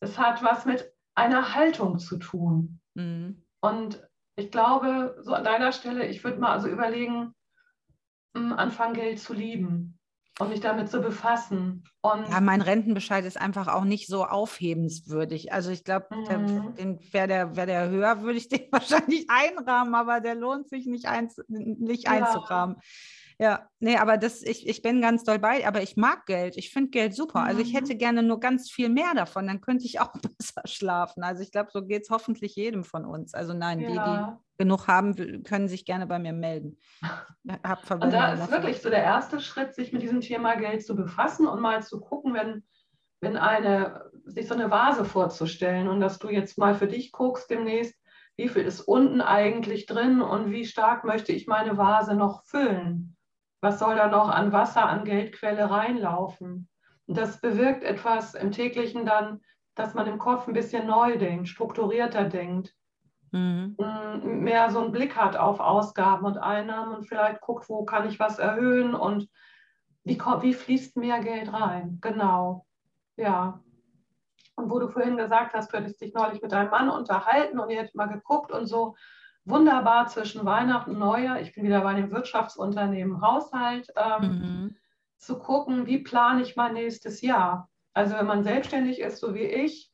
Es 0.00 0.18
hat 0.18 0.42
was 0.42 0.64
mit 0.64 0.92
einer 1.14 1.54
Haltung 1.54 1.98
zu 1.98 2.18
tun. 2.18 2.80
Mhm. 2.94 3.42
Und 3.60 4.06
ich 4.36 4.50
glaube, 4.50 5.16
so 5.22 5.32
an 5.32 5.44
deiner 5.44 5.72
Stelle, 5.72 6.06
ich 6.06 6.22
würde 6.22 6.38
mal 6.38 6.52
also 6.52 6.68
überlegen, 6.68 7.34
hm, 8.36 8.52
anfangen 8.52 8.94
Geld 8.94 9.18
zu 9.18 9.32
lieben 9.32 9.98
und 10.38 10.50
mich 10.50 10.60
damit 10.60 10.90
zu 10.90 11.00
befassen. 11.00 11.84
Und 12.02 12.28
ja, 12.28 12.40
mein 12.40 12.60
Rentenbescheid 12.60 13.24
ist 13.24 13.40
einfach 13.40 13.68
auch 13.68 13.84
nicht 13.84 14.06
so 14.06 14.24
aufhebenswürdig. 14.24 15.52
Also 15.52 15.70
ich 15.70 15.84
glaube, 15.84 16.06
mhm. 16.10 16.98
wäre 17.10 17.26
der, 17.26 17.56
wär 17.56 17.66
der 17.66 17.88
höher, 17.88 18.20
würde 18.22 18.38
ich 18.38 18.48
den 18.50 18.70
wahrscheinlich 18.70 19.26
einrahmen, 19.28 19.94
aber 19.94 20.20
der 20.20 20.34
lohnt 20.34 20.68
sich 20.68 20.86
nicht, 20.86 21.06
einz, 21.06 21.40
nicht 21.48 22.04
ja. 22.04 22.10
einzurahmen. 22.10 22.76
Ja, 23.38 23.68
nee, 23.80 23.96
aber 23.96 24.16
das, 24.16 24.42
ich, 24.42 24.66
ich 24.66 24.80
bin 24.80 25.02
ganz 25.02 25.22
doll 25.22 25.38
bei, 25.38 25.66
aber 25.66 25.82
ich 25.82 25.96
mag 25.96 26.24
Geld. 26.24 26.56
Ich 26.56 26.70
finde 26.72 26.90
Geld 26.90 27.14
super. 27.14 27.40
Also 27.40 27.60
ich 27.60 27.74
hätte 27.74 27.94
mhm. 27.94 27.98
gerne 27.98 28.22
nur 28.22 28.40
ganz 28.40 28.70
viel 28.70 28.88
mehr 28.88 29.12
davon, 29.14 29.46
dann 29.46 29.60
könnte 29.60 29.84
ich 29.84 30.00
auch 30.00 30.12
besser 30.38 30.62
schlafen. 30.64 31.22
Also 31.22 31.42
ich 31.42 31.52
glaube, 31.52 31.70
so 31.70 31.84
geht 31.84 32.04
es 32.04 32.10
hoffentlich 32.10 32.56
jedem 32.56 32.84
von 32.84 33.04
uns. 33.04 33.34
Also 33.34 33.52
nein, 33.52 33.80
ja. 33.80 33.88
die, 33.88 33.94
die 33.94 34.36
genug 34.58 34.88
haben, 34.88 35.42
können 35.44 35.68
sich 35.68 35.84
gerne 35.84 36.06
bei 36.06 36.18
mir 36.18 36.32
melden. 36.32 36.78
Hab 37.62 37.90
und 37.90 38.10
da 38.10 38.32
ist 38.32 38.50
wirklich 38.50 38.80
so 38.80 38.88
der 38.88 39.02
erste 39.02 39.40
Schritt, 39.40 39.74
sich 39.74 39.92
mit 39.92 40.00
diesem 40.00 40.22
Thema 40.22 40.54
Geld 40.56 40.84
zu 40.84 40.96
befassen 40.96 41.46
und 41.46 41.60
mal 41.60 41.82
zu 41.82 42.00
gucken, 42.00 42.32
wenn 42.32 42.62
in 43.20 43.36
eine, 43.36 44.10
sich 44.24 44.48
so 44.48 44.54
eine 44.54 44.70
Vase 44.70 45.04
vorzustellen 45.04 45.88
und 45.88 46.00
dass 46.00 46.18
du 46.18 46.28
jetzt 46.28 46.58
mal 46.58 46.74
für 46.74 46.86
dich 46.86 47.12
guckst 47.12 47.50
demnächst, 47.50 47.94
wie 48.36 48.48
viel 48.48 48.62
ist 48.62 48.82
unten 48.82 49.20
eigentlich 49.20 49.86
drin 49.86 50.20
und 50.20 50.50
wie 50.50 50.66
stark 50.66 51.04
möchte 51.04 51.32
ich 51.32 51.46
meine 51.46 51.78
Vase 51.78 52.14
noch 52.14 52.44
füllen? 52.44 53.15
Was 53.66 53.80
soll 53.80 53.96
da 53.96 54.06
noch 54.06 54.28
an 54.28 54.52
Wasser, 54.52 54.88
an 54.88 55.02
Geldquelle 55.02 55.68
reinlaufen? 55.68 56.68
Und 57.08 57.18
das 57.18 57.40
bewirkt 57.40 57.82
etwas 57.82 58.34
im 58.34 58.52
täglichen 58.52 59.04
dann, 59.04 59.40
dass 59.74 59.92
man 59.92 60.06
im 60.06 60.18
Kopf 60.20 60.46
ein 60.46 60.54
bisschen 60.54 60.86
neu 60.86 61.18
denkt, 61.18 61.48
strukturierter 61.48 62.28
denkt, 62.28 62.76
mhm. 63.32 63.76
Mm, 63.76 64.44
mehr 64.44 64.70
so 64.70 64.78
einen 64.78 64.92
Blick 64.92 65.16
hat 65.16 65.36
auf 65.36 65.58
Ausgaben 65.58 66.26
und 66.26 66.38
Einnahmen 66.38 66.94
und 66.94 67.08
vielleicht 67.08 67.40
guckt, 67.40 67.68
wo 67.68 67.84
kann 67.84 68.08
ich 68.08 68.20
was 68.20 68.38
erhöhen 68.38 68.94
und 68.94 69.28
wie, 70.04 70.16
wie 70.16 70.54
fließt 70.54 70.96
mehr 70.96 71.18
Geld 71.18 71.52
rein? 71.52 71.98
Genau. 72.00 72.66
Ja. 73.16 73.64
Und 74.54 74.70
wo 74.70 74.78
du 74.78 74.86
vorhin 74.86 75.16
gesagt 75.16 75.54
hast, 75.54 75.72
du 75.72 75.78
hättest 75.78 76.00
dich 76.00 76.14
neulich 76.14 76.40
mit 76.40 76.52
deinem 76.52 76.70
Mann 76.70 76.88
unterhalten 76.88 77.58
und 77.58 77.68
ihr 77.70 77.80
hättet 77.80 77.96
mal 77.96 78.06
geguckt 78.06 78.52
und 78.52 78.66
so 78.66 78.94
wunderbar 79.46 80.08
zwischen 80.08 80.44
Weihnachten 80.44 80.90
und 80.90 80.98
Neujahr, 80.98 81.40
ich 81.40 81.54
bin 81.54 81.64
wieder 81.64 81.80
bei 81.80 81.94
dem 81.94 82.10
Wirtschaftsunternehmen 82.10 83.22
Haushalt, 83.22 83.88
ähm, 83.96 84.22
mhm. 84.22 84.76
zu 85.16 85.38
gucken, 85.38 85.86
wie 85.86 85.98
plane 85.98 86.42
ich 86.42 86.56
mein 86.56 86.74
nächstes 86.74 87.22
Jahr. 87.22 87.70
Also 87.94 88.16
wenn 88.16 88.26
man 88.26 88.42
selbstständig 88.42 89.00
ist, 89.00 89.18
so 89.18 89.34
wie 89.34 89.44
ich, 89.44 89.90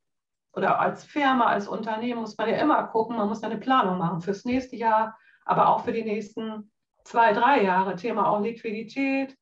oder 0.55 0.81
als 0.81 1.05
Firma, 1.05 1.47
als 1.47 1.69
Unternehmen, 1.69 2.21
muss 2.21 2.37
man 2.37 2.49
ja 2.49 2.57
immer 2.57 2.83
gucken, 2.89 3.17
man 3.17 3.29
muss 3.29 3.43
eine 3.43 3.59
Planung 3.59 3.99
machen 3.99 4.21
fürs 4.21 4.45
nächste 4.45 4.77
Jahr, 4.77 5.17
aber 5.45 5.69
auch 5.69 5.85
für 5.85 5.93
die 5.93 6.05
nächsten 6.05 6.71
zwei, 7.05 7.33
drei 7.33 7.63
Jahre. 7.63 7.97
Thema 7.97 8.29
auch 8.29 8.41
Liquidität, 8.41 9.37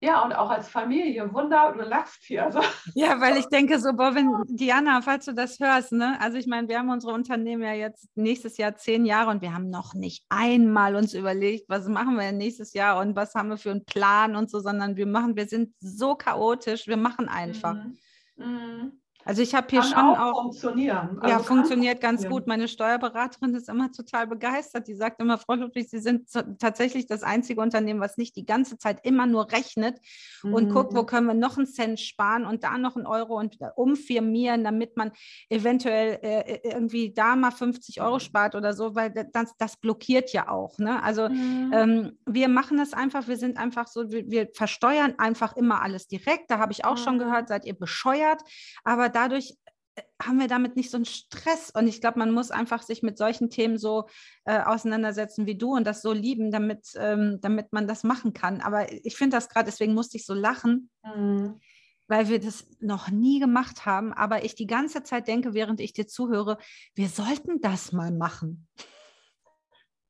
ja, 0.00 0.22
und 0.22 0.34
auch 0.34 0.50
als 0.50 0.68
Familie. 0.68 1.32
Wunder, 1.32 1.72
du 1.76 1.82
lachst 1.82 2.24
hier. 2.24 2.44
Also. 2.44 2.60
Ja, 2.94 3.20
weil 3.20 3.38
ich 3.38 3.46
denke 3.52 3.78
so, 3.78 3.92
boah, 3.94 4.14
wenn 4.14 4.30
Diana, 4.48 5.00
falls 5.00 5.24
du 5.24 5.32
das 5.32 5.58
hörst, 5.58 5.92
ne? 5.92 6.18
Also 6.20 6.36
ich 6.36 6.46
meine, 6.46 6.68
wir 6.68 6.78
haben 6.78 6.90
unsere 6.90 7.12
Unternehmen 7.14 7.62
ja 7.62 7.72
jetzt 7.72 8.08
nächstes 8.14 8.58
Jahr 8.58 8.76
zehn 8.76 9.06
Jahre 9.06 9.30
und 9.30 9.40
wir 9.40 9.54
haben 9.54 9.70
noch 9.70 9.94
nicht 9.94 10.24
einmal 10.28 10.94
uns 10.94 11.14
überlegt, 11.14 11.68
was 11.68 11.88
machen 11.88 12.16
wir 12.18 12.32
nächstes 12.32 12.74
Jahr 12.74 13.00
und 13.00 13.16
was 13.16 13.34
haben 13.34 13.48
wir 13.48 13.56
für 13.56 13.70
einen 13.70 13.84
Plan 13.84 14.36
und 14.36 14.50
so, 14.50 14.60
sondern 14.60 14.96
wir 14.96 15.06
machen, 15.06 15.36
wir 15.36 15.46
sind 15.46 15.74
so 15.80 16.14
chaotisch, 16.14 16.86
wir 16.86 16.98
machen 16.98 17.28
einfach. 17.28 17.74
Mhm. 17.74 17.98
Mhm. 18.36 19.03
Also 19.24 19.42
ich 19.42 19.54
habe 19.54 19.66
hier 19.70 19.80
Kann 19.80 19.90
schon 19.90 19.98
auch, 19.98 20.18
auch 20.18 20.42
funktionieren. 20.42 21.18
Also 21.20 21.28
ja, 21.28 21.38
funktioniert 21.38 22.00
ganz 22.00 22.26
gut. 22.28 22.46
Meine 22.46 22.68
Steuerberaterin 22.68 23.54
ist 23.54 23.68
immer 23.68 23.90
total 23.90 24.26
begeistert. 24.26 24.86
Die 24.88 24.94
sagt 24.94 25.20
immer, 25.20 25.38
Frau 25.38 25.54
Ludwig, 25.54 25.88
Sie 25.88 25.98
sind 25.98 26.30
tatsächlich 26.58 27.06
das 27.06 27.22
einzige 27.22 27.60
Unternehmen, 27.60 28.00
was 28.00 28.16
nicht 28.18 28.36
die 28.36 28.44
ganze 28.44 28.78
Zeit 28.78 29.04
immer 29.04 29.26
nur 29.26 29.50
rechnet 29.50 29.98
mhm. 30.42 30.54
und 30.54 30.68
guckt, 30.70 30.94
wo 30.94 31.04
können 31.04 31.26
wir 31.26 31.34
noch 31.34 31.56
einen 31.56 31.66
Cent 31.66 32.00
sparen 32.00 32.44
und 32.44 32.64
da 32.64 32.76
noch 32.78 32.96
einen 32.96 33.06
Euro 33.06 33.38
und 33.38 33.58
umfirmieren, 33.76 34.64
damit 34.64 34.96
man 34.96 35.12
eventuell 35.48 36.18
äh, 36.22 36.40
äh 36.40 36.60
irgendwie 36.64 37.12
da 37.14 37.36
mal 37.36 37.50
50 37.50 38.00
Euro 38.02 38.18
spart 38.18 38.54
oder 38.54 38.72
so, 38.72 38.94
weil 38.94 39.12
das, 39.32 39.56
das 39.56 39.76
blockiert 39.76 40.32
ja 40.32 40.48
auch. 40.48 40.78
Ne? 40.78 41.02
Also 41.02 41.28
mhm. 41.28 41.70
ähm, 41.72 42.18
wir 42.26 42.48
machen 42.48 42.76
das 42.78 42.92
einfach, 42.92 43.28
wir 43.28 43.36
sind 43.36 43.58
einfach 43.58 43.86
so, 43.86 44.10
wir, 44.10 44.28
wir 44.30 44.48
versteuern 44.54 45.14
einfach 45.18 45.56
immer 45.56 45.82
alles 45.82 46.08
direkt. 46.08 46.50
Da 46.50 46.58
habe 46.58 46.72
ich 46.72 46.84
auch 46.84 46.96
mhm. 46.96 47.02
schon 47.02 47.18
gehört, 47.18 47.48
seid 47.48 47.64
ihr 47.64 47.74
bescheuert. 47.74 48.42
Aber 48.84 49.08
dadurch 49.14 49.56
äh, 49.94 50.02
haben 50.22 50.38
wir 50.38 50.48
damit 50.48 50.76
nicht 50.76 50.90
so 50.90 50.96
einen 50.96 51.04
Stress. 51.04 51.70
Und 51.70 51.86
ich 51.86 52.00
glaube, 52.00 52.18
man 52.18 52.32
muss 52.32 52.50
einfach 52.50 52.82
sich 52.82 53.02
mit 53.02 53.18
solchen 53.18 53.50
Themen 53.50 53.78
so 53.78 54.08
äh, 54.44 54.60
auseinandersetzen 54.60 55.46
wie 55.46 55.56
du 55.56 55.74
und 55.74 55.86
das 55.86 56.02
so 56.02 56.12
lieben, 56.12 56.50
damit, 56.50 56.88
ähm, 56.96 57.38
damit 57.40 57.72
man 57.72 57.86
das 57.86 58.04
machen 58.04 58.32
kann. 58.32 58.60
Aber 58.60 58.92
ich 58.92 59.16
finde 59.16 59.36
das 59.36 59.48
gerade, 59.48 59.66
deswegen 59.66 59.94
musste 59.94 60.16
ich 60.16 60.26
so 60.26 60.34
lachen, 60.34 60.90
mhm. 61.02 61.60
weil 62.08 62.28
wir 62.28 62.40
das 62.40 62.66
noch 62.80 63.10
nie 63.10 63.40
gemacht 63.40 63.86
haben. 63.86 64.12
Aber 64.12 64.44
ich 64.44 64.54
die 64.54 64.66
ganze 64.66 65.02
Zeit 65.02 65.28
denke, 65.28 65.54
während 65.54 65.80
ich 65.80 65.92
dir 65.92 66.06
zuhöre, 66.06 66.58
wir 66.94 67.08
sollten 67.08 67.60
das 67.60 67.92
mal 67.92 68.10
machen. 68.10 68.66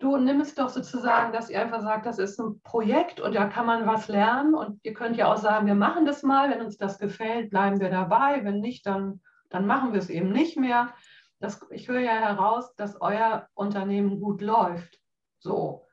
Du 0.05 0.19
nimm 0.19 0.43
es 0.43 0.55
doch 0.55 0.69
sozusagen, 0.69 1.33
dass 1.33 1.49
ihr 1.49 1.59
einfach 1.59 1.81
sagt, 1.81 2.05
das 2.05 2.19
ist 2.19 2.39
ein 2.39 2.61
Projekt 2.61 3.21
und 3.21 3.35
da 3.35 3.47
kann 3.47 3.65
man 3.65 3.87
was 3.87 4.07
lernen. 4.09 4.55
Und 4.55 4.79
ihr 4.83 4.93
könnt 4.93 5.17
ja 5.17 5.33
auch 5.33 5.39
sagen, 5.39 5.67
wir 5.67 5.75
machen 5.75 6.05
das 6.05 6.23
mal. 6.23 6.51
Wenn 6.51 6.61
uns 6.61 6.77
das 6.77 6.99
gefällt, 6.99 7.49
bleiben 7.49 7.81
wir 7.81 7.89
dabei. 7.89 8.45
Wenn 8.45 8.61
nicht, 8.61 8.85
dann, 8.85 9.23
dann 9.49 9.67
machen 9.67 9.95
wir 9.95 10.01
es 10.01 10.11
eben 10.11 10.31
nicht 10.31 10.59
mehr. 10.59 10.93
Das, 11.41 11.67
ich 11.71 11.89
höre 11.89 12.01
ja 12.01 12.13
heraus, 12.13 12.77
dass 12.77 13.01
euer 13.01 13.49
Unternehmen 13.55 14.21
gut 14.21 14.43
läuft. 14.43 15.01
So. 15.39 15.87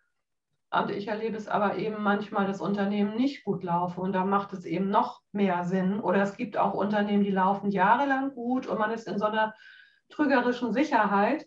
Und 0.71 0.91
ich 0.91 1.07
erlebe 1.07 1.37
es 1.37 1.47
aber 1.47 1.77
eben 1.77 2.03
manchmal, 2.03 2.47
dass 2.47 2.59
Unternehmen 2.59 3.15
nicht 3.15 3.45
gut 3.45 3.63
laufen. 3.63 4.01
Und 4.01 4.11
da 4.11 4.25
macht 4.25 4.51
es 4.51 4.65
eben 4.65 4.89
noch 4.89 5.21
mehr 5.31 5.63
Sinn. 5.63 6.01
Oder 6.01 6.23
es 6.23 6.35
gibt 6.35 6.57
auch 6.57 6.73
Unternehmen, 6.73 7.23
die 7.23 7.31
laufen 7.31 7.71
jahrelang 7.71 8.35
gut 8.35 8.67
und 8.67 8.77
man 8.77 8.91
ist 8.91 9.07
in 9.07 9.19
so 9.19 9.27
einer 9.27 9.55
trügerischen 10.09 10.73
Sicherheit 10.73 11.45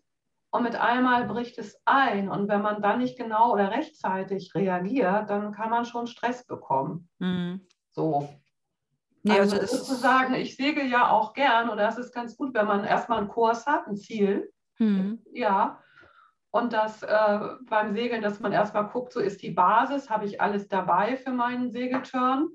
und 0.55 0.63
mit 0.63 0.77
einmal 0.77 1.25
bricht 1.25 1.59
es 1.59 1.83
ein. 1.85 2.29
Und 2.29 2.47
wenn 2.47 2.63
man 2.63 2.81
dann 2.81 3.01
nicht 3.01 3.19
genau 3.19 3.53
oder 3.53 3.73
rechtzeitig 3.73 4.55
reagiert, 4.55 5.29
dann 5.29 5.51
kann 5.51 5.69
man 5.69 5.85
schon 5.85 6.07
Stress 6.07 6.47
bekommen. 6.47 7.09
Mhm. 7.19 7.67
So. 7.91 8.29
Nee, 9.25 9.41
also, 9.41 9.59
also 9.59 9.77
sozusagen, 9.79 10.35
ich 10.35 10.55
segel 10.55 10.87
ja 10.87 11.11
auch 11.11 11.33
gern, 11.33 11.71
oder 11.71 11.89
es 11.89 11.99
ist 11.99 12.15
ganz 12.15 12.37
gut, 12.37 12.55
wenn 12.55 12.69
man 12.69 12.85
erstmal 12.85 13.19
einen 13.19 13.27
Kurs 13.27 13.67
hat, 13.67 13.89
ein 13.89 13.97
Ziel. 13.97 14.53
Mhm. 14.79 15.25
Ja. 15.33 15.83
Und 16.53 16.73
das 16.73 17.03
äh, 17.03 17.41
beim 17.69 17.93
Segeln, 17.93 18.23
dass 18.23 18.39
man 18.39 18.53
erstmal 18.53 18.87
guckt, 18.87 19.13
so 19.13 19.19
ist 19.19 19.43
die 19.43 19.51
Basis, 19.51 20.09
habe 20.09 20.25
ich 20.25 20.41
alles 20.41 20.69
dabei 20.69 21.17
für 21.17 21.33
meinen 21.33 21.73
Segelturn. 21.73 22.51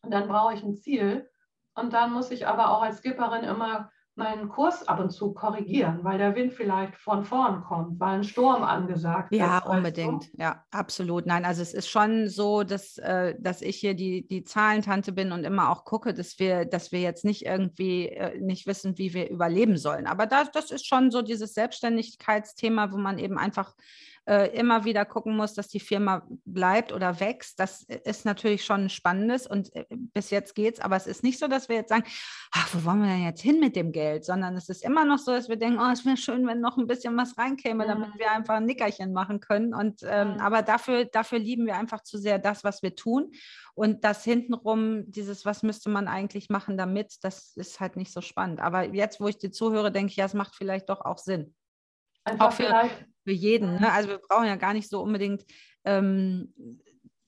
Und 0.00 0.10
dann 0.10 0.28
brauche 0.28 0.54
ich 0.54 0.62
ein 0.62 0.76
Ziel. 0.76 1.28
Und 1.74 1.92
dann 1.92 2.10
muss 2.10 2.30
ich 2.30 2.46
aber 2.46 2.70
auch 2.70 2.80
als 2.80 3.00
Skipperin 3.00 3.44
immer 3.44 3.90
meinen 4.14 4.50
Kurs 4.50 4.86
ab 4.86 5.00
und 5.00 5.10
zu 5.10 5.32
korrigieren, 5.32 6.00
weil 6.02 6.18
der 6.18 6.34
Wind 6.34 6.52
vielleicht 6.52 6.96
von 6.96 7.24
vorn 7.24 7.62
kommt, 7.62 7.98
weil 7.98 8.16
ein 8.16 8.24
Sturm 8.24 8.62
angesagt 8.62 9.32
ja, 9.32 9.58
ist. 9.58 9.64
Ja, 9.64 9.70
unbedingt. 9.70 10.24
So. 10.24 10.30
Ja, 10.36 10.64
absolut. 10.70 11.24
Nein, 11.24 11.46
also 11.46 11.62
es 11.62 11.72
ist 11.72 11.88
schon 11.88 12.28
so, 12.28 12.62
dass, 12.62 12.98
äh, 12.98 13.34
dass 13.38 13.62
ich 13.62 13.76
hier 13.76 13.94
die, 13.94 14.26
die 14.28 14.44
Zahlentante 14.44 15.12
bin 15.12 15.32
und 15.32 15.44
immer 15.44 15.70
auch 15.70 15.86
gucke, 15.86 16.12
dass 16.12 16.38
wir, 16.38 16.66
dass 16.66 16.92
wir 16.92 17.00
jetzt 17.00 17.24
nicht 17.24 17.46
irgendwie 17.46 18.08
äh, 18.08 18.38
nicht 18.38 18.66
wissen, 18.66 18.98
wie 18.98 19.14
wir 19.14 19.30
überleben 19.30 19.78
sollen. 19.78 20.06
Aber 20.06 20.26
das, 20.26 20.50
das 20.52 20.70
ist 20.70 20.86
schon 20.86 21.10
so 21.10 21.22
dieses 21.22 21.54
Selbstständigkeitsthema, 21.54 22.92
wo 22.92 22.98
man 22.98 23.18
eben 23.18 23.38
einfach 23.38 23.74
äh, 24.26 24.56
immer 24.56 24.84
wieder 24.84 25.04
gucken 25.04 25.36
muss, 25.36 25.54
dass 25.54 25.68
die 25.68 25.80
Firma 25.80 26.26
bleibt 26.44 26.92
oder 26.92 27.18
wächst. 27.18 27.58
Das 27.58 27.82
ist 27.82 28.24
natürlich 28.24 28.64
schon 28.64 28.88
Spannendes 28.88 29.46
und 29.46 29.74
äh, 29.74 29.84
bis 29.90 30.30
jetzt 30.30 30.54
geht 30.54 30.74
es, 30.74 30.80
aber 30.80 30.96
es 30.96 31.06
ist 31.06 31.22
nicht 31.22 31.38
so, 31.38 31.48
dass 31.48 31.68
wir 31.68 31.76
jetzt 31.76 31.88
sagen, 31.88 32.04
ach, 32.52 32.68
wo 32.72 32.84
wollen 32.84 33.02
wir 33.02 33.08
denn 33.08 33.24
jetzt 33.24 33.42
hin 33.42 33.58
mit 33.58 33.74
dem 33.74 33.90
Geld, 33.92 34.24
sondern 34.24 34.56
es 34.56 34.68
ist 34.68 34.84
immer 34.84 35.04
noch 35.04 35.18
so, 35.18 35.32
dass 35.32 35.48
wir 35.48 35.56
denken, 35.56 35.80
oh, 35.80 35.90
es 35.92 36.04
wäre 36.04 36.16
schön, 36.16 36.46
wenn 36.46 36.60
noch 36.60 36.78
ein 36.78 36.86
bisschen 36.86 37.16
was 37.16 37.36
reinkäme, 37.36 37.86
damit 37.86 38.10
wir 38.16 38.30
einfach 38.30 38.54
ein 38.54 38.66
Nickerchen 38.66 39.12
machen 39.12 39.40
können. 39.40 39.74
Und 39.74 40.00
ähm, 40.04 40.36
aber 40.40 40.62
dafür, 40.62 41.04
dafür 41.04 41.38
lieben 41.38 41.66
wir 41.66 41.76
einfach 41.76 42.02
zu 42.02 42.18
sehr 42.18 42.38
das, 42.38 42.64
was 42.64 42.82
wir 42.82 42.94
tun. 42.94 43.32
Und 43.74 44.04
das 44.04 44.22
hintenrum, 44.22 45.10
dieses, 45.10 45.44
was 45.44 45.62
müsste 45.62 45.88
man 45.88 46.06
eigentlich 46.06 46.50
machen 46.50 46.76
damit, 46.76 47.16
das 47.22 47.56
ist 47.56 47.80
halt 47.80 47.96
nicht 47.96 48.12
so 48.12 48.20
spannend. 48.20 48.60
Aber 48.60 48.84
jetzt, 48.94 49.20
wo 49.20 49.28
ich 49.28 49.38
dir 49.38 49.50
zuhöre, 49.50 49.90
denke 49.90 50.10
ich, 50.10 50.16
ja, 50.16 50.26
es 50.26 50.34
macht 50.34 50.54
vielleicht 50.54 50.90
doch 50.90 51.00
auch 51.00 51.18
Sinn. 51.18 51.54
Einfach 52.24 52.48
auch 52.48 52.52
für, 52.52 52.90
für 53.24 53.32
jeden. 53.32 53.80
Ne? 53.80 53.92
Also 53.92 54.08
wir 54.10 54.18
brauchen 54.18 54.46
ja 54.46 54.56
gar 54.56 54.74
nicht 54.74 54.88
so 54.88 55.00
unbedingt 55.00 55.44
ähm, 55.84 56.52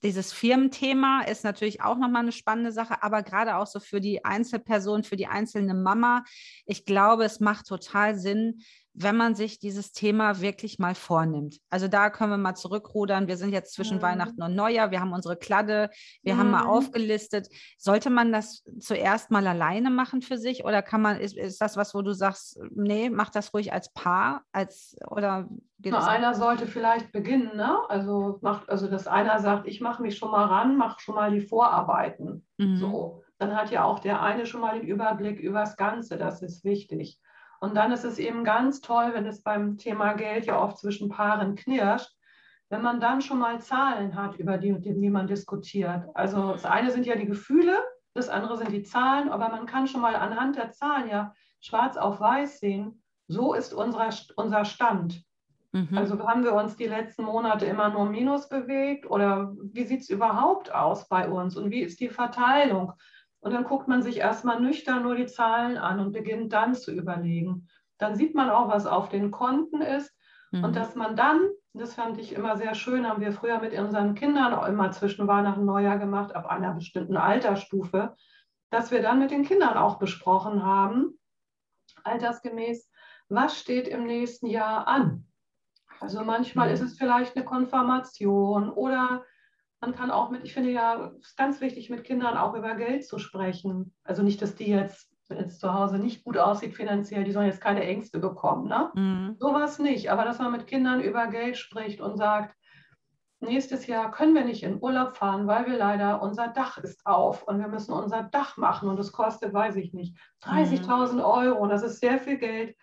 dieses 0.05 0.31
Firmenthema 0.31 1.21
ist 1.23 1.43
natürlich 1.43 1.81
auch 1.81 1.97
nochmal 1.97 2.21
eine 2.21 2.31
spannende 2.31 2.71
Sache, 2.71 3.01
aber 3.01 3.23
gerade 3.23 3.55
auch 3.55 3.65
so 3.65 3.79
für 3.79 3.99
die 3.99 4.23
Einzelperson, 4.23 5.03
für 5.03 5.15
die 5.15 5.25
einzelne 5.25 5.73
Mama. 5.73 6.23
Ich 6.67 6.85
glaube, 6.85 7.23
es 7.23 7.39
macht 7.39 7.65
total 7.65 8.15
Sinn, 8.15 8.61
wenn 8.97 9.17
man 9.17 9.35
sich 9.35 9.59
dieses 9.59 9.91
Thema 9.91 10.39
wirklich 10.39 10.79
mal 10.79 10.95
vornimmt. 10.95 11.59
Also 11.69 11.87
da 11.89 12.09
können 12.09 12.31
wir 12.31 12.37
mal 12.37 12.55
zurückrudern. 12.55 13.27
Wir 13.27 13.35
sind 13.35 13.51
jetzt 13.51 13.73
zwischen 13.73 13.97
mhm. 13.97 14.01
Weihnachten 14.01 14.41
und 14.41 14.55
Neujahr. 14.55 14.89
Wir 14.89 15.01
haben 15.01 15.11
unsere 15.11 15.35
Kladde. 15.35 15.89
Wir 16.23 16.35
mhm. 16.35 16.39
haben 16.39 16.51
mal 16.51 16.63
mhm. 16.63 16.69
aufgelistet. 16.69 17.49
Sollte 17.77 18.09
man 18.09 18.31
das 18.31 18.63
zuerst 18.79 19.31
mal 19.31 19.45
alleine 19.47 19.89
machen 19.89 20.21
für 20.21 20.37
sich 20.37 20.63
oder 20.63 20.81
kann 20.81 21.01
man, 21.01 21.19
ist, 21.19 21.35
ist 21.37 21.59
das 21.59 21.75
was, 21.75 21.93
wo 21.93 22.01
du 22.01 22.13
sagst, 22.13 22.57
nee, 22.73 23.09
mach 23.09 23.29
das 23.29 23.53
ruhig 23.53 23.73
als 23.73 23.91
Paar, 23.91 24.43
als 24.53 24.95
oder 25.09 25.49
Na, 25.83 26.07
einer 26.07 26.33
sollte 26.33 26.65
vielleicht 26.65 27.11
beginnen, 27.11 27.55
ne? 27.55 27.77
Also 27.89 28.39
macht, 28.41 28.69
also 28.69 28.87
dass 28.87 29.07
einer 29.07 29.39
sagt, 29.39 29.67
ich 29.67 29.81
mache 29.81 30.01
mich 30.01 30.17
schon 30.17 30.31
mal 30.31 30.45
ran, 30.45 30.77
mache 30.77 31.01
schon 31.01 31.15
mal 31.15 31.31
die 31.31 31.41
Vorarbeiten. 31.41 32.45
Mhm. 32.57 32.77
So. 32.77 33.21
Dann 33.37 33.57
hat 33.57 33.69
ja 33.71 33.83
auch 33.83 33.99
der 33.99 34.21
eine 34.21 34.45
schon 34.45 34.61
mal 34.61 34.79
den 34.79 34.87
Überblick 34.87 35.39
über 35.39 35.59
das 35.59 35.75
Ganze. 35.75 36.17
Das 36.17 36.41
ist 36.41 36.63
wichtig. 36.63 37.19
Und 37.65 37.73
dann 37.73 37.91
ist 37.91 38.03
es 38.03 38.19
eben 38.19 38.43
ganz 38.43 38.79
toll, 38.79 39.09
wenn 39.13 39.25
es 39.25 39.41
beim 39.41 39.77
Thema 39.77 40.13
Geld 40.13 40.45
ja 40.45 40.61
oft 40.61 40.77
zwischen 40.77 41.09
Paaren 41.09 41.55
knirscht, 41.55 42.15
wenn 42.69 42.83
man 42.83 42.99
dann 42.99 43.21
schon 43.21 43.39
mal 43.39 43.59
Zahlen 43.59 44.15
hat, 44.15 44.35
über 44.37 44.59
die, 44.59 44.79
die 44.79 45.09
man 45.09 45.25
diskutiert. 45.25 46.03
Also 46.13 46.51
das 46.51 46.65
eine 46.65 46.91
sind 46.91 47.07
ja 47.07 47.15
die 47.15 47.25
Gefühle, 47.25 47.83
das 48.13 48.29
andere 48.29 48.57
sind 48.57 48.71
die 48.71 48.83
Zahlen, 48.83 49.29
aber 49.29 49.49
man 49.49 49.65
kann 49.65 49.87
schon 49.87 50.01
mal 50.01 50.15
anhand 50.15 50.57
der 50.57 50.73
Zahlen 50.73 51.09
ja 51.09 51.33
schwarz 51.59 51.97
auf 51.97 52.19
weiß 52.19 52.59
sehen, 52.59 53.01
so 53.27 53.55
ist 53.55 53.73
unser, 53.73 54.09
unser 54.35 54.63
Stand. 54.63 55.23
Mhm. 55.71 55.97
Also 55.97 56.19
haben 56.19 56.43
wir 56.43 56.53
uns 56.53 56.75
die 56.75 56.85
letzten 56.85 57.23
Monate 57.23 57.65
immer 57.65 57.89
nur 57.89 58.05
minus 58.05 58.47
bewegt 58.47 59.09
oder 59.09 59.55
wie 59.59 59.85
sieht 59.85 60.01
es 60.01 60.09
überhaupt 60.11 60.71
aus 60.71 61.07
bei 61.07 61.27
uns 61.27 61.57
und 61.57 61.71
wie 61.71 61.81
ist 61.81 61.99
die 61.99 62.09
Verteilung? 62.09 62.93
Und 63.45 63.53
dann 63.53 63.63
guckt 63.63 63.87
man 63.87 64.01
sich 64.01 64.17
erstmal 64.17 64.59
nüchtern 64.59 65.03
nur 65.03 65.13
die 65.13 65.27
Zahlen 65.27 65.77
an 65.77 65.99
und 65.99 66.13
beginnt 66.13 66.51
dann 66.51 66.73
zu 66.73 66.91
überlegen. 66.91 67.67
Dann 67.99 68.15
sieht 68.15 68.33
man 68.33 68.49
auch, 68.49 68.69
was 68.69 68.87
auf 68.87 69.07
den 69.07 69.29
Konten 69.29 69.83
ist. 69.83 70.17
Mhm. 70.49 70.63
Und 70.63 70.75
dass 70.75 70.95
man 70.95 71.15
dann, 71.15 71.41
das 71.73 71.93
fand 71.93 72.17
ich 72.17 72.33
immer 72.33 72.57
sehr 72.57 72.73
schön, 72.73 73.07
haben 73.07 73.21
wir 73.21 73.31
früher 73.31 73.59
mit 73.59 73.77
unseren 73.77 74.15
Kindern 74.15 74.55
auch 74.55 74.67
immer 74.67 74.89
zwischen 74.89 75.27
Weihnachten 75.27 75.59
und 75.59 75.67
Neujahr 75.67 75.99
gemacht, 75.99 76.35
ab 76.35 76.47
einer 76.47 76.73
bestimmten 76.73 77.17
Altersstufe, 77.17 78.15
dass 78.71 78.89
wir 78.89 79.03
dann 79.03 79.19
mit 79.19 79.29
den 79.29 79.45
Kindern 79.45 79.77
auch 79.77 79.99
besprochen 79.99 80.65
haben, 80.65 81.19
altersgemäß, 82.03 82.89
was 83.29 83.59
steht 83.59 83.87
im 83.87 84.07
nächsten 84.07 84.47
Jahr 84.47 84.87
an. 84.87 85.27
Also 85.99 86.23
manchmal 86.23 86.69
mhm. 86.69 86.73
ist 86.73 86.81
es 86.81 86.97
vielleicht 86.97 87.35
eine 87.35 87.45
Konfirmation 87.45 88.71
oder 88.71 89.23
man 89.81 89.93
kann 89.93 90.11
auch 90.11 90.29
mit, 90.29 90.43
ich 90.43 90.53
finde 90.53 90.71
ja, 90.71 91.11
es 91.19 91.27
ist 91.27 91.37
ganz 91.37 91.61
wichtig, 91.61 91.89
mit 91.89 92.03
Kindern 92.03 92.37
auch 92.37 92.55
über 92.55 92.75
Geld 92.75 93.05
zu 93.05 93.19
sprechen. 93.19 93.93
Also 94.03 94.23
nicht, 94.23 94.41
dass 94.41 94.55
die 94.55 94.67
jetzt, 94.67 95.11
wenn 95.27 95.37
es 95.37 95.59
zu 95.59 95.73
Hause 95.73 95.99
nicht 95.99 96.23
gut 96.23 96.37
aussieht 96.37 96.75
finanziell, 96.75 97.23
die 97.23 97.31
sollen 97.31 97.47
jetzt 97.47 97.61
keine 97.61 97.83
Ängste 97.83 98.19
bekommen. 98.19 98.67
Ne? 98.67 98.91
Mhm. 98.95 99.35
Sowas 99.39 99.79
nicht. 99.79 100.11
Aber 100.11 100.23
dass 100.23 100.39
man 100.39 100.51
mit 100.51 100.67
Kindern 100.67 101.01
über 101.01 101.27
Geld 101.27 101.57
spricht 101.57 102.01
und 102.01 102.17
sagt, 102.17 102.55
nächstes 103.41 103.85
Jahr 103.85 104.11
können 104.11 104.33
wir 104.33 104.45
nicht 104.45 104.63
in 104.63 104.81
Urlaub 104.81 105.17
fahren, 105.17 105.45
weil 105.45 105.67
wir 105.67 105.77
leider, 105.77 106.21
unser 106.21 106.47
Dach 106.47 106.77
ist 106.77 107.05
auf 107.05 107.43
und 107.43 107.59
wir 107.59 107.67
müssen 107.67 107.93
unser 107.93 108.23
Dach 108.23 108.57
machen 108.57 108.89
und 108.89 108.99
es 108.99 109.11
kostet, 109.11 109.53
weiß 109.53 109.75
ich 109.75 109.93
nicht, 109.93 110.17
30.000 110.43 111.13
mhm. 111.13 111.19
Euro 111.19 111.59
und 111.59 111.69
das 111.69 111.83
ist 111.83 111.99
sehr 111.99 112.19
viel 112.19 112.37
Geld. 112.37 112.75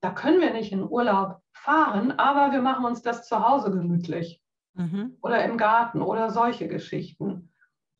Da 0.00 0.10
können 0.10 0.40
wir 0.40 0.52
nicht 0.52 0.72
in 0.72 0.82
Urlaub 0.82 1.38
fahren, 1.52 2.12
aber 2.12 2.52
wir 2.52 2.62
machen 2.62 2.84
uns 2.84 3.02
das 3.02 3.26
zu 3.28 3.46
Hause 3.46 3.70
gemütlich 3.70 4.42
mhm. 4.74 5.16
oder 5.22 5.44
im 5.44 5.56
Garten 5.56 6.02
oder 6.02 6.30
solche 6.30 6.68
Geschichten. 6.68 7.52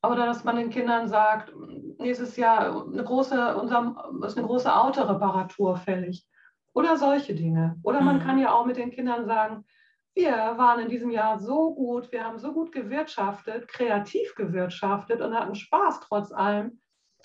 Oder 0.03 0.27
dass 0.27 0.45
man 0.45 0.57
den 0.57 0.71
Kindern 0.71 1.09
sagt, 1.09 1.53
nächstes 1.99 2.37
Jahr 2.37 2.87
eine 2.87 3.05
große, 3.05 3.57
unser, 3.57 4.11
ist 4.25 4.39
eine 4.39 4.47
große 4.47 4.75
Autoreparatur 4.75 5.77
fällig. 5.77 6.27
Oder 6.73 6.97
solche 6.97 7.35
Dinge. 7.35 7.79
Oder 7.83 8.01
man 8.01 8.16
mhm. 8.16 8.21
kann 8.21 8.39
ja 8.39 8.53
auch 8.53 8.64
mit 8.64 8.77
den 8.77 8.91
Kindern 8.91 9.27
sagen, 9.27 9.64
wir 10.14 10.33
waren 10.33 10.81
in 10.81 10.89
diesem 10.89 11.11
Jahr 11.11 11.39
so 11.39 11.75
gut, 11.75 12.11
wir 12.12 12.25
haben 12.25 12.39
so 12.39 12.53
gut 12.53 12.73
gewirtschaftet, 12.73 13.68
kreativ 13.68 14.35
gewirtschaftet 14.35 15.21
und 15.21 15.35
hatten 15.35 15.55
Spaß 15.55 16.01
trotz 16.01 16.33
allem. 16.33 16.81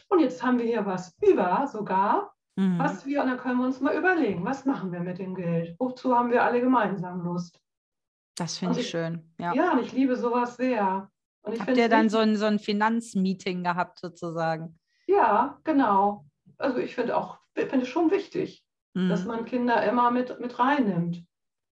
Und 0.10 0.20
jetzt 0.20 0.43
haben 0.43 0.60
wir 0.60 0.66
hier 0.66 0.86
was 0.86 1.16
über 1.22 1.66
sogar, 1.68 2.34
mhm. 2.56 2.78
was 2.78 3.06
wir, 3.06 3.22
und 3.22 3.30
dann 3.30 3.38
können 3.38 3.60
wir 3.60 3.66
uns 3.66 3.82
mal 3.82 3.98
überlegen, 3.98 4.46
was 4.46 4.66
machen 4.66 4.91
wir 4.91 5.00
mit 5.00 5.18
dem 5.18 5.36
Geld? 5.36 5.76
Wozu 5.80 6.16
haben 6.16 6.32
wir 6.32 6.43
alle 6.43 6.62
gemeinsam 6.62 7.22
Lust? 7.22 7.60
Das 8.36 8.58
finde 8.58 8.80
ich, 8.80 8.86
ich, 8.86 8.90
schön. 8.90 9.34
Ja. 9.40 9.54
ja, 9.54 9.72
und 9.74 9.80
ich 9.80 9.92
liebe 9.92 10.16
sowas 10.16 10.58
sehr. 10.58 11.10
Und 11.42 11.54
ich 11.54 11.60
Habt 11.62 11.78
ihr 11.78 11.90
dann 11.90 12.10
so 12.10 12.18
ein, 12.18 12.36
so 12.36 12.46
ein 12.46 12.60
Finanzmeeting 12.60 13.64
gehabt 13.64 14.00
sozusagen? 14.00 14.78
Ja, 15.08 15.60
genau. 15.64 16.26
Also 16.58 16.80
ich 16.80 16.96
finde 16.96 17.16
auch, 17.16 17.40
finde 17.54 17.82
es 17.82 17.88
schon 17.88 18.12
wichtig, 18.12 18.66
mhm. 18.94 19.10
dass 19.10 19.26
man 19.26 19.46
Kinder 19.46 19.84
immer 19.84 20.12
mit, 20.12 20.40
mit 20.40 20.58
reinnimmt. 20.58 21.24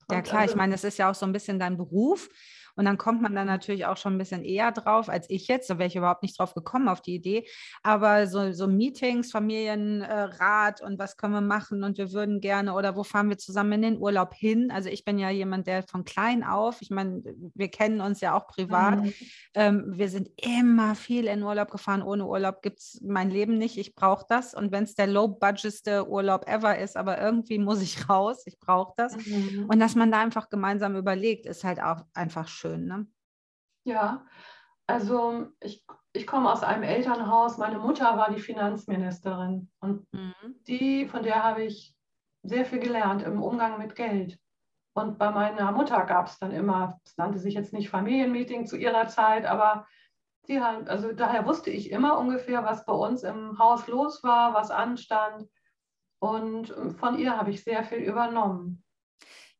Ja 0.09 0.21
klar, 0.21 0.41
also, 0.41 0.53
ich 0.53 0.57
meine, 0.57 0.71
das 0.71 0.83
ist 0.83 0.97
ja 0.97 1.09
auch 1.09 1.15
so 1.15 1.25
ein 1.25 1.33
bisschen 1.33 1.59
dein 1.59 1.77
Beruf. 1.77 2.29
Und 2.77 2.85
dann 2.85 2.97
kommt 2.97 3.21
man 3.21 3.35
dann 3.35 3.47
natürlich 3.47 3.85
auch 3.85 3.97
schon 3.97 4.15
ein 4.15 4.17
bisschen 4.19 4.43
eher 4.43 4.71
drauf 4.71 5.09
als 5.09 5.29
ich 5.29 5.47
jetzt. 5.47 5.69
Da 5.69 5.79
wäre 5.79 5.87
ich 5.87 5.95
überhaupt 5.95 6.21
nicht 6.21 6.39
drauf 6.39 6.53
gekommen 6.53 6.87
auf 6.87 7.01
die 7.01 7.15
Idee. 7.15 7.47
Aber 7.81 8.27
so, 8.27 8.51
so 8.53 8.67
Meetings, 8.67 9.31
Familienrat 9.31 10.81
und 10.81 10.99
was 10.99 11.17
können 11.17 11.33
wir 11.33 11.41
machen 11.41 11.83
und 11.83 11.97
wir 11.97 12.13
würden 12.13 12.39
gerne 12.39 12.73
oder 12.73 12.95
wo 12.95 13.03
fahren 13.03 13.29
wir 13.29 13.37
zusammen 13.39 13.73
in 13.73 13.81
den 13.81 13.97
Urlaub 13.97 14.33
hin? 14.35 14.69
Also 14.71 14.89
ich 14.89 15.03
bin 15.03 15.17
ja 15.17 15.31
jemand, 15.31 15.65
der 15.65 15.83
von 15.83 16.03
klein 16.03 16.43
auf, 16.43 16.81
ich 16.81 16.91
meine, 16.91 17.23
wir 17.55 17.69
kennen 17.69 17.99
uns 17.99 18.21
ja 18.21 18.37
auch 18.37 18.45
privat. 18.45 19.03
Mhm. 19.03 19.13
Ähm, 19.55 19.83
wir 19.87 20.09
sind 20.09 20.29
immer 20.37 20.93
viel 20.93 21.25
in 21.25 21.41
Urlaub 21.41 21.71
gefahren. 21.71 22.03
Ohne 22.03 22.27
Urlaub 22.27 22.61
gibt 22.61 22.77
es 22.79 23.01
mein 23.03 23.31
Leben 23.31 23.57
nicht. 23.57 23.77
Ich 23.77 23.95
brauche 23.95 24.25
das. 24.29 24.53
Und 24.53 24.71
wenn 24.71 24.83
es 24.83 24.93
der 24.93 25.07
low-budgetste 25.07 26.07
Urlaub 26.07 26.47
ever 26.47 26.77
ist, 26.77 26.95
aber 26.95 27.19
irgendwie 27.19 27.57
muss 27.57 27.81
ich 27.81 28.07
raus, 28.07 28.43
ich 28.45 28.59
brauche 28.59 28.93
das. 28.97 29.15
Mhm. 29.15 29.65
Und 29.67 29.79
dass 29.79 29.95
man 29.95 30.11
da 30.11 30.19
einfach 30.21 30.49
gemeinsam 30.49 30.95
überlegt, 30.95 31.47
ist 31.47 31.63
halt 31.63 31.81
auch 31.81 32.05
einfach 32.13 32.47
schön 32.47 32.66
schön, 32.67 32.85
ne? 32.85 33.07
Ja, 33.85 34.25
also 34.87 35.47
ich, 35.61 35.85
ich 36.13 36.27
komme 36.27 36.51
aus 36.51 36.63
einem 36.63 36.83
Elternhaus. 36.83 37.57
Meine 37.57 37.79
Mutter 37.79 38.17
war 38.17 38.33
die 38.33 38.41
Finanzministerin 38.41 39.69
und 39.79 40.05
mhm. 40.13 40.33
die, 40.67 41.07
von 41.07 41.23
der 41.23 41.43
habe 41.43 41.63
ich 41.63 41.95
sehr 42.43 42.65
viel 42.65 42.79
gelernt 42.79 43.23
im 43.23 43.41
Umgang 43.41 43.77
mit 43.77 43.95
Geld. 43.95 44.39
Und 44.93 45.17
bei 45.19 45.31
meiner 45.31 45.71
Mutter 45.71 46.05
gab 46.05 46.27
es 46.27 46.39
dann 46.39 46.51
immer, 46.51 46.99
es 47.05 47.17
nannte 47.17 47.39
sich 47.39 47.53
jetzt 47.53 47.73
nicht 47.73 47.89
Familienmeeting 47.89 48.65
zu 48.65 48.77
ihrer 48.77 49.07
Zeit, 49.07 49.45
aber 49.45 49.85
sie 50.43 50.59
hat, 50.59 50.89
also 50.89 51.13
daher 51.13 51.45
wusste 51.45 51.69
ich 51.69 51.91
immer 51.91 52.17
ungefähr, 52.17 52.63
was 52.63 52.85
bei 52.85 52.93
uns 52.93 53.23
im 53.23 53.59
Haus 53.59 53.87
los 53.87 54.23
war, 54.23 54.53
was 54.53 54.71
anstand. 54.71 55.47
Und 56.19 56.73
von 56.97 57.19
ihr 57.19 57.37
habe 57.37 57.51
ich 57.51 57.63
sehr 57.63 57.83
viel 57.83 57.99
übernommen. 57.99 58.83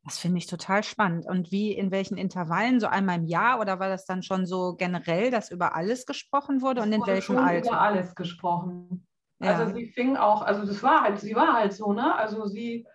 Das 0.08 0.20
finde 0.20 0.38
ich 0.38 0.48
total 0.48 0.84
spannend. 0.84 1.26
Und 1.26 1.52
wie, 1.52 1.74
in 1.74 1.92
welchen 1.92 2.18
Intervallen? 2.18 2.80
So 2.80 2.88
einmal 2.88 3.18
im 3.18 3.26
Jahr 3.26 3.60
oder 3.60 3.80
war 3.82 3.90
das 3.90 4.06
dann 4.06 4.24
schon 4.24 4.46
so 4.46 4.76
generell, 4.76 5.32
dass 5.32 5.52
über 5.52 5.76
alles 5.76 6.06
gesprochen 6.06 6.62
wurde 6.62 6.82
und 6.82 6.94
in 6.94 7.06
welchem 7.06 7.38
Alter? 7.38 7.72
Über 7.72 7.82
alles 7.82 8.16
gesprochen. 8.16 9.06
Ja. 9.40 9.58
Also 9.58 9.74
sie 9.74 9.88
fing 9.88 10.16
auch, 10.16 10.44
also 10.44 10.66
das 10.66 10.82
war 10.82 11.02
halt, 11.02 11.20
sie 11.20 11.36
war 11.36 11.54
halt 11.54 11.74
so, 11.74 11.92
ne? 11.92 12.16
Also 12.16 12.46
sie, 12.46 12.88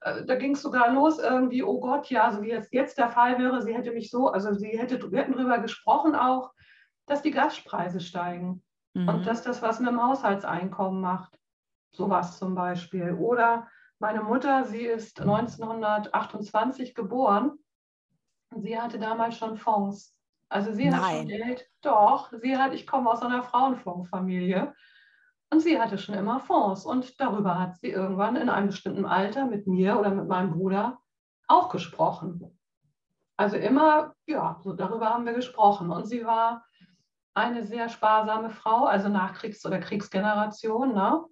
äh, 0.00 0.24
da 0.24 0.36
ging 0.36 0.52
es 0.52 0.62
sogar 0.62 0.94
los 0.94 1.18
irgendwie, 1.18 1.62
oh 1.62 1.78
Gott, 1.78 2.08
ja, 2.08 2.32
so 2.32 2.40
wie 2.40 2.52
es 2.52 2.72
jetzt 2.72 2.96
der 2.96 3.10
Fall 3.10 3.38
wäre, 3.38 3.60
sie 3.60 3.74
hätte 3.74 3.92
mich 3.92 4.10
so, 4.10 4.28
also 4.28 4.54
sie 4.54 4.78
hätte, 4.78 5.12
wir 5.12 5.18
hätten 5.18 5.32
darüber 5.32 5.58
gesprochen 5.58 6.14
auch, 6.14 6.52
dass 7.06 7.20
die 7.20 7.32
Gaspreise 7.32 8.00
steigen 8.00 8.62
mhm. 8.94 9.08
und 9.10 9.26
dass 9.26 9.42
das 9.42 9.60
was 9.60 9.78
mit 9.78 9.90
dem 9.90 10.02
Haushaltseinkommen 10.02 11.02
macht. 11.02 11.38
Sowas 11.92 12.38
zum 12.38 12.54
Beispiel. 12.54 13.12
Oder 13.12 13.68
meine 13.98 14.22
Mutter, 14.22 14.64
sie 14.64 14.84
ist 14.84 15.20
1928 15.20 16.94
geboren 16.94 17.58
und 18.50 18.62
sie 18.62 18.78
hatte 18.78 18.98
damals 18.98 19.36
schon 19.36 19.56
Fonds. 19.56 20.18
Also 20.48 20.72
sie 20.72 20.88
Nein. 20.88 21.00
hat 21.00 21.12
schon 21.16 21.28
Geld. 21.28 21.68
Doch, 21.82 22.32
sie 22.32 22.56
hat, 22.56 22.74
ich 22.74 22.86
komme 22.86 23.10
aus 23.10 23.22
einer 23.22 23.42
Frauenfondsfamilie 23.42 24.74
und 25.50 25.60
sie 25.60 25.80
hatte 25.80 25.98
schon 25.98 26.14
immer 26.14 26.40
Fonds 26.40 26.84
und 26.84 27.20
darüber 27.20 27.58
hat 27.58 27.78
sie 27.78 27.90
irgendwann 27.90 28.36
in 28.36 28.48
einem 28.48 28.68
bestimmten 28.68 29.06
Alter 29.06 29.46
mit 29.46 29.66
mir 29.66 29.98
oder 29.98 30.10
mit 30.10 30.28
meinem 30.28 30.52
Bruder 30.52 30.98
auch 31.46 31.68
gesprochen. 31.68 32.58
Also 33.36 33.56
immer, 33.56 34.14
ja, 34.26 34.58
so 34.62 34.72
darüber 34.72 35.10
haben 35.10 35.26
wir 35.26 35.34
gesprochen. 35.34 35.90
Und 35.90 36.06
sie 36.06 36.24
war 36.24 36.64
eine 37.34 37.64
sehr 37.64 37.88
sparsame 37.88 38.50
Frau, 38.50 38.84
also 38.84 39.08
Nachkriegs- 39.08 39.66
oder 39.66 39.80
Kriegsgeneration. 39.80 40.94
Ne? 40.94 41.24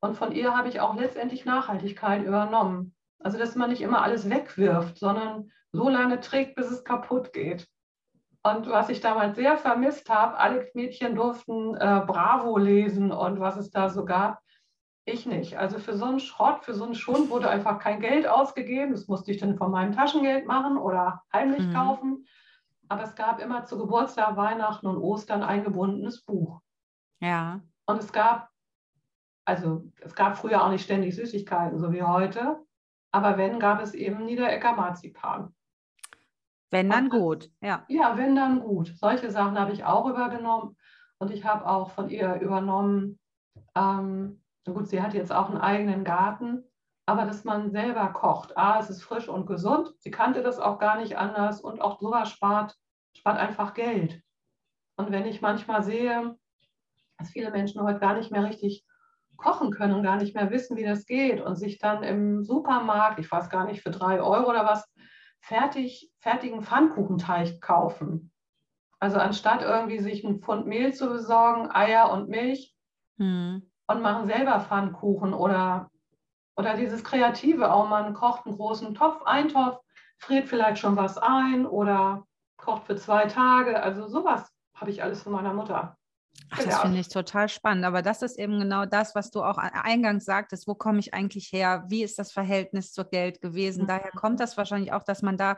Und 0.00 0.16
von 0.16 0.32
ihr 0.32 0.56
habe 0.56 0.68
ich 0.68 0.80
auch 0.80 0.94
letztendlich 0.94 1.44
Nachhaltigkeit 1.44 2.24
übernommen. 2.24 2.94
Also, 3.18 3.38
dass 3.38 3.54
man 3.54 3.70
nicht 3.70 3.82
immer 3.82 4.02
alles 4.02 4.30
wegwirft, 4.30 4.98
sondern 4.98 5.50
so 5.72 5.88
lange 5.88 6.20
trägt, 6.20 6.56
bis 6.56 6.70
es 6.70 6.84
kaputt 6.84 7.32
geht. 7.32 7.68
Und 8.42 8.68
was 8.70 8.88
ich 8.88 9.00
damals 9.00 9.36
sehr 9.36 9.58
vermisst 9.58 10.08
habe, 10.08 10.38
alle 10.38 10.66
Mädchen 10.72 11.14
durften 11.14 11.74
äh, 11.74 12.02
Bravo 12.06 12.56
lesen 12.56 13.12
und 13.12 13.38
was 13.38 13.56
es 13.58 13.70
da 13.70 13.90
so 13.90 14.06
gab. 14.06 14.40
Ich 15.04 15.26
nicht. 15.26 15.58
Also 15.58 15.78
für 15.78 15.94
so 15.94 16.06
einen 16.06 16.20
Schrott, 16.20 16.64
für 16.64 16.72
so 16.72 16.84
einen 16.84 16.94
Schund 16.94 17.28
wurde 17.30 17.50
einfach 17.50 17.78
kein 17.78 18.00
Geld 18.00 18.26
ausgegeben. 18.26 18.92
Das 18.92 19.08
musste 19.08 19.32
ich 19.32 19.38
dann 19.38 19.58
von 19.58 19.70
meinem 19.70 19.92
Taschengeld 19.92 20.46
machen 20.46 20.78
oder 20.78 21.22
heimlich 21.32 21.66
mhm. 21.66 21.74
kaufen. 21.74 22.26
Aber 22.88 23.02
es 23.02 23.14
gab 23.14 23.40
immer 23.40 23.66
zu 23.66 23.76
Geburtstag, 23.76 24.36
Weihnachten 24.36 24.86
und 24.86 24.96
Ostern 24.96 25.42
ein 25.42 25.62
gebundenes 25.62 26.22
Buch. 26.22 26.60
Ja. 27.20 27.60
Und 27.86 27.98
es 27.98 28.12
gab 28.12 28.48
also 29.50 29.84
es 30.00 30.14
gab 30.14 30.38
früher 30.38 30.64
auch 30.64 30.70
nicht 30.70 30.84
ständig 30.84 31.16
Süßigkeiten, 31.16 31.78
so 31.80 31.92
wie 31.92 32.04
heute, 32.04 32.56
aber 33.10 33.36
wenn, 33.36 33.58
gab 33.58 33.82
es 33.82 33.94
eben 33.94 34.24
Niederecker 34.24 34.76
Marzipan. 34.76 35.52
Wenn 36.70 36.88
dann 36.88 37.06
und, 37.06 37.10
gut, 37.10 37.50
ja. 37.60 37.84
Ja, 37.88 38.16
wenn 38.16 38.36
dann 38.36 38.60
gut. 38.60 38.92
Solche 38.96 39.32
Sachen 39.32 39.58
habe 39.58 39.72
ich 39.72 39.84
auch 39.84 40.06
übergenommen 40.08 40.76
und 41.18 41.32
ich 41.32 41.44
habe 41.44 41.66
auch 41.66 41.90
von 41.90 42.10
ihr 42.10 42.34
übernommen, 42.36 43.18
ähm, 43.74 44.40
gut, 44.64 44.86
sie 44.86 45.02
hat 45.02 45.14
jetzt 45.14 45.32
auch 45.32 45.48
einen 45.48 45.60
eigenen 45.60 46.04
Garten, 46.04 46.62
aber 47.06 47.24
dass 47.24 47.42
man 47.42 47.72
selber 47.72 48.06
kocht. 48.12 48.56
A, 48.56 48.78
es 48.78 48.88
ist 48.88 49.02
frisch 49.02 49.28
und 49.28 49.46
gesund. 49.46 49.92
Sie 49.98 50.12
kannte 50.12 50.44
das 50.44 50.60
auch 50.60 50.78
gar 50.78 51.00
nicht 51.00 51.18
anders 51.18 51.60
und 51.60 51.80
auch 51.80 51.98
sowas 51.98 52.30
spart, 52.30 52.76
spart 53.16 53.36
einfach 53.36 53.74
Geld. 53.74 54.22
Und 54.94 55.10
wenn 55.10 55.26
ich 55.26 55.40
manchmal 55.40 55.82
sehe, 55.82 56.38
dass 57.18 57.30
viele 57.30 57.50
Menschen 57.50 57.82
heute 57.82 57.98
gar 57.98 58.14
nicht 58.14 58.30
mehr 58.30 58.44
richtig 58.44 58.86
kochen 59.40 59.70
können 59.70 59.94
und 59.94 60.02
gar 60.02 60.16
nicht 60.16 60.34
mehr 60.34 60.50
wissen, 60.50 60.76
wie 60.76 60.84
das 60.84 61.06
geht 61.06 61.40
und 61.40 61.56
sich 61.56 61.78
dann 61.78 62.02
im 62.02 62.42
Supermarkt, 62.44 63.18
ich 63.18 63.30
weiß 63.30 63.48
gar 63.48 63.64
nicht, 63.64 63.82
für 63.82 63.90
drei 63.90 64.20
Euro 64.20 64.50
oder 64.50 64.64
was, 64.66 64.88
fertig, 65.40 66.10
fertigen 66.18 66.62
Pfannkuchenteig 66.62 67.60
kaufen. 67.60 68.30
Also 68.98 69.18
anstatt 69.18 69.62
irgendwie 69.62 69.98
sich 69.98 70.24
einen 70.24 70.42
Pfund 70.42 70.66
Mehl 70.66 70.92
zu 70.92 71.08
besorgen, 71.08 71.70
Eier 71.70 72.12
und 72.12 72.28
Milch 72.28 72.74
hm. 73.16 73.62
und 73.86 74.02
machen 74.02 74.26
selber 74.26 74.60
Pfannkuchen 74.60 75.32
oder, 75.32 75.90
oder 76.56 76.76
dieses 76.76 77.02
Kreative 77.02 77.72
auch, 77.72 77.88
man 77.88 78.12
kocht 78.12 78.46
einen 78.46 78.56
großen 78.56 78.94
Topf, 78.94 79.22
Eintopf, 79.24 79.78
friert 80.18 80.48
vielleicht 80.48 80.78
schon 80.78 80.96
was 80.96 81.16
ein 81.16 81.66
oder 81.66 82.24
kocht 82.58 82.84
für 82.84 82.96
zwei 82.96 83.24
Tage. 83.24 83.82
Also 83.82 84.06
sowas 84.06 84.52
habe 84.74 84.90
ich 84.90 85.02
alles 85.02 85.22
von 85.22 85.32
meiner 85.32 85.54
Mutter. 85.54 85.96
Ach, 86.50 86.56
das 86.56 86.66
genau. 86.66 86.80
finde 86.82 87.00
ich 87.00 87.08
total 87.08 87.48
spannend. 87.48 87.84
Aber 87.84 88.02
das 88.02 88.22
ist 88.22 88.38
eben 88.38 88.58
genau 88.58 88.84
das, 88.84 89.14
was 89.14 89.30
du 89.30 89.42
auch 89.42 89.56
eingangs 89.56 90.24
sagtest. 90.24 90.66
Wo 90.66 90.74
komme 90.74 90.98
ich 90.98 91.14
eigentlich 91.14 91.52
her? 91.52 91.84
Wie 91.88 92.02
ist 92.02 92.18
das 92.18 92.32
Verhältnis 92.32 92.92
zu 92.92 93.04
Geld 93.04 93.40
gewesen? 93.40 93.84
Mhm. 93.84 93.86
Daher 93.88 94.10
kommt 94.10 94.40
das 94.40 94.56
wahrscheinlich 94.56 94.92
auch, 94.92 95.04
dass 95.04 95.22
man 95.22 95.36
da 95.36 95.56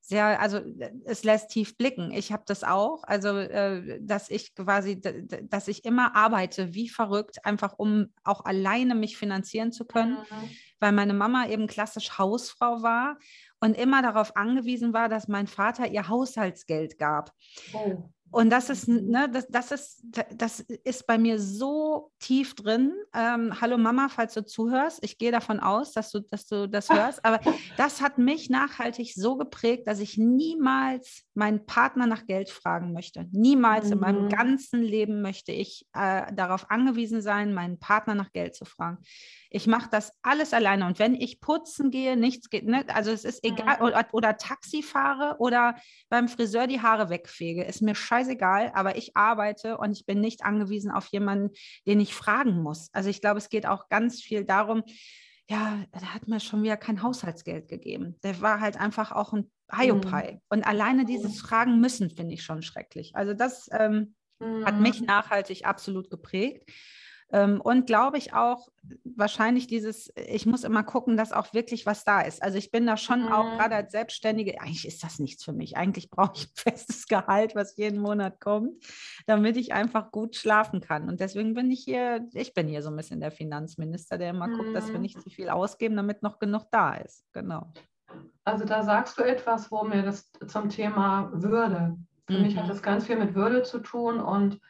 sehr, 0.00 0.40
also 0.40 0.60
es 1.06 1.24
lässt 1.24 1.50
tief 1.50 1.76
blicken. 1.76 2.10
Ich 2.12 2.30
habe 2.30 2.42
das 2.46 2.62
auch. 2.62 3.04
Also, 3.04 3.38
äh, 3.38 4.00
dass 4.02 4.28
ich 4.28 4.54
quasi, 4.54 5.00
dass 5.00 5.68
ich 5.68 5.84
immer 5.84 6.14
arbeite, 6.14 6.74
wie 6.74 6.88
verrückt, 6.88 7.44
einfach 7.44 7.74
um 7.78 8.12
auch 8.22 8.44
alleine 8.44 8.94
mich 8.94 9.16
finanzieren 9.16 9.72
zu 9.72 9.86
können, 9.86 10.18
mhm. 10.18 10.50
weil 10.78 10.92
meine 10.92 11.14
Mama 11.14 11.46
eben 11.46 11.66
klassisch 11.66 12.18
Hausfrau 12.18 12.82
war 12.82 13.16
und 13.60 13.78
immer 13.78 14.02
darauf 14.02 14.36
angewiesen 14.36 14.92
war, 14.92 15.08
dass 15.08 15.26
mein 15.26 15.46
Vater 15.46 15.88
ihr 15.88 16.08
Haushaltsgeld 16.08 16.98
gab. 16.98 17.32
Oh. 17.72 18.10
Und 18.30 18.50
das 18.50 18.68
ist, 18.68 18.88
mhm. 18.88 19.10
ne, 19.10 19.28
das, 19.30 19.46
das, 19.48 19.70
ist, 19.70 20.02
das 20.34 20.60
ist 20.60 21.06
bei 21.06 21.18
mir 21.18 21.38
so 21.38 22.10
tief 22.18 22.54
drin. 22.56 22.92
Ähm, 23.14 23.60
hallo 23.60 23.78
Mama, 23.78 24.08
falls 24.08 24.34
du 24.34 24.44
zuhörst. 24.44 25.04
Ich 25.04 25.18
gehe 25.18 25.30
davon 25.30 25.60
aus, 25.60 25.92
dass 25.92 26.10
du, 26.10 26.18
dass 26.18 26.46
du 26.46 26.68
das 26.68 26.88
hörst. 26.90 27.24
Aber 27.24 27.38
das 27.76 28.00
hat 28.00 28.18
mich 28.18 28.50
nachhaltig 28.50 29.14
so 29.14 29.36
geprägt, 29.36 29.86
dass 29.86 30.00
ich 30.00 30.18
niemals 30.18 31.22
meinen 31.34 31.64
Partner 31.64 32.06
nach 32.06 32.26
Geld 32.26 32.50
fragen 32.50 32.92
möchte. 32.92 33.28
Niemals 33.30 33.86
mhm. 33.86 33.92
in 33.92 33.98
meinem 34.00 34.24
mhm. 34.24 34.28
ganzen 34.30 34.82
Leben 34.82 35.22
möchte 35.22 35.52
ich 35.52 35.86
äh, 35.92 36.32
darauf 36.34 36.70
angewiesen 36.70 37.22
sein, 37.22 37.54
meinen 37.54 37.78
Partner 37.78 38.16
nach 38.16 38.32
Geld 38.32 38.56
zu 38.56 38.64
fragen. 38.64 38.98
Ich 39.50 39.68
mache 39.68 39.88
das 39.88 40.10
alles 40.22 40.52
alleine. 40.52 40.86
Und 40.86 40.98
wenn 40.98 41.14
ich 41.14 41.40
putzen 41.40 41.92
gehe, 41.92 42.16
nichts 42.16 42.50
geht, 42.50 42.66
ne? 42.66 42.84
also 42.88 43.12
es 43.12 43.24
ist 43.24 43.44
egal, 43.44 43.76
mhm. 43.78 43.86
oder, 43.86 44.06
oder 44.10 44.36
Taxi 44.36 44.82
fahre 44.82 45.36
oder 45.38 45.76
beim 46.08 46.26
Friseur 46.26 46.66
die 46.66 46.80
Haare 46.80 47.10
wegfege, 47.10 47.62
ist 47.62 47.80
mir 47.80 47.94
scheißegal, 48.24 48.72
aber 48.74 48.96
ich 48.96 49.16
arbeite 49.16 49.78
und 49.78 49.92
ich 49.92 50.06
bin 50.06 50.20
nicht 50.20 50.44
angewiesen 50.44 50.90
auf 50.90 51.06
jemanden, 51.08 51.50
den 51.86 52.00
ich 52.00 52.14
fragen 52.14 52.62
muss. 52.62 52.88
Also 52.92 53.10
ich 53.10 53.20
glaube, 53.20 53.38
es 53.38 53.48
geht 53.48 53.66
auch 53.66 53.88
ganz 53.88 54.20
viel 54.20 54.44
darum, 54.44 54.82
ja, 55.48 55.84
der 55.94 56.14
hat 56.14 56.26
mir 56.26 56.40
schon 56.40 56.62
wieder 56.62 56.78
kein 56.78 57.02
Haushaltsgeld 57.02 57.68
gegeben. 57.68 58.18
Der 58.22 58.40
war 58.40 58.60
halt 58.60 58.80
einfach 58.80 59.12
auch 59.12 59.34
ein 59.34 59.50
Haiopai. 59.70 60.32
Mhm. 60.32 60.40
Und 60.48 60.66
alleine 60.66 61.04
dieses 61.04 61.40
Fragen 61.40 61.80
müssen 61.80 62.10
finde 62.10 62.34
ich 62.34 62.42
schon 62.42 62.62
schrecklich. 62.62 63.14
Also 63.14 63.34
das 63.34 63.68
ähm, 63.72 64.14
mhm. 64.38 64.64
hat 64.64 64.80
mich 64.80 65.02
nachhaltig 65.02 65.66
absolut 65.66 66.08
geprägt. 66.08 66.70
Ähm, 67.32 67.60
und 67.60 67.86
glaube 67.86 68.18
ich 68.18 68.32
auch, 68.32 68.68
wahrscheinlich 69.04 69.66
dieses, 69.66 70.12
ich 70.16 70.46
muss 70.46 70.64
immer 70.64 70.82
gucken, 70.82 71.16
dass 71.16 71.32
auch 71.32 71.54
wirklich 71.54 71.86
was 71.86 72.04
da 72.04 72.20
ist. 72.20 72.42
Also 72.42 72.58
ich 72.58 72.70
bin 72.70 72.86
da 72.86 72.96
schon 72.96 73.22
mhm. 73.22 73.32
auch 73.32 73.56
gerade 73.56 73.76
als 73.76 73.92
Selbstständige, 73.92 74.60
eigentlich 74.60 74.86
ist 74.86 75.02
das 75.02 75.18
nichts 75.18 75.44
für 75.44 75.52
mich. 75.52 75.76
Eigentlich 75.76 76.10
brauche 76.10 76.32
ich 76.34 76.44
ein 76.66 76.72
festes 76.72 77.06
Gehalt, 77.06 77.54
was 77.54 77.76
jeden 77.76 78.00
Monat 78.00 78.40
kommt, 78.40 78.84
damit 79.26 79.56
ich 79.56 79.72
einfach 79.72 80.10
gut 80.10 80.36
schlafen 80.36 80.80
kann. 80.80 81.08
Und 81.08 81.20
deswegen 81.20 81.54
bin 81.54 81.70
ich 81.70 81.80
hier, 81.80 82.28
ich 82.32 82.54
bin 82.54 82.68
hier 82.68 82.82
so 82.82 82.90
ein 82.90 82.96
bisschen 82.96 83.20
der 83.20 83.30
Finanzminister, 83.30 84.18
der 84.18 84.30
immer 84.30 84.48
mhm. 84.48 84.58
guckt, 84.58 84.74
dass 84.74 84.88
wir 84.88 84.96
mhm. 84.96 85.02
nicht 85.02 85.22
zu 85.22 85.30
viel 85.30 85.48
ausgeben, 85.48 85.96
damit 85.96 86.22
noch 86.22 86.38
genug 86.38 86.66
da 86.70 86.94
ist. 86.94 87.24
Genau. 87.32 87.72
Also 88.44 88.64
da 88.64 88.82
sagst 88.82 89.18
du 89.18 89.22
etwas, 89.22 89.70
wo 89.70 89.82
mir 89.84 90.02
das 90.02 90.30
zum 90.46 90.68
Thema 90.68 91.30
Würde. 91.32 91.96
Für 92.26 92.34
mhm. 92.34 92.42
mich 92.42 92.56
hat 92.56 92.64
mhm. 92.64 92.68
das 92.68 92.82
ganz 92.82 93.06
viel 93.06 93.16
mit 93.16 93.34
Würde 93.34 93.62
zu 93.62 93.78
tun 93.78 94.20
und 94.20 94.60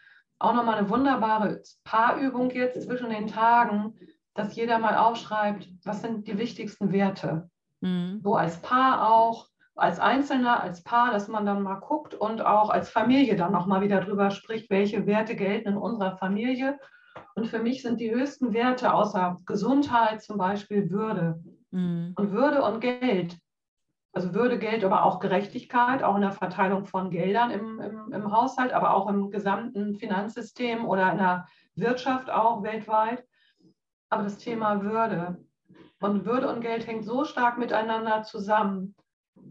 auch 0.45 0.55
nochmal 0.55 0.77
eine 0.77 0.91
wunderbare 0.91 1.63
Paarübung 1.85 2.51
jetzt 2.51 2.83
zwischen 2.83 3.11
den 3.11 3.27
Tagen, 3.27 3.95
dass 4.35 4.57
jeder 4.57 4.79
mal 4.79 4.97
aufschreibt, 4.97 5.69
was 5.85 6.03
sind 6.03 6.27
die 6.27 6.39
wichtigsten 6.39 6.93
Werte. 6.93 7.51
Mhm. 7.81 8.21
So 8.23 8.35
als 8.35 8.61
Paar 8.61 9.11
auch, 9.11 9.49
als 9.77 9.99
Einzelner, 9.99 10.63
als 10.63 10.83
Paar, 10.83 11.13
dass 11.13 11.29
man 11.29 11.47
dann 11.47 11.63
mal 11.63 11.77
guckt 11.81 12.15
und 12.15 12.45
auch 12.45 12.71
als 12.71 12.91
Familie 12.91 13.37
dann 13.37 13.53
nochmal 13.53 13.81
wieder 13.81 14.01
drüber 14.01 14.31
spricht, 14.31 14.71
welche 14.71 15.07
Werte 15.07 15.35
gelten 15.37 15.71
in 15.71 15.77
unserer 15.77 16.17
Familie. 16.17 16.79
Und 17.35 17.47
für 17.47 17.59
mich 17.59 17.83
sind 17.83 18.01
die 18.01 18.13
höchsten 18.13 18.53
Werte 18.53 18.93
außer 18.93 19.41
Gesundheit 19.47 20.23
zum 20.23 20.39
Beispiel 20.39 20.91
Würde. 20.91 21.43
Mhm. 21.71 22.13
Und 22.17 22.33
Würde 22.33 22.63
und 22.63 22.81
Geld 22.81 23.37
also 24.15 24.33
Würde, 24.33 24.59
Geld, 24.59 24.85
aber 24.85 25.05
auch 25.05 25.19
Gerechtigkeit, 25.19 26.03
auch 26.03 26.15
in 26.15 26.23
der 26.23 26.31
Verteilung 26.31 26.85
von 26.87 27.11
Geldern 27.11 27.51
im, 27.51 27.81
im, 27.81 28.13
im 28.13 28.33
Haushalt, 28.33 28.73
aber 28.73 28.95
auch 28.95 29.09
im 29.09 29.31
gesamten 29.31 29.97
Finanzsystem 29.97 30.85
oder 30.87 31.11
in 31.11 31.19
der 31.19 31.49
Wirtschaft 31.75 32.31
auch 32.31 32.63
weltweit. 32.63 33.27
Aber 34.09 34.23
das 34.23 34.39
Thema 34.39 34.83
Würde 34.83 35.45
und 36.01 36.25
Würde 36.25 36.49
und 36.49 36.61
Geld 36.61 36.87
hängt 36.87 37.05
so 37.05 37.25
stark 37.25 37.59
miteinander 37.59 38.23
zusammen. 38.23 38.95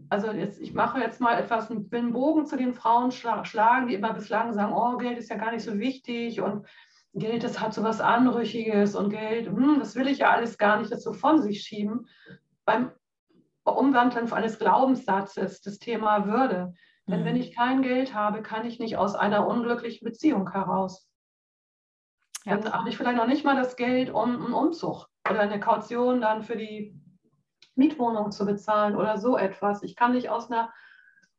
Also 0.08 0.30
jetzt, 0.30 0.60
ich 0.60 0.72
mache 0.72 0.98
jetzt 0.98 1.20
mal 1.20 1.38
etwas, 1.38 1.70
einen 1.70 2.12
Bogen 2.12 2.46
zu 2.46 2.56
den 2.56 2.72
Frauen 2.72 3.10
schlagen, 3.10 3.88
die 3.88 3.94
immer 3.94 4.14
bislang 4.14 4.54
sagen, 4.54 4.72
oh, 4.72 4.96
Geld 4.96 5.18
ist 5.18 5.28
ja 5.28 5.36
gar 5.36 5.52
nicht 5.52 5.64
so 5.64 5.78
wichtig 5.78 6.40
und 6.40 6.66
Geld, 7.12 7.44
das 7.44 7.60
hat 7.60 7.74
so 7.74 7.82
was 7.82 8.00
Anrüchiges 8.00 8.96
und 8.96 9.10
Geld, 9.10 9.46
hm, 9.46 9.78
das 9.78 9.94
will 9.94 10.08
ich 10.08 10.18
ja 10.18 10.30
alles 10.30 10.56
gar 10.56 10.78
nicht, 10.78 10.90
das 10.90 11.02
so 11.02 11.12
von 11.12 11.42
sich 11.42 11.62
schieben. 11.62 12.08
Beim 12.64 12.90
Umwandeln 13.72 14.32
eines 14.32 14.58
Glaubenssatzes, 14.58 15.62
das 15.62 15.78
Thema 15.78 16.26
Würde. 16.26 16.74
Denn 17.06 17.20
mhm. 17.20 17.24
wenn 17.24 17.36
ich 17.36 17.54
kein 17.54 17.82
Geld 17.82 18.14
habe, 18.14 18.42
kann 18.42 18.66
ich 18.66 18.78
nicht 18.78 18.96
aus 18.96 19.14
einer 19.14 19.46
unglücklichen 19.46 20.04
Beziehung 20.04 20.50
heraus. 20.50 21.08
Ja. 22.44 22.56
Dann 22.56 22.72
habe 22.72 22.88
ich 22.88 22.96
vielleicht 22.96 23.16
noch 23.16 23.26
nicht 23.26 23.44
mal 23.44 23.56
das 23.56 23.76
Geld, 23.76 24.10
um 24.10 24.44
einen 24.44 24.52
Umzug 24.52 25.06
oder 25.28 25.40
eine 25.40 25.60
Kaution 25.60 26.20
dann 26.20 26.42
für 26.42 26.56
die 26.56 27.00
Mietwohnung 27.74 28.30
zu 28.30 28.44
bezahlen 28.44 28.96
oder 28.96 29.18
so 29.18 29.36
etwas. 29.36 29.82
Ich 29.82 29.96
kann 29.96 30.12
nicht 30.12 30.28
aus 30.28 30.50
einer 30.50 30.72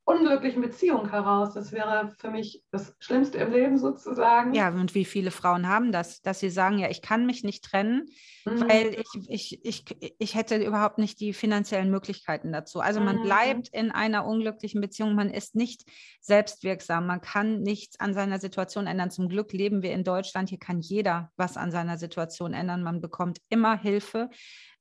unglücklichen 0.05 0.61
Beziehung 0.61 1.09
heraus. 1.09 1.55
Das 1.55 1.71
wäre 1.71 2.13
für 2.19 2.29
mich 2.29 2.63
das 2.71 2.95
Schlimmste 2.99 3.39
im 3.39 3.51
Leben 3.51 3.77
sozusagen. 3.79 4.53
Ja, 4.53 4.69
und 4.69 4.93
wie 4.93 5.03
viele 5.03 5.31
Frauen 5.31 5.67
haben 5.67 5.91
das, 5.91 6.21
dass 6.21 6.39
sie 6.39 6.51
sagen, 6.51 6.77
ja, 6.77 6.89
ich 6.89 7.01
kann 7.01 7.25
mich 7.25 7.43
nicht 7.43 7.63
trennen, 7.63 8.05
mhm. 8.45 8.69
weil 8.69 8.95
ich, 8.99 9.29
ich, 9.29 9.65
ich, 9.65 10.15
ich 10.19 10.35
hätte 10.35 10.63
überhaupt 10.63 10.99
nicht 10.99 11.19
die 11.19 11.33
finanziellen 11.33 11.89
Möglichkeiten 11.89 12.53
dazu. 12.53 12.81
Also 12.81 13.01
man 13.01 13.17
mhm. 13.17 13.23
bleibt 13.23 13.69
in 13.69 13.89
einer 13.89 14.27
unglücklichen 14.27 14.79
Beziehung, 14.79 15.15
man 15.15 15.31
ist 15.31 15.55
nicht 15.55 15.83
selbstwirksam, 16.21 17.07
man 17.07 17.21
kann 17.21 17.63
nichts 17.63 17.99
an 17.99 18.13
seiner 18.13 18.37
Situation 18.37 18.85
ändern. 18.85 19.09
Zum 19.09 19.27
Glück 19.27 19.53
leben 19.53 19.81
wir 19.81 19.91
in 19.91 20.03
Deutschland, 20.03 20.49
hier 20.49 20.59
kann 20.59 20.81
jeder 20.81 21.31
was 21.35 21.57
an 21.57 21.71
seiner 21.71 21.97
Situation 21.97 22.53
ändern. 22.53 22.83
Man 22.83 23.01
bekommt 23.01 23.39
immer 23.49 23.75
Hilfe. 23.75 24.29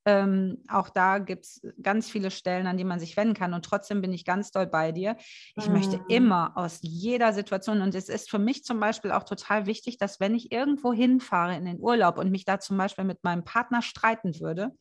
Ähm, 0.06 0.62
auch 0.68 0.90
da 0.90 1.18
gibt 1.18 1.44
es 1.44 1.66
ganz 1.82 2.10
viele 2.10 2.30
Stellen, 2.30 2.66
an 2.66 2.76
die 2.76 2.84
man 2.84 3.00
sich 3.00 3.16
wenden 3.16 3.34
kann. 3.34 3.54
Und 3.54 3.64
trotzdem 3.64 4.02
bin 4.02 4.12
ich 4.12 4.24
ganz 4.24 4.50
doll 4.50 4.66
bei 4.66 4.92
dir. 4.92 5.16
Ich 5.56 5.66
mhm. 5.66 5.72
möchte 5.72 6.00
immer 6.08 6.56
aus 6.56 6.80
jeder 6.82 7.32
Situation, 7.32 7.80
und 7.80 7.94
es 7.94 8.08
ist 8.08 8.30
für 8.30 8.38
mich 8.38 8.64
zum 8.64 8.80
Beispiel 8.80 9.12
auch 9.12 9.22
total 9.22 9.66
wichtig, 9.66 9.96
dass 9.96 10.20
wenn 10.20 10.34
ich 10.34 10.52
irgendwo 10.52 10.92
hinfahre 10.92 11.56
in 11.56 11.64
den 11.64 11.80
Urlaub 11.80 12.18
und 12.18 12.30
mich 12.30 12.44
da 12.44 12.60
zum 12.60 12.76
Beispiel 12.76 13.04
mit 13.04 13.24
meinem 13.24 13.44
Partner 13.44 13.80
streiten 13.80 14.38
würde, 14.40 14.72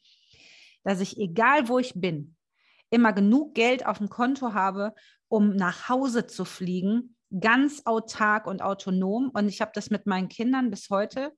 dass 0.83 0.99
ich, 0.99 1.17
egal 1.17 1.69
wo 1.69 1.79
ich 1.79 1.93
bin, 1.95 2.35
immer 2.89 3.13
genug 3.13 3.55
Geld 3.55 3.85
auf 3.85 3.99
dem 3.99 4.09
Konto 4.09 4.53
habe, 4.53 4.93
um 5.29 5.55
nach 5.55 5.87
Hause 5.87 6.27
zu 6.27 6.43
fliegen, 6.43 7.15
ganz 7.39 7.83
autark 7.85 8.45
und 8.45 8.61
autonom. 8.61 9.31
Und 9.33 9.47
ich 9.47 9.61
habe 9.61 9.71
das 9.73 9.89
mit 9.89 10.05
meinen 10.05 10.27
Kindern 10.27 10.69
bis 10.69 10.89
heute 10.89 11.31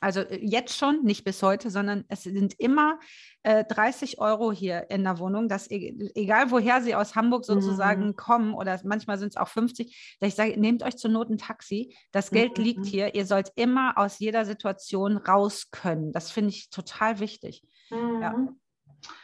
also 0.00 0.20
äh, 0.20 0.38
jetzt 0.42 0.76
schon, 0.76 1.02
nicht 1.04 1.24
bis 1.24 1.42
heute, 1.42 1.70
sondern 1.70 2.04
es 2.08 2.22
sind 2.22 2.54
immer 2.58 2.98
äh, 3.42 3.64
30 3.64 4.18
Euro 4.20 4.52
hier 4.52 4.90
in 4.90 5.04
der 5.04 5.18
Wohnung, 5.18 5.48
dass 5.48 5.70
e-, 5.70 5.94
egal 6.14 6.50
woher 6.50 6.82
sie 6.82 6.94
aus 6.94 7.14
Hamburg 7.14 7.44
sozusagen 7.44 8.08
mhm. 8.08 8.16
kommen 8.16 8.54
oder 8.54 8.80
manchmal 8.84 9.18
sind 9.18 9.30
es 9.30 9.36
auch 9.36 9.48
50, 9.48 10.16
dass 10.20 10.28
ich 10.28 10.34
sage, 10.34 10.58
nehmt 10.60 10.82
euch 10.82 10.96
zur 10.96 11.10
Not 11.10 11.30
ein 11.30 11.38
Taxi, 11.38 11.96
das 12.12 12.30
Geld 12.30 12.58
mhm. 12.58 12.64
liegt 12.64 12.86
hier, 12.86 13.14
ihr 13.14 13.26
sollt 13.26 13.52
immer 13.56 13.96
aus 13.96 14.18
jeder 14.18 14.44
Situation 14.44 15.16
raus 15.16 15.70
können. 15.70 16.12
Das 16.12 16.30
finde 16.30 16.50
ich 16.50 16.70
total 16.70 17.20
wichtig. 17.20 17.62
Mhm. 17.90 18.20
Ja. 18.20 18.48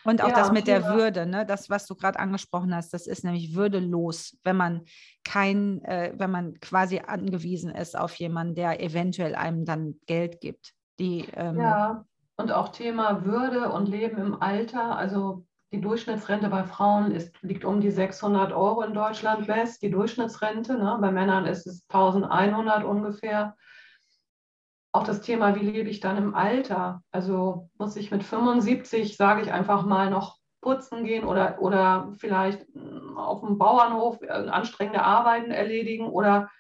Und 0.05 0.23
auch 0.23 0.29
ja, 0.29 0.35
das 0.35 0.53
mit 0.53 0.67
der 0.67 0.81
ja. 0.81 0.95
Würde, 0.95 1.27
ne? 1.27 1.47
das, 1.47 1.71
was 1.71 1.87
du 1.87 1.95
gerade 1.95 2.19
angesprochen 2.19 2.75
hast, 2.75 2.93
das 2.93 3.07
ist 3.07 3.25
nämlich 3.25 3.55
würdelos, 3.55 4.39
wenn 4.43 4.57
man 4.57 4.83
kein, 5.25 5.83
äh, 5.85 6.13
wenn 6.17 6.31
man 6.31 6.59
quasi 6.61 7.01
angewiesen 7.07 7.71
ist 7.71 7.97
auf 7.97 8.15
jemanden, 8.17 8.55
der 8.55 8.83
eventuell 8.83 9.35
einem 9.35 9.65
dann 9.65 9.95
Geld 10.07 10.41
gibt. 10.41 10.73
Die, 10.99 11.27
ähm, 11.35 11.59
ja, 11.59 12.05
und 12.37 12.53
auch 12.53 12.71
Thema 12.71 13.25
Würde 13.25 13.71
und 13.71 13.89
Leben 13.89 14.19
im 14.19 14.43
Alter. 14.43 14.97
Also 14.97 15.45
die 15.73 15.81
Durchschnittsrente 15.81 16.49
bei 16.49 16.65
Frauen 16.65 17.13
ist, 17.13 17.35
liegt 17.43 17.65
um 17.65 17.81
die 17.81 17.91
600 17.91 18.53
Euro 18.53 18.83
in 18.83 18.95
Deutschland 18.95 19.49
West, 19.49 19.83
die 19.83 19.91
Durchschnittsrente. 19.91 20.77
Ne? 20.77 20.99
Bei 21.01 21.11
Männern 21.11 21.47
ist 21.47 21.67
es 21.67 21.85
1100 21.89 22.85
ungefähr 22.85 23.57
auch 24.93 25.05
das 25.05 25.23
Thema, 25.23 25.55
wie 25.55 25.65
lebe 25.65 25.89
ich 25.89 26.01
dann 26.01 26.19
im 26.19 26.35
Alter? 26.35 27.03
Also 27.11 27.71
muss 27.79 27.97
ich 27.97 28.11
mit 28.11 28.23
75, 28.23 29.17
sage 29.17 29.41
ich 29.43 29.53
einfach 29.53 29.87
mal, 29.87 30.11
noch 30.11 30.39
putzen 30.61 31.05
gehen 31.05 31.25
oder, 31.25 31.61
oder 31.61 32.13
vielleicht 32.19 32.67
hm, 32.75 33.17
auf 33.17 33.41
dem 33.41 33.59
Bauernhof 33.59 34.23
äh, 34.23 34.29
anstrengende 34.29 35.03
Arbeiten 35.03 35.51
erledigen 35.51 36.09
oder 36.09 36.51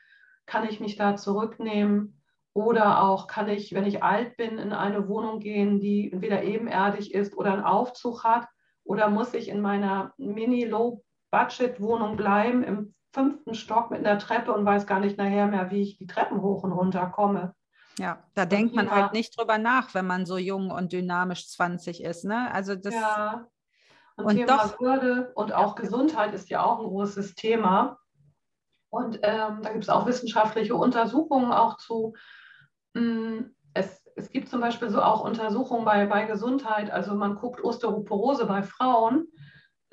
kann 0.47 0.69
ich 0.69 0.81
mich 0.81 0.97
da 0.97 1.17
zurücknehmen? 1.17 2.19
Oder 2.55 3.03
auch 3.03 3.29
kann 3.29 3.49
ich, 3.49 3.73
wenn 3.73 3.87
ich 3.87 4.03
alt 4.03 4.37
bin, 4.37 4.59
in 4.59 4.75
eine 4.75 5.09
Wohnung 5.09 5.41
gehen, 5.41 5.81
die 5.81 6.13
entweder 6.13 6.43
ebenerdig 6.43 7.15
ist 7.15 7.35
oder 7.37 7.53
einen 7.53 7.65
Aufzug 7.65 8.25
hat? 8.25 8.47
Oder 8.85 9.09
muss 9.09 9.33
ich 9.33 9.49
in 9.49 9.63
meiner 9.63 10.13
Mini-Low-Budget-Wohnung 10.19 12.17
bleiben 12.17 12.63
im 12.63 12.95
fünften 13.15 13.55
Stock 13.55 13.91
mit 13.91 14.05
einer 14.05 14.19
Treppe 14.19 14.53
und 14.53 14.67
weiß 14.67 14.87
gar 14.87 15.01
nicht 15.01 15.17
nachher 15.17 15.47
mehr, 15.47 15.71
wie 15.71 15.81
ich 15.83 15.97
die 15.97 16.07
Treppen 16.07 16.43
hoch 16.43 16.63
und 16.63 16.73
runter 16.73 17.07
komme. 17.07 17.55
Ja, 17.99 18.23
da 18.35 18.43
und 18.43 18.53
denkt 18.53 18.75
man 18.75 18.91
halt 18.91 19.13
nicht 19.13 19.39
drüber 19.39 19.59
nach, 19.59 19.95
wenn 19.95 20.07
man 20.07 20.25
so 20.25 20.39
jung 20.39 20.71
und 20.71 20.93
dynamisch 20.93 21.49
20 21.49 22.03
ist. 22.03 22.25
Ne? 22.25 22.51
Also 22.53 22.75
das, 22.75 22.95
ja. 22.95 23.47
Und, 24.17 24.27
und 24.27 24.37
Thema 24.37 24.67
doch, 24.67 24.81
Würde 24.81 25.33
und 25.35 25.53
auch 25.53 25.75
Gesundheit 25.75 26.35
ist 26.35 26.49
ja 26.51 26.63
auch 26.63 26.81
ein 26.81 26.87
großes 26.87 27.35
Thema. 27.35 27.99
Und 28.91 29.21
ähm, 29.23 29.63
da 29.63 29.73
gibt 29.73 29.85
es 29.85 29.89
auch 29.89 30.07
wissenschaftliche 30.07 30.75
Untersuchungen 30.75 31.51
auch 31.53 31.79
zu. 31.79 32.15
Mm, 32.95 33.45
es, 33.75 34.03
es 34.17 34.31
gibt 34.31 34.51
zum 34.51 34.61
Beispiel 34.61 34.91
so 34.91 35.03
auch 35.03 35.25
Untersuchungen 35.25 35.85
bei, 35.85 36.05
bei 36.07 36.25
Gesundheit. 36.25 36.91
Also 36.91 37.15
man 37.15 37.37
guckt 37.37 37.65
Osteoporose 37.65 38.47
bei 38.47 38.63
Frauen 38.63 39.29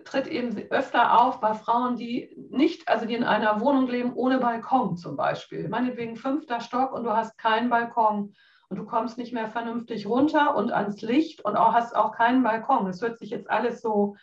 tritt 0.06 0.28
eben 0.28 0.58
öfter 0.70 1.22
auf 1.22 1.39
bei 1.39 1.54
Frauen, 1.54 1.95
die 1.95 2.36
nicht, 2.50 2.88
also 2.88 3.06
die 3.06 3.16
in 3.16 3.24
einer 3.24 3.60
Wohnung 3.60 3.88
leben 3.88 4.14
ohne 4.14 4.39
Balkon 4.39 4.97
zum 4.97 5.16
Beispiel. 5.16 5.70
Meinetwegen 5.70 6.16
fünfter 6.16 6.62
Stock 6.62 6.93
und 6.93 7.04
du 7.04 7.12
hast 7.12 7.38
keinen 7.38 7.70
Balkon 7.70 8.34
und 8.70 8.78
du 8.78 8.86
kommst 8.86 9.18
nicht 9.18 9.34
mehr 9.34 9.47
vernünftig 9.47 10.08
runter 10.08 10.56
und 10.56 10.72
ans 10.72 11.02
Licht 11.02 11.43
und 11.43 11.56
auch, 11.56 11.74
hast 11.74 11.95
auch 11.95 12.12
keinen 12.12 12.43
Balkon. 12.43 12.86
Das 12.86 13.02
hört 13.02 13.20
sich 13.20 13.32
jetzt 13.32 13.50
alles 13.50 13.82
so 13.82 14.16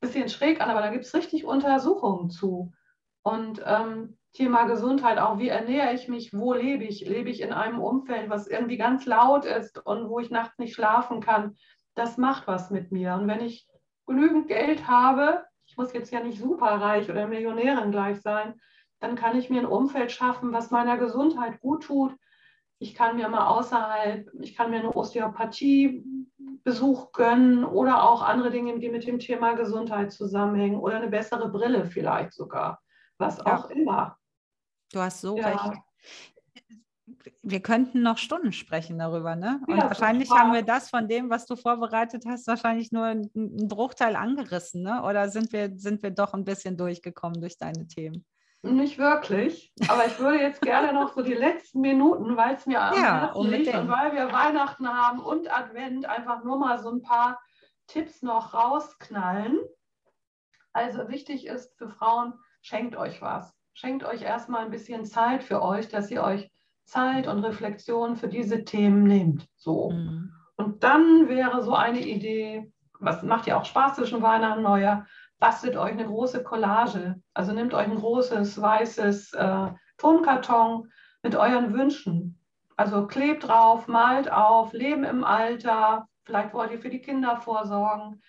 ein 0.00 0.08
bisschen 0.08 0.28
schräg 0.28 0.60
an, 0.60 0.70
aber 0.70 0.82
da 0.82 0.90
gibt 0.90 1.04
es 1.04 1.14
richtig 1.14 1.44
Untersuchungen 1.44 2.30
zu. 2.30 2.72
Und 3.22 3.62
ähm, 3.64 4.18
Thema 4.34 4.64
Gesundheit, 4.64 5.18
auch 5.18 5.38
wie 5.38 5.48
ernähre 5.48 5.94
ich 5.94 6.08
mich, 6.08 6.32
wo 6.34 6.52
lebe 6.52 6.84
ich? 6.84 7.00
Lebe 7.00 7.30
ich 7.30 7.40
in 7.40 7.52
einem 7.52 7.80
Umfeld, 7.80 8.28
was 8.28 8.46
irgendwie 8.46 8.76
ganz 8.76 9.06
laut 9.06 9.46
ist 9.46 9.84
und 9.84 10.10
wo 10.10 10.20
ich 10.20 10.30
nachts 10.30 10.58
nicht 10.58 10.74
schlafen 10.74 11.20
kann? 11.20 11.56
Das 11.94 12.18
macht 12.18 12.46
was 12.46 12.70
mit 12.70 12.92
mir. 12.92 13.14
Und 13.14 13.26
wenn 13.28 13.40
ich 13.40 13.66
genügend 14.06 14.48
Geld 14.48 14.86
habe, 14.86 15.44
ich 15.66 15.76
muss 15.76 15.92
jetzt 15.92 16.12
ja 16.12 16.20
nicht 16.20 16.38
superreich 16.38 17.10
oder 17.10 17.26
Millionärin 17.26 17.90
gleich 17.90 18.20
sein, 18.20 18.54
dann 19.00 19.16
kann 19.16 19.36
ich 19.38 19.50
mir 19.50 19.60
ein 19.60 19.66
Umfeld 19.66 20.12
schaffen, 20.12 20.52
was 20.52 20.70
meiner 20.70 20.96
Gesundheit 20.96 21.60
gut 21.60 21.82
tut. 21.84 22.14
Ich 22.78 22.94
kann 22.94 23.16
mir 23.16 23.28
mal 23.28 23.48
außerhalb, 23.48 24.30
ich 24.40 24.56
kann 24.56 24.70
mir 24.70 24.78
eine 24.78 24.94
Osteopathie-Besuch 24.94 27.10
gönnen 27.12 27.64
oder 27.64 28.08
auch 28.08 28.22
andere 28.22 28.50
Dinge, 28.50 28.78
die 28.78 28.90
mit 28.90 29.04
dem 29.06 29.18
Thema 29.18 29.54
Gesundheit 29.54 30.12
zusammenhängen 30.12 30.78
oder 30.78 30.96
eine 30.96 31.08
bessere 31.08 31.50
Brille 31.50 31.84
vielleicht 31.86 32.32
sogar, 32.32 32.80
was 33.18 33.38
ja. 33.38 33.56
auch 33.56 33.68
immer. 33.70 34.16
Du 34.92 35.00
hast 35.00 35.20
so 35.20 35.36
ja. 35.36 35.48
recht 35.48 35.82
wir 37.42 37.60
könnten 37.60 38.02
noch 38.02 38.18
Stunden 38.18 38.52
sprechen 38.52 38.98
darüber, 38.98 39.36
ne? 39.36 39.60
Und 39.66 39.78
ja, 39.78 39.84
wahrscheinlich 39.84 40.30
haben 40.30 40.52
wir 40.52 40.62
das 40.62 40.90
von 40.90 41.08
dem, 41.08 41.30
was 41.30 41.46
du 41.46 41.56
vorbereitet 41.56 42.24
hast, 42.26 42.46
wahrscheinlich 42.46 42.92
nur 42.92 43.04
einen 43.04 43.68
Bruchteil 43.68 44.16
angerissen, 44.16 44.82
ne? 44.82 45.02
Oder 45.02 45.28
sind 45.28 45.52
wir, 45.52 45.72
sind 45.76 46.02
wir 46.02 46.10
doch 46.10 46.34
ein 46.34 46.44
bisschen 46.44 46.76
durchgekommen 46.76 47.40
durch 47.40 47.58
deine 47.58 47.86
Themen? 47.86 48.24
Nicht 48.62 48.98
wirklich, 48.98 49.72
aber 49.88 50.06
ich 50.06 50.18
würde 50.18 50.40
jetzt 50.40 50.60
gerne 50.60 50.92
noch 50.92 51.14
so 51.14 51.22
die 51.22 51.34
letzten 51.34 51.80
Minuten, 51.80 52.36
weil 52.36 52.56
es 52.56 52.66
mir 52.66 52.80
am 52.80 52.94
ja, 52.94 53.20
Herzen 53.20 53.50
liegt 53.50 53.74
und 53.74 53.88
weil 53.88 54.12
wir 54.12 54.32
Weihnachten 54.32 54.88
haben 54.88 55.20
und 55.20 55.54
Advent, 55.54 56.06
einfach 56.06 56.42
nur 56.42 56.58
mal 56.58 56.78
so 56.78 56.90
ein 56.90 57.02
paar 57.02 57.40
Tipps 57.86 58.22
noch 58.22 58.54
rausknallen. 58.54 59.60
Also 60.72 61.08
wichtig 61.08 61.46
ist 61.46 61.76
für 61.78 61.88
Frauen, 61.88 62.34
schenkt 62.60 62.96
euch 62.96 63.22
was. 63.22 63.54
Schenkt 63.74 64.04
euch 64.04 64.22
erstmal 64.22 64.64
ein 64.64 64.70
bisschen 64.70 65.04
Zeit 65.04 65.44
für 65.44 65.62
euch, 65.62 65.88
dass 65.88 66.10
ihr 66.10 66.22
euch 66.24 66.50
Zeit 66.86 67.26
und 67.26 67.44
Reflexion 67.44 68.16
für 68.16 68.28
diese 68.28 68.64
Themen 68.64 69.02
nehmt. 69.02 69.46
So. 69.56 69.90
Mhm. 69.90 70.32
Und 70.56 70.82
dann 70.82 71.28
wäre 71.28 71.62
so 71.62 71.74
eine 71.74 72.00
Idee, 72.00 72.72
was 72.98 73.22
macht 73.22 73.46
ja 73.46 73.58
auch 73.58 73.64
Spaß 73.64 73.96
zwischen 73.96 74.22
Weihnachten 74.22 74.58
und 74.58 74.64
Neujahr, 74.64 75.06
bastelt 75.38 75.76
euch 75.76 75.92
eine 75.92 76.06
große 76.06 76.42
Collage. 76.42 77.20
Also 77.34 77.52
nehmt 77.52 77.74
euch 77.74 77.86
ein 77.86 77.96
großes 77.96 78.60
weißes 78.60 79.34
äh, 79.34 79.66
Tonkarton 79.98 80.90
mit 81.22 81.34
euren 81.34 81.74
Wünschen. 81.74 82.40
Also 82.76 83.06
klebt 83.06 83.48
drauf, 83.48 83.88
malt 83.88 84.30
auf, 84.30 84.72
Leben 84.72 85.04
im 85.04 85.24
Alter. 85.24 86.08
Vielleicht 86.24 86.54
wollt 86.54 86.70
ihr 86.70 86.80
für 86.80 86.90
die 86.90 87.00
Kinder 87.00 87.36
vorsorgen 87.36 88.22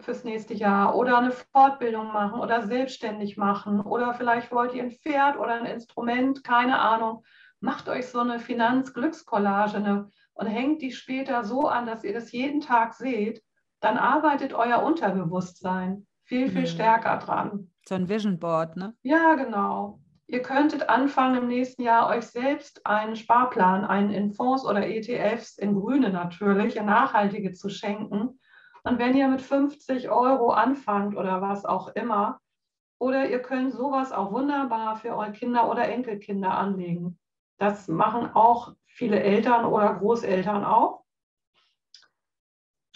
fürs 0.00 0.24
nächste 0.24 0.54
Jahr 0.54 0.94
oder 0.94 1.18
eine 1.18 1.32
Fortbildung 1.32 2.12
machen 2.12 2.40
oder 2.40 2.62
selbstständig 2.62 3.36
machen 3.36 3.80
oder 3.80 4.14
vielleicht 4.14 4.52
wollt 4.52 4.72
ihr 4.72 4.84
ein 4.84 4.92
Pferd 4.92 5.36
oder 5.36 5.54
ein 5.54 5.66
Instrument, 5.66 6.44
keine 6.44 6.78
Ahnung 6.78 7.24
macht 7.60 7.88
euch 7.88 8.08
so 8.08 8.20
eine 8.20 8.38
Finanzglückskollage 8.38 10.08
und 10.34 10.46
hängt 10.46 10.82
die 10.82 10.92
später 10.92 11.44
so 11.44 11.68
an, 11.68 11.86
dass 11.86 12.04
ihr 12.04 12.12
das 12.12 12.32
jeden 12.32 12.60
Tag 12.60 12.94
seht, 12.94 13.42
dann 13.80 13.96
arbeitet 13.96 14.52
euer 14.52 14.82
Unterbewusstsein 14.82 16.06
viel, 16.24 16.48
viel 16.50 16.62
mhm. 16.62 16.66
stärker 16.66 17.18
dran. 17.18 17.70
So 17.86 17.94
ein 17.94 18.08
Vision 18.08 18.38
Board, 18.38 18.76
ne? 18.76 18.94
Ja, 19.02 19.34
genau. 19.34 20.00
Ihr 20.26 20.42
könntet 20.42 20.88
anfangen, 20.88 21.42
im 21.42 21.48
nächsten 21.48 21.82
Jahr 21.82 22.08
euch 22.08 22.26
selbst 22.26 22.86
einen 22.86 23.16
Sparplan, 23.16 23.84
einen 23.84 24.10
in 24.10 24.32
Fonds 24.32 24.64
oder 24.64 24.86
ETFs, 24.86 25.58
in 25.58 25.74
grüne 25.74 26.10
natürlich, 26.10 26.76
in 26.76 26.86
nachhaltige 26.86 27.52
zu 27.52 27.68
schenken. 27.68 28.38
Und 28.84 28.98
wenn 28.98 29.16
ihr 29.16 29.28
mit 29.28 29.42
50 29.42 30.08
Euro 30.08 30.52
anfangt 30.52 31.16
oder 31.16 31.42
was 31.42 31.64
auch 31.64 31.88
immer, 31.96 32.40
oder 33.00 33.28
ihr 33.28 33.40
könnt 33.40 33.72
sowas 33.72 34.12
auch 34.12 34.30
wunderbar 34.30 34.96
für 34.96 35.16
eure 35.16 35.32
Kinder 35.32 35.70
oder 35.70 35.88
Enkelkinder 35.88 36.56
anlegen. 36.56 37.18
Das 37.60 37.88
machen 37.88 38.30
auch 38.32 38.72
viele 38.86 39.22
Eltern 39.22 39.66
oder 39.66 39.92
Großeltern 39.92 40.64
auch. 40.64 41.04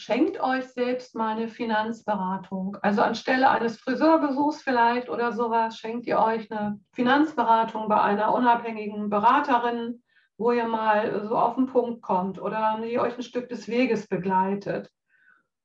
Schenkt 0.00 0.40
euch 0.40 0.64
selbst 0.68 1.14
mal 1.14 1.36
eine 1.36 1.48
Finanzberatung. 1.48 2.78
Also 2.80 3.02
anstelle 3.02 3.50
eines 3.50 3.78
Friseurbesuchs 3.78 4.62
vielleicht 4.62 5.10
oder 5.10 5.32
sowas, 5.32 5.78
schenkt 5.78 6.06
ihr 6.06 6.18
euch 6.18 6.50
eine 6.50 6.80
Finanzberatung 6.94 7.88
bei 7.88 8.00
einer 8.00 8.32
unabhängigen 8.34 9.10
Beraterin, 9.10 10.02
wo 10.38 10.50
ihr 10.50 10.66
mal 10.66 11.26
so 11.28 11.36
auf 11.36 11.56
den 11.56 11.66
Punkt 11.66 12.00
kommt 12.00 12.40
oder 12.40 12.80
die 12.82 12.98
euch 12.98 13.16
ein 13.16 13.22
Stück 13.22 13.50
des 13.50 13.68
Weges 13.68 14.08
begleitet. 14.08 14.90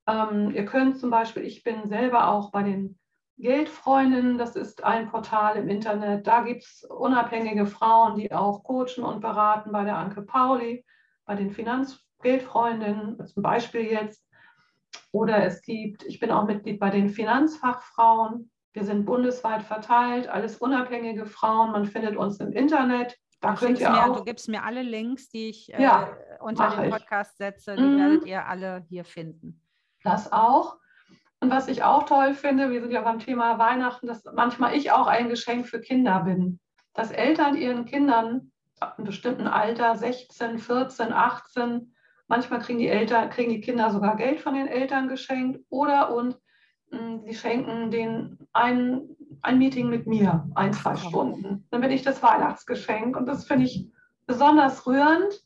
Ähm, 0.07 0.51
ihr 0.51 0.65
könnt 0.65 0.99
zum 0.99 1.09
Beispiel, 1.09 1.43
ich 1.43 1.63
bin 1.63 1.87
selber 1.87 2.27
auch 2.27 2.51
bei 2.51 2.63
den 2.63 2.99
Geldfreundinnen, 3.39 4.37
das 4.37 4.55
ist 4.55 4.83
ein 4.83 5.09
Portal 5.09 5.55
im 5.55 5.69
Internet. 5.69 6.27
Da 6.27 6.41
gibt 6.41 6.63
es 6.63 6.83
unabhängige 6.83 7.65
Frauen, 7.65 8.17
die 8.17 8.31
auch 8.33 8.63
coachen 8.63 9.03
und 9.03 9.21
beraten 9.21 9.71
bei 9.71 9.85
der 9.85 9.97
Anke 9.97 10.21
Pauli, 10.21 10.85
bei 11.25 11.35
den 11.35 11.49
Finanzgeldfreundinnen, 11.49 13.25
zum 13.25 13.41
Beispiel 13.41 13.83
jetzt. 13.83 14.25
Oder 15.11 15.45
es 15.45 15.61
gibt, 15.61 16.03
ich 16.03 16.19
bin 16.19 16.31
auch 16.31 16.45
Mitglied 16.45 16.79
bei 16.79 16.89
den 16.89 17.09
Finanzfachfrauen. 17.09 18.51
Wir 18.73 18.83
sind 18.83 19.05
bundesweit 19.05 19.63
verteilt, 19.63 20.27
alles 20.27 20.57
unabhängige 20.57 21.25
Frauen. 21.25 21.71
Man 21.71 21.85
findet 21.85 22.17
uns 22.17 22.39
im 22.39 22.51
Internet. 22.51 23.17
Da 23.39 23.53
du, 23.53 23.65
könnt 23.65 23.79
ihr 23.79 23.89
mir, 23.89 24.05
auch, 24.05 24.17
du 24.17 24.23
gibst 24.25 24.49
mir 24.49 24.63
alle 24.63 24.81
Links, 24.81 25.29
die 25.29 25.49
ich 25.49 25.67
ja, 25.67 26.09
äh, 26.09 26.43
unter 26.43 26.69
den 26.75 26.91
Podcast 26.91 27.37
setze, 27.37 27.75
die 27.75 27.83
mhm. 27.83 27.97
werdet 27.97 28.25
ihr 28.25 28.45
alle 28.45 28.85
hier 28.89 29.05
finden. 29.05 29.61
Das 30.03 30.31
auch. 30.31 30.77
Und 31.41 31.51
was 31.51 31.67
ich 31.67 31.83
auch 31.83 32.03
toll 32.03 32.33
finde, 32.33 32.69
wir 32.69 32.81
sind 32.81 32.91
ja 32.91 33.01
beim 33.01 33.19
Thema 33.19 33.57
Weihnachten, 33.59 34.07
dass 34.07 34.23
manchmal 34.33 34.75
ich 34.75 34.91
auch 34.91 35.07
ein 35.07 35.29
Geschenk 35.29 35.67
für 35.67 35.79
Kinder 35.79 36.21
bin. 36.21 36.59
Dass 36.93 37.11
Eltern 37.11 37.55
ihren 37.55 37.85
Kindern 37.85 38.51
ab 38.79 38.97
einem 38.97 39.05
bestimmten 39.05 39.47
Alter, 39.47 39.95
16, 39.95 40.59
14, 40.59 41.13
18, 41.13 41.93
manchmal 42.27 42.59
kriegen 42.59 42.79
die 42.79 42.87
Eltern, 42.87 43.29
kriegen 43.29 43.51
die 43.51 43.61
Kinder 43.61 43.89
sogar 43.91 44.15
Geld 44.15 44.41
von 44.41 44.53
den 44.53 44.67
Eltern 44.67 45.07
geschenkt 45.07 45.61
oder 45.69 46.13
und 46.13 46.37
mh, 46.91 46.99
hm, 46.99 47.21
sie 47.25 47.33
schenken 47.33 47.91
den 47.91 48.37
ein, 48.53 49.15
ein 49.41 49.57
Meeting 49.57 49.89
mit 49.89 50.07
mir, 50.07 50.49
ein, 50.55 50.73
zwei 50.73 50.95
Stunden. 50.97 51.65
Dann 51.71 51.81
bin 51.81 51.91
ich 51.91 52.01
das 52.01 52.21
Weihnachtsgeschenk 52.21 53.15
und 53.15 53.25
das 53.25 53.45
finde 53.45 53.65
ich 53.65 53.89
besonders 54.25 54.85
rührend 54.85 55.41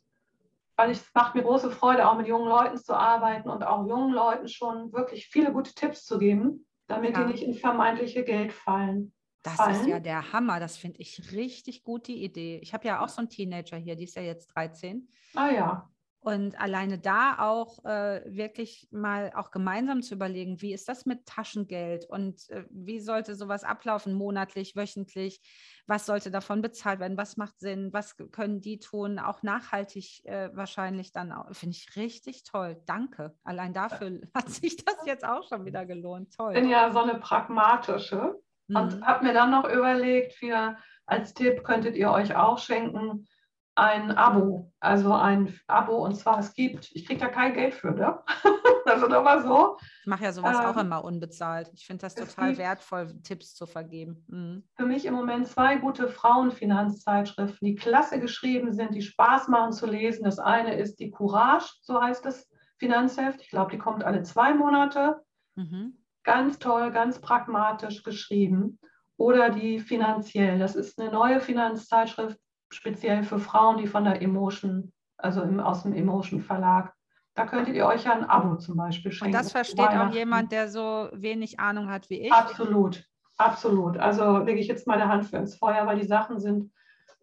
weil 0.76 0.92
es 0.92 1.06
macht 1.14 1.36
mir 1.36 1.44
große 1.44 1.72
Freude, 1.72 2.08
auch 2.08 2.18
mit 2.18 2.28
jungen 2.28 2.48
Leuten 2.48 2.78
zu 2.78 2.94
arbeiten 2.94 3.50
und 3.50 3.64
auch 3.64 3.88
jungen 3.88 4.14
Leuten 4.14 4.48
schon 4.48 4.92
wirklich 4.94 5.28
viele 5.28 5.52
gute 5.52 5.74
Tipps 5.74 6.06
zu 6.06 6.18
geben, 6.18 6.66
damit 6.88 7.16
ja. 7.16 7.24
die 7.24 7.32
nicht 7.32 7.44
in 7.44 7.54
vermeintliche 7.54 8.24
Geld 8.24 8.54
fallen. 8.54 9.14
Das 9.44 9.56
fallen. 9.56 9.76
ist 9.76 9.88
ja 9.88 10.00
der 10.00 10.32
Hammer. 10.32 10.60
Das 10.60 10.78
finde 10.78 11.00
ich 11.00 11.34
richtig 11.34 11.84
gut, 11.84 12.08
die 12.08 12.24
Idee. 12.24 12.60
Ich 12.64 12.74
habe 12.74 12.88
ja 12.88 13.04
auch 13.04 13.10
so 13.10 13.20
einen 13.20 13.30
Teenager 13.30 13.78
hier, 13.78 13.96
die 13.96 14.06
ist 14.06 14.16
ja 14.16 14.22
jetzt 14.22 14.48
13. 14.56 15.08
Ah 15.36 15.50
ja. 15.50 15.93
Und 16.24 16.58
alleine 16.58 17.00
da 17.00 17.36
auch 17.40 17.84
äh, 17.84 18.22
wirklich 18.26 18.88
mal 18.92 19.34
auch 19.36 19.52
gemeinsam 19.52 20.02
zu 20.02 20.16
überlegen, 20.16 20.62
wie 20.62 20.74
ist 20.74 20.88
das 20.88 21.06
mit 21.06 21.26
Taschengeld 21.26 22.06
und 22.06 22.50
äh, 22.50 22.64
wie 22.70 23.02
sollte 23.02 23.36
sowas 23.36 23.66
ablaufen, 23.66 24.14
monatlich, 24.14 24.74
wöchentlich, 24.78 25.42
was 25.86 26.06
sollte 26.06 26.32
davon 26.32 26.62
bezahlt 26.62 27.02
werden, 27.02 27.18
was 27.18 27.36
macht 27.36 27.60
Sinn, 27.60 27.92
was 27.92 28.16
können 28.32 28.62
die 28.62 28.80
tun, 28.80 29.20
auch 29.20 29.44
nachhaltig 29.44 30.24
äh, 30.24 30.50
wahrscheinlich 30.54 31.12
dann, 31.12 31.34
finde 31.52 31.76
ich 31.76 31.94
richtig 31.98 32.44
toll. 32.44 32.82
Danke. 32.86 33.38
Allein 33.44 33.74
dafür 33.74 34.22
hat 34.34 34.50
sich 34.50 34.78
das 34.78 35.06
jetzt 35.06 35.26
auch 35.26 35.46
schon 35.50 35.66
wieder 35.66 35.86
gelohnt. 35.86 36.34
Toll. 36.38 36.54
Ich 36.54 36.62
bin 36.62 36.70
ja 36.70 36.90
so 36.94 37.00
eine 37.00 37.16
pragmatische 37.16 38.40
mhm. 38.70 38.76
und 38.78 39.06
habe 39.06 39.26
mir 39.26 39.34
dann 39.34 39.52
noch 39.52 39.70
überlegt, 39.70 40.36
für 40.36 40.78
als 41.06 41.34
Tipp 41.34 41.66
könntet 41.66 41.98
ihr 41.98 42.12
euch 42.12 42.34
auch 42.34 42.60
schenken, 42.60 43.28
ein 43.76 44.12
Abo, 44.12 44.72
also 44.80 45.14
ein 45.14 45.60
Abo 45.68 46.06
und 46.06 46.16
zwar 46.16 46.40
es 46.40 46.54
gibt, 46.54 46.92
ich 46.94 47.08
kriege 47.08 47.20
da 47.20 47.28
kein 47.28 47.54
Geld 47.54 47.74
für, 47.74 47.92
ne? 47.92 48.20
also 48.86 49.08
nochmal 49.08 49.42
so. 49.42 49.78
Ich 50.02 50.08
mache 50.08 50.26
ja 50.26 50.32
sowas 50.32 50.58
ähm, 50.60 50.66
auch 50.66 50.78
immer 50.78 51.04
unbezahlt. 51.04 51.72
Ich 51.74 51.88
finde 51.88 52.02
das 52.02 52.14
total 52.14 52.58
wertvoll, 52.58 53.14
Tipps 53.24 53.56
zu 53.56 53.66
vergeben. 53.66 54.24
Mhm. 54.28 54.64
Für 54.76 54.86
mich 54.86 55.06
im 55.06 55.16
Moment 55.16 55.48
zwei 55.48 55.78
gute 55.78 56.08
Frauenfinanzzeitschriften, 56.08 57.66
die 57.68 57.76
klasse 57.76 58.20
geschrieben 58.20 58.74
sind, 58.74 58.94
die 58.94 59.02
Spaß 59.02 59.48
machen 59.48 59.72
zu 59.72 59.88
lesen. 59.88 60.24
Das 60.24 60.38
eine 60.38 60.76
ist 60.76 61.00
die 61.00 61.10
Courage, 61.10 61.74
so 61.82 62.00
heißt 62.00 62.26
es, 62.28 62.48
Finanzheft. 62.78 63.42
Ich 63.42 63.50
glaube, 63.50 63.72
die 63.72 63.78
kommt 63.80 64.04
alle 64.04 64.22
zwei 64.24 64.54
Monate. 64.54 65.22
Mhm. 65.56 65.98
Ganz 66.24 66.60
toll, 66.60 66.92
ganz 66.92 67.20
pragmatisch 67.20 68.04
geschrieben. 68.04 68.80
Oder 69.18 69.50
die 69.50 69.80
Finanziell. 69.80 70.60
Das 70.60 70.76
ist 70.76 71.00
eine 71.00 71.12
neue 71.12 71.40
Finanzzeitschrift, 71.40 72.38
speziell 72.74 73.24
für 73.24 73.40
Frauen, 73.40 73.78
die 73.78 73.88
von 73.88 74.04
der 74.04 74.22
Emotion, 74.22 74.92
also 75.18 75.42
im, 75.42 75.60
aus 75.60 75.84
dem 75.84 75.94
Emotion 75.94 76.42
Verlag 76.42 76.94
da 77.36 77.48
könntet 77.48 77.76
ihr 77.76 77.86
euch 77.86 78.04
ja 78.04 78.14
ein 78.14 78.26
Abo 78.26 78.58
zum 78.58 78.78
Beispiel 78.78 79.12
schenken. 79.12 79.34
Und 79.36 79.40
das 79.40 79.52
versteht 79.52 79.90
auch 79.90 80.14
jemand, 80.14 80.52
der 80.52 80.70
so 80.70 81.10
wenig 81.14 81.60
Ahnung 81.60 81.90
hat 81.90 82.10
wie 82.10 82.22
ich? 82.22 82.32
Absolut, 82.32 83.04
absolut. 83.38 83.98
Also 83.98 84.38
lege 84.40 84.60
ich 84.60 84.68
jetzt 84.68 84.88
meine 84.88 85.08
Hand 85.08 85.26
für 85.26 85.38
ins 85.38 85.56
Feuer, 85.56 85.88
weil 85.88 86.00
die 86.00 86.06
Sachen 86.06 86.40
sind 86.40 86.72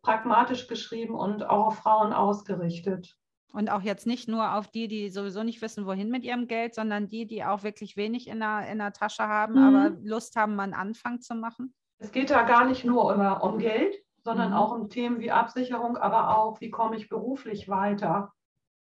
pragmatisch 0.02 0.66
geschrieben 0.66 1.14
und 1.14 1.44
auch 1.44 1.66
auf 1.66 1.76
Frauen 1.76 2.12
ausgerichtet. 2.12 3.16
Und 3.52 3.70
auch 3.70 3.82
jetzt 3.82 4.06
nicht 4.06 4.28
nur 4.28 4.54
auf 4.54 4.68
die, 4.68 4.88
die 4.88 5.10
sowieso 5.10 5.42
nicht 5.42 5.60
wissen, 5.60 5.84
wohin 5.84 6.08
mit 6.08 6.24
ihrem 6.24 6.46
Geld, 6.46 6.74
sondern 6.74 7.08
die, 7.08 7.26
die 7.26 7.44
auch 7.44 7.62
wirklich 7.62 7.96
wenig 7.96 8.28
in 8.28 8.40
der, 8.40 8.68
in 8.70 8.78
der 8.78 8.92
Tasche 8.92 9.26
haben, 9.26 9.54
mhm. 9.54 9.76
aber 9.76 9.96
Lust 10.02 10.36
haben, 10.36 10.56
mal 10.56 10.64
einen 10.64 10.74
Anfang 10.74 11.20
zu 11.20 11.34
machen? 11.34 11.74
Es 11.98 12.12
geht 12.12 12.30
da 12.30 12.42
gar 12.42 12.64
nicht 12.64 12.84
nur 12.84 13.12
über, 13.12 13.42
um 13.42 13.58
Geld, 13.58 13.94
sondern 14.22 14.50
mhm. 14.50 14.56
auch 14.56 14.72
um 14.72 14.88
Themen 14.88 15.20
wie 15.20 15.30
Absicherung, 15.30 15.96
aber 15.96 16.36
auch, 16.36 16.60
wie 16.60 16.70
komme 16.70 16.96
ich 16.96 17.08
beruflich 17.08 17.68
weiter. 17.68 18.32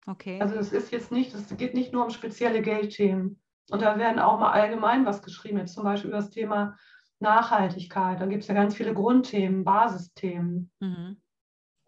Okay. 0.07 0.41
Also 0.41 0.57
es 0.57 0.73
ist 0.73 0.91
jetzt 0.91 1.13
nicht, 1.13 1.35
es 1.35 1.55
geht 1.57 1.75
nicht 1.75 1.93
nur 1.93 2.05
um 2.05 2.11
spezielle 2.11 2.63
Geldthemen. 2.63 3.41
Und 3.71 3.83
da 3.83 3.99
werden 3.99 4.19
auch 4.19 4.39
mal 4.39 4.53
allgemein 4.53 5.05
was 5.05 5.23
geschrieben, 5.23 5.59
jetzt 5.59 5.75
zum 5.75 5.85
Beispiel 5.85 6.09
über 6.09 6.19
das 6.19 6.31
Thema 6.31 6.77
Nachhaltigkeit. 7.21 8.21
Da 8.21 8.27
gibt 8.27 8.43
es 8.43 8.49
ja 8.49 8.55
ganz 8.55 8.75
viele 8.75 8.95
Grundthemen, 8.95 9.65
Basisthemen. 9.65 10.71
Mhm. 10.81 11.21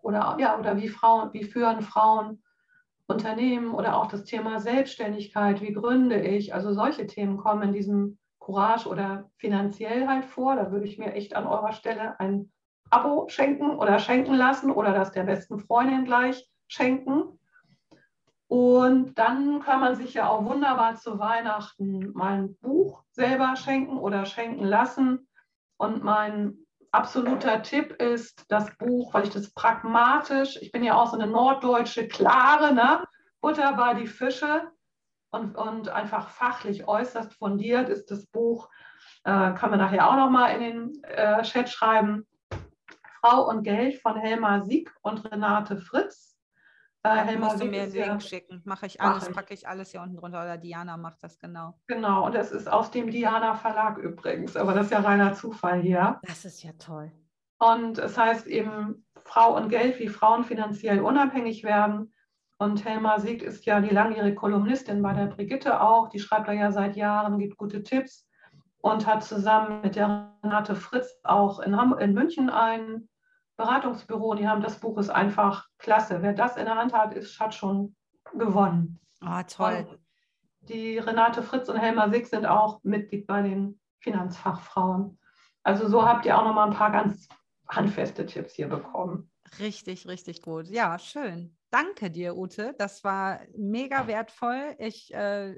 Oder 0.03 0.37
ja, 0.39 0.59
oder 0.59 0.77
wie 0.77 0.89
Frauen, 0.89 1.33
wie 1.33 1.45
führen 1.45 1.83
Frauen 1.83 2.43
Unternehmen 3.07 3.75
oder 3.75 3.97
auch 3.97 4.07
das 4.07 4.25
Thema 4.25 4.61
Selbstständigkeit, 4.61 5.61
wie 5.61 5.73
gründe 5.73 6.21
ich? 6.21 6.55
Also 6.55 6.73
solche 6.73 7.07
Themen 7.07 7.39
kommen 7.39 7.63
in 7.63 7.73
diesem 7.73 8.19
Courage 8.39 8.89
oder 8.89 9.31
finanziell 9.37 10.07
halt 10.07 10.25
vor. 10.25 10.57
Da 10.57 10.71
würde 10.71 10.87
ich 10.87 10.99
mir 10.99 11.13
echt 11.15 11.35
an 11.35 11.47
eurer 11.47 11.73
Stelle 11.73 12.19
ein 12.21 12.53
Abo 12.91 13.29
schenken 13.29 13.71
oder 13.79 13.99
schenken 13.99 14.35
lassen 14.35 14.71
oder 14.71 14.93
das 14.93 15.13
der 15.13 15.25
besten 15.25 15.59
Freundin 15.61 16.05
gleich 16.05 16.49
schenken. 16.69 17.39
Und 18.49 19.15
dann 19.15 19.61
kann 19.61 19.81
man 19.81 19.95
sich 19.95 20.15
ja 20.15 20.29
auch 20.29 20.45
wunderbar 20.45 20.97
zu 20.97 21.21
Weihnachten 21.21 22.13
mal 22.15 22.39
ein 22.39 22.57
Buch 22.57 23.05
selber 23.13 23.55
schenken 23.55 23.97
oder 23.97 24.27
schenken 24.27 24.65
lassen. 24.65 25.29
Und 25.77 26.03
mein 26.03 26.59
absoluter 26.91 27.63
Tipp 27.63 27.93
ist 28.03 28.45
das 28.49 28.77
Buch, 28.77 29.15
weil 29.15 29.25
ich 29.25 29.31
das 29.31 29.53
pragmatisch, 29.55 30.59
ich 30.61 30.73
bin 30.73 30.83
ja 30.83 30.95
auch 30.95 31.07
so 31.07 31.17
eine 31.17 31.29
norddeutsche 31.29 32.09
Klare, 32.09 32.75
ne? 32.75 33.05
Butter 33.41 33.73
bei 33.75 33.95
die 33.95 34.07
Fische 34.07 34.71
und, 35.31 35.57
und 35.57 35.89
einfach 35.89 36.29
fachlich 36.29 36.87
äußerst 36.87 37.35
fundiert 37.35 37.89
ist 37.89 38.11
das 38.11 38.27
Buch, 38.27 38.69
äh, 39.25 39.53
kann 39.53 39.71
man 39.71 39.79
nachher 39.79 40.09
auch 40.09 40.17
nochmal 40.17 40.55
in 40.55 40.61
den 40.61 41.05
äh, 41.05 41.43
Chat 41.43 41.69
schreiben. 41.69 42.27
Frau 43.21 43.49
und 43.49 43.63
Geld 43.63 44.01
von 44.01 44.17
Helma 44.17 44.63
Sieg 44.63 44.93
und 45.03 45.31
Renate 45.31 45.77
Fritz. 45.77 46.39
Äh, 47.03 47.17
Helma 47.17 47.47
musst 47.47 47.61
du 47.61 47.67
mir 47.67 47.83
einen 47.83 47.93
Link 47.93 48.07
ja, 48.07 48.21
schicken. 48.21 48.63
Mache 48.65 48.87
ich 48.87 49.01
alles, 49.01 49.23
mach 49.23 49.29
ich. 49.29 49.35
packe 49.35 49.55
ich 49.55 49.69
alles 49.69 49.91
hier 49.91 50.03
unten 50.03 50.17
drunter. 50.17 50.43
Oder 50.43 50.59
Diana 50.59 50.97
macht 50.97 51.23
das 51.23 51.39
genau. 51.39 51.79
Genau, 51.87 52.27
und 52.27 52.35
das 52.35 52.53
ist 52.53 52.71
aus 52.71 52.91
dem 52.91 53.11
Diana 53.11 53.55
Verlag 53.55 53.99
übrigens. 53.99 54.57
Aber 54.57 54.75
das 54.75 54.87
ist 54.87 54.93
ja 54.93 55.01
reiner 55.01 55.35
Zufall 55.35 55.81
hier. 55.81 56.21
Das 56.23 56.45
ist 56.45 56.63
ja 56.63 56.73
toll. 56.73 57.11
Und 57.59 57.99
es 57.99 58.17
heißt 58.17 58.47
eben 58.47 59.07
Frau 59.25 59.57
und 59.57 59.69
Geld, 59.69 59.99
wie 59.99 60.09
Frauen 60.09 60.45
finanziell 60.45 61.01
unabhängig 61.01 61.63
werden. 61.63 62.13
Und 62.59 62.85
Helma 62.85 63.19
Sieg 63.19 63.43
ist 63.43 63.65
ja 63.65 63.81
die 63.81 63.95
langjährige 63.95 64.35
Kolumnistin 64.35 65.03
bei 65.03 65.13
der 65.15 65.27
Brigitte 65.27 65.81
auch. 65.81 66.09
Die 66.09 66.19
schreibt 66.19 66.49
da 66.49 66.53
ja 66.53 66.73
seit 66.73 66.97
Jahren, 66.97 67.39
gibt 67.39 67.57
gute 67.57 67.83
Tipps 67.83 68.27
und 68.83 69.07
hat 69.07 69.25
zusammen 69.25 69.83
mit 69.83 69.97
der 69.97 70.37
Renate 70.43 70.75
Fritz 70.75 71.21
auch 71.23 71.61
in, 71.61 71.77
Ham 71.77 71.97
in 71.99 72.15
München 72.15 72.51
ein 72.51 73.09
Beratungsbüro, 73.61 74.35
die 74.35 74.49
haben 74.49 74.63
das 74.63 74.79
Buch 74.81 74.97
ist 74.99 75.11
einfach 75.11 75.69
klasse. 75.79 76.23
Wer 76.23 76.33
das 76.33 76.57
in 76.57 76.65
der 76.65 76.77
Hand 76.77 76.95
hat, 76.95 77.15
ist, 77.15 77.39
hat 77.39 77.55
schon 77.55 77.95
gewonnen. 78.33 78.99
Ah, 79.21 79.41
oh, 79.41 79.45
toll. 79.47 79.87
Und 79.89 79.99
die 80.63 80.99
Renate 80.99 81.43
Fritz 81.43 81.69
und 81.69 81.77
Helma 81.77 82.09
Sick 82.09 82.27
sind 82.27 82.47
auch 82.47 82.83
Mitglied 82.85 83.27
bei 83.27 83.43
den 83.43 83.79
Finanzfachfrauen. 83.99 85.19
Also 85.63 85.89
so 85.89 86.07
habt 86.07 86.25
ihr 86.25 86.39
auch 86.39 86.45
noch 86.45 86.55
mal 86.55 86.69
ein 86.69 86.75
paar 86.75 86.91
ganz 86.91 87.29
handfeste 87.69 88.25
Tipps 88.25 88.55
hier 88.55 88.69
bekommen. 88.69 89.31
Richtig, 89.59 90.07
richtig 90.07 90.41
gut. 90.41 90.67
Ja, 90.69 90.99
schön. 90.99 91.55
Danke 91.71 92.11
dir, 92.11 92.37
Ute. 92.37 92.75
Das 92.79 93.05
war 93.05 93.41
mega 93.57 94.07
wertvoll. 94.07 94.75
Ich 94.79 95.13
äh, 95.13 95.55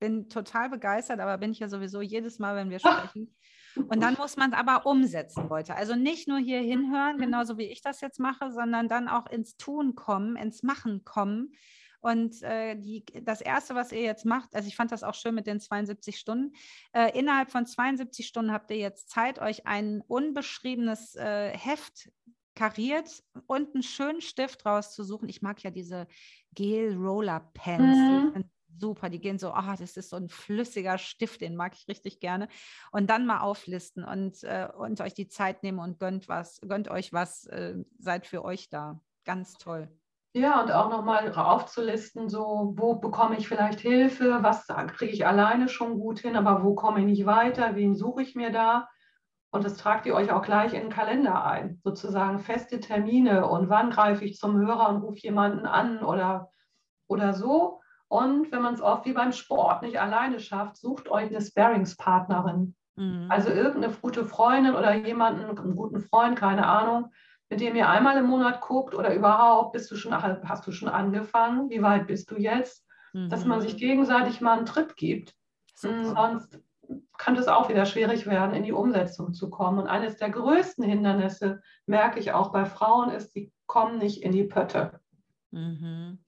bin 0.00 0.28
total 0.28 0.68
begeistert, 0.68 1.20
aber 1.20 1.38
bin 1.38 1.52
ich 1.52 1.60
ja 1.60 1.68
sowieso 1.68 2.00
jedes 2.00 2.40
Mal, 2.40 2.56
wenn 2.56 2.70
wir 2.70 2.78
sprechen. 2.80 3.34
Und 3.76 4.02
dann 4.02 4.14
muss 4.14 4.36
man 4.36 4.52
es 4.52 4.58
aber 4.58 4.86
umsetzen, 4.86 5.48
Leute. 5.48 5.74
Also 5.74 5.94
nicht 5.94 6.28
nur 6.28 6.38
hier 6.38 6.60
hinhören, 6.60 7.16
mhm. 7.16 7.20
genauso 7.20 7.58
wie 7.58 7.66
ich 7.66 7.80
das 7.80 8.00
jetzt 8.00 8.20
mache, 8.20 8.50
sondern 8.50 8.88
dann 8.88 9.08
auch 9.08 9.26
ins 9.26 9.56
Tun 9.56 9.94
kommen, 9.94 10.36
ins 10.36 10.62
Machen 10.62 11.04
kommen. 11.04 11.52
Und 12.00 12.42
äh, 12.42 12.76
die, 12.76 13.04
das 13.22 13.40
Erste, 13.40 13.74
was 13.74 13.90
ihr 13.90 14.02
jetzt 14.02 14.24
macht, 14.24 14.54
also 14.54 14.68
ich 14.68 14.76
fand 14.76 14.92
das 14.92 15.02
auch 15.02 15.14
schön 15.14 15.34
mit 15.34 15.46
den 15.48 15.60
72 15.60 16.18
Stunden, 16.18 16.54
äh, 16.92 17.18
innerhalb 17.18 17.50
von 17.50 17.66
72 17.66 18.26
Stunden 18.26 18.52
habt 18.52 18.70
ihr 18.70 18.76
jetzt 18.76 19.10
Zeit, 19.10 19.40
euch 19.40 19.66
ein 19.66 20.00
unbeschriebenes 20.06 21.16
äh, 21.16 21.50
Heft 21.50 22.10
kariert 22.54 23.22
und 23.46 23.74
einen 23.74 23.82
schönen 23.82 24.20
Stift 24.20 24.64
rauszusuchen. 24.64 25.28
Ich 25.28 25.42
mag 25.42 25.62
ja 25.62 25.70
diese 25.70 26.06
Gel-Roller-Pens. 26.54 27.96
Mhm 28.34 28.50
super. 28.76 29.08
Die 29.08 29.20
gehen 29.20 29.38
so, 29.38 29.52
ah, 29.52 29.72
oh, 29.72 29.76
das 29.78 29.96
ist 29.96 30.10
so 30.10 30.16
ein 30.16 30.28
flüssiger 30.28 30.98
Stift, 30.98 31.40
den 31.40 31.56
mag 31.56 31.74
ich 31.74 31.88
richtig 31.88 32.20
gerne. 32.20 32.48
Und 32.92 33.08
dann 33.10 33.26
mal 33.26 33.40
auflisten 33.40 34.04
und, 34.04 34.42
äh, 34.44 34.68
und 34.76 35.00
euch 35.00 35.14
die 35.14 35.28
Zeit 35.28 35.62
nehmen 35.62 35.78
und 35.78 35.98
gönnt 35.98 36.28
was, 36.28 36.60
gönnt 36.60 36.88
euch 36.88 37.12
was, 37.12 37.46
äh, 37.46 37.76
seid 37.98 38.26
für 38.26 38.44
euch 38.44 38.68
da. 38.68 39.00
Ganz 39.24 39.54
toll. 39.54 39.88
Ja, 40.34 40.62
und 40.62 40.70
auch 40.70 40.90
nochmal 40.90 41.32
aufzulisten, 41.34 42.28
so, 42.28 42.74
wo 42.76 42.96
bekomme 42.96 43.36
ich 43.38 43.48
vielleicht 43.48 43.80
Hilfe, 43.80 44.38
was 44.42 44.66
kriege 44.66 45.12
ich 45.12 45.26
alleine 45.26 45.68
schon 45.68 45.98
gut 45.98 46.20
hin, 46.20 46.36
aber 46.36 46.62
wo 46.62 46.74
komme 46.74 47.00
ich 47.00 47.06
nicht 47.06 47.26
weiter, 47.26 47.74
wen 47.74 47.96
suche 47.96 48.22
ich 48.22 48.34
mir 48.34 48.52
da? 48.52 48.88
Und 49.50 49.64
das 49.64 49.78
tragt 49.78 50.04
ihr 50.04 50.14
euch 50.14 50.30
auch 50.30 50.42
gleich 50.42 50.74
in 50.74 50.82
den 50.82 50.90
Kalender 50.90 51.44
ein, 51.44 51.80
sozusagen 51.82 52.38
feste 52.38 52.80
Termine 52.80 53.48
und 53.48 53.70
wann 53.70 53.90
greife 53.90 54.24
ich 54.24 54.36
zum 54.36 54.58
Hörer 54.58 54.90
und 54.90 55.02
rufe 55.02 55.20
jemanden 55.20 55.64
an 55.64 56.04
oder, 56.04 56.50
oder 57.06 57.32
so. 57.32 57.77
Und 58.08 58.50
wenn 58.52 58.62
man 58.62 58.74
es 58.74 58.80
oft 58.80 59.04
wie 59.04 59.12
beim 59.12 59.32
Sport 59.32 59.82
nicht 59.82 60.00
alleine 60.00 60.40
schafft, 60.40 60.78
sucht 60.78 61.10
euch 61.10 61.28
eine 61.28 61.40
Sparingspartnerin. 61.40 62.74
Mhm. 62.96 63.26
Also 63.28 63.50
irgendeine 63.50 63.92
gute 63.94 64.24
Freundin 64.24 64.74
oder 64.74 64.94
jemanden, 64.94 65.44
einen 65.44 65.76
guten 65.76 66.00
Freund, 66.00 66.36
keine 66.36 66.66
Ahnung, 66.66 67.12
mit 67.50 67.60
dem 67.60 67.76
ihr 67.76 67.88
einmal 67.88 68.16
im 68.18 68.26
Monat 68.26 68.60
guckt 68.60 68.94
oder 68.94 69.14
überhaupt, 69.14 69.72
bist 69.72 69.90
du 69.90 69.96
schon, 69.96 70.14
hast 70.14 70.66
du 70.66 70.72
schon 70.72 70.88
angefangen? 70.88 71.70
Wie 71.70 71.82
weit 71.82 72.06
bist 72.06 72.30
du 72.30 72.36
jetzt? 72.36 72.86
Mhm. 73.12 73.28
Dass 73.28 73.44
man 73.44 73.60
sich 73.60 73.76
gegenseitig 73.76 74.40
mal 74.40 74.56
einen 74.56 74.66
Tritt 74.66 74.96
gibt. 74.96 75.34
Super. 75.74 76.04
Sonst 76.04 76.60
kann 77.18 77.36
es 77.36 77.48
auch 77.48 77.68
wieder 77.68 77.84
schwierig 77.84 78.26
werden, 78.26 78.54
in 78.54 78.62
die 78.62 78.72
Umsetzung 78.72 79.34
zu 79.34 79.50
kommen. 79.50 79.78
Und 79.78 79.86
eines 79.88 80.16
der 80.16 80.30
größten 80.30 80.84
Hindernisse, 80.84 81.60
merke 81.86 82.18
ich 82.18 82.32
auch 82.32 82.52
bei 82.52 82.64
Frauen, 82.64 83.10
ist, 83.10 83.32
sie 83.32 83.52
kommen 83.66 83.98
nicht 83.98 84.22
in 84.22 84.32
die 84.32 84.44
Pötte. 84.44 85.00
Mhm. 85.50 86.18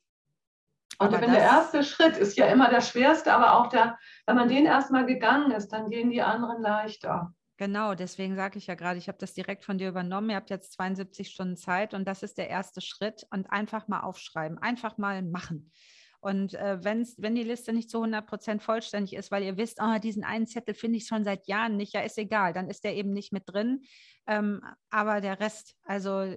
Und 1.00 1.12
wenn 1.12 1.32
der 1.32 1.40
erste 1.40 1.82
Schritt 1.82 2.18
ist 2.18 2.36
ja 2.36 2.46
immer 2.46 2.68
der 2.68 2.82
schwerste, 2.82 3.32
aber 3.32 3.54
auch 3.54 3.68
der, 3.68 3.98
wenn 4.26 4.36
man 4.36 4.48
den 4.48 4.66
erstmal 4.66 5.06
gegangen 5.06 5.50
ist, 5.50 5.68
dann 5.68 5.88
gehen 5.88 6.10
die 6.10 6.20
anderen 6.20 6.60
leichter. 6.60 7.32
Genau, 7.56 7.94
deswegen 7.94 8.36
sage 8.36 8.58
ich 8.58 8.66
ja 8.66 8.74
gerade, 8.74 8.98
ich 8.98 9.08
habe 9.08 9.16
das 9.18 9.32
direkt 9.32 9.64
von 9.64 9.78
dir 9.78 9.88
übernommen. 9.88 10.28
Ihr 10.28 10.36
habt 10.36 10.50
jetzt 10.50 10.72
72 10.74 11.30
Stunden 11.30 11.56
Zeit 11.56 11.94
und 11.94 12.06
das 12.06 12.22
ist 12.22 12.36
der 12.36 12.50
erste 12.50 12.82
Schritt. 12.82 13.26
Und 13.30 13.50
einfach 13.50 13.88
mal 13.88 14.00
aufschreiben, 14.00 14.58
einfach 14.58 14.98
mal 14.98 15.22
machen. 15.22 15.72
Und 16.20 16.52
äh, 16.52 16.84
wenn's, 16.84 17.14
wenn 17.16 17.34
die 17.34 17.44
Liste 17.44 17.72
nicht 17.72 17.88
zu 17.88 17.96
100 17.98 18.26
Prozent 18.26 18.62
vollständig 18.62 19.14
ist, 19.14 19.30
weil 19.30 19.42
ihr 19.42 19.56
wisst, 19.56 19.78
oh, 19.80 19.98
diesen 19.98 20.22
einen 20.22 20.46
Zettel 20.46 20.74
finde 20.74 20.98
ich 20.98 21.06
schon 21.06 21.24
seit 21.24 21.48
Jahren 21.48 21.78
nicht, 21.78 21.94
ja, 21.94 22.02
ist 22.02 22.18
egal, 22.18 22.52
dann 22.52 22.68
ist 22.68 22.84
der 22.84 22.94
eben 22.94 23.14
nicht 23.14 23.32
mit 23.32 23.44
drin. 23.46 23.84
Ähm, 24.26 24.60
aber 24.90 25.22
der 25.22 25.40
Rest, 25.40 25.76
also 25.84 26.34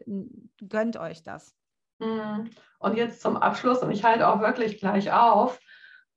gönnt 0.69 0.95
euch 0.95 1.21
das. 1.21 1.53
Mhm. 2.03 2.49
Und 2.79 2.97
jetzt 2.97 3.21
zum 3.21 3.37
Abschluss, 3.37 3.79
und 3.79 3.91
ich 3.91 4.03
halte 4.03 4.27
auch 4.27 4.41
wirklich 4.41 4.79
gleich 4.79 5.11
auf, 5.11 5.59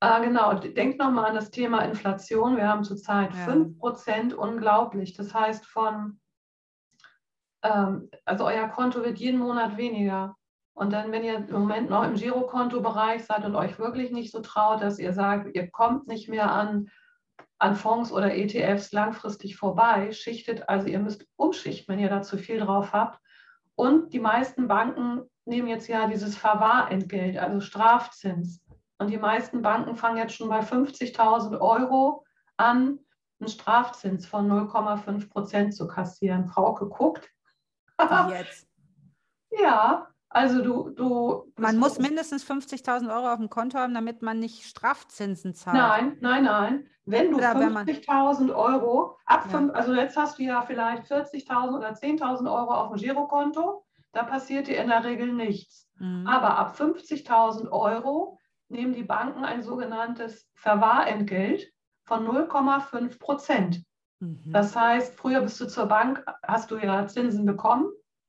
äh, 0.00 0.20
genau, 0.20 0.52
denkt 0.54 0.98
nochmal 0.98 1.26
an 1.26 1.34
das 1.34 1.50
Thema 1.50 1.80
Inflation. 1.80 2.56
Wir 2.56 2.68
haben 2.68 2.84
zurzeit 2.84 3.32
ja. 3.34 3.46
5% 3.46 4.34
unglaublich. 4.34 5.14
Das 5.14 5.32
heißt, 5.32 5.64
von, 5.64 6.20
ähm, 7.62 8.10
also 8.24 8.44
euer 8.44 8.68
Konto 8.68 9.02
wird 9.02 9.18
jeden 9.18 9.38
Monat 9.38 9.76
weniger. 9.76 10.36
Und 10.74 10.92
dann, 10.92 11.10
wenn 11.12 11.24
ihr 11.24 11.36
im 11.36 11.52
Moment 11.52 11.88
noch 11.88 12.04
im 12.04 12.16
Girokonto-Bereich 12.16 13.24
seid 13.24 13.46
und 13.46 13.56
euch 13.56 13.78
wirklich 13.78 14.10
nicht 14.10 14.30
so 14.30 14.40
traut, 14.40 14.82
dass 14.82 14.98
ihr 14.98 15.14
sagt, 15.14 15.54
ihr 15.54 15.70
kommt 15.70 16.06
nicht 16.06 16.28
mehr 16.28 16.52
an, 16.52 16.90
an 17.58 17.76
Fonds 17.76 18.12
oder 18.12 18.34
ETFs 18.34 18.92
langfristig 18.92 19.56
vorbei, 19.56 20.12
schichtet, 20.12 20.68
also 20.68 20.88
ihr 20.88 20.98
müsst 20.98 21.26
umschichten, 21.36 21.94
wenn 21.94 22.02
ihr 22.02 22.10
da 22.10 22.20
zu 22.20 22.36
viel 22.36 22.58
drauf 22.58 22.92
habt. 22.92 23.18
Und 23.76 24.12
die 24.12 24.20
meisten 24.20 24.68
Banken 24.68 25.22
nehmen 25.44 25.68
jetzt 25.68 25.86
ja 25.86 26.06
dieses 26.06 26.36
Verwahrentgelt, 26.36 27.36
also 27.38 27.60
Strafzins. 27.60 28.62
Und 28.98 29.10
die 29.10 29.18
meisten 29.18 29.62
Banken 29.62 29.94
fangen 29.96 30.16
jetzt 30.16 30.34
schon 30.34 30.48
bei 30.48 30.60
50.000 30.60 31.60
Euro 31.60 32.24
an, 32.56 32.98
einen 33.38 33.48
Strafzins 33.48 34.26
von 34.26 34.50
0,5 34.50 35.28
Prozent 35.28 35.74
zu 35.74 35.86
kassieren. 35.86 36.46
Frau 36.46 36.74
geguckt. 36.74 37.30
Jetzt. 38.30 38.66
ja, 39.50 40.08
also 40.36 40.62
du, 40.62 40.90
du. 40.90 41.52
Man 41.56 41.78
muss 41.78 41.98
mindestens 41.98 42.44
50.000 42.44 43.08
Euro 43.10 43.32
auf 43.32 43.38
dem 43.38 43.48
Konto 43.48 43.78
haben, 43.78 43.94
damit 43.94 44.20
man 44.20 44.38
nicht 44.38 44.64
Strafzinsen 44.64 45.54
zahlt. 45.54 45.78
Nein, 45.78 46.18
nein, 46.20 46.44
nein. 46.44 46.90
Wenn 47.06 47.30
du 47.30 47.38
50.000 47.38 48.54
Euro 48.54 49.16
ab 49.24 49.44
ja. 49.46 49.50
fünf, 49.50 49.74
also 49.74 49.94
jetzt 49.94 50.14
hast 50.14 50.38
du 50.38 50.42
ja 50.42 50.60
vielleicht 50.60 51.10
40.000 51.10 51.78
oder 51.78 51.92
10.000 51.92 52.52
Euro 52.52 52.74
auf 52.74 52.90
dem 52.90 52.98
Girokonto, 52.98 53.86
da 54.12 54.24
passiert 54.24 54.66
dir 54.66 54.76
in 54.78 54.88
der 54.88 55.04
Regel 55.04 55.32
nichts. 55.32 55.88
Mhm. 55.98 56.26
Aber 56.26 56.58
ab 56.58 56.76
50.000 56.78 57.70
Euro 57.70 58.38
nehmen 58.68 58.92
die 58.92 59.04
Banken 59.04 59.42
ein 59.42 59.62
sogenanntes 59.62 60.50
Verwahrentgelt 60.54 61.66
von 62.04 62.26
0,5 62.26 63.18
Prozent. 63.18 63.82
Mhm. 64.20 64.42
Das 64.44 64.76
heißt, 64.76 65.14
früher 65.14 65.40
bist 65.40 65.58
du 65.62 65.66
zur 65.66 65.86
Bank, 65.86 66.22
hast 66.42 66.70
du 66.70 66.76
ja 66.76 67.06
Zinsen 67.06 67.46
bekommen 67.46 67.86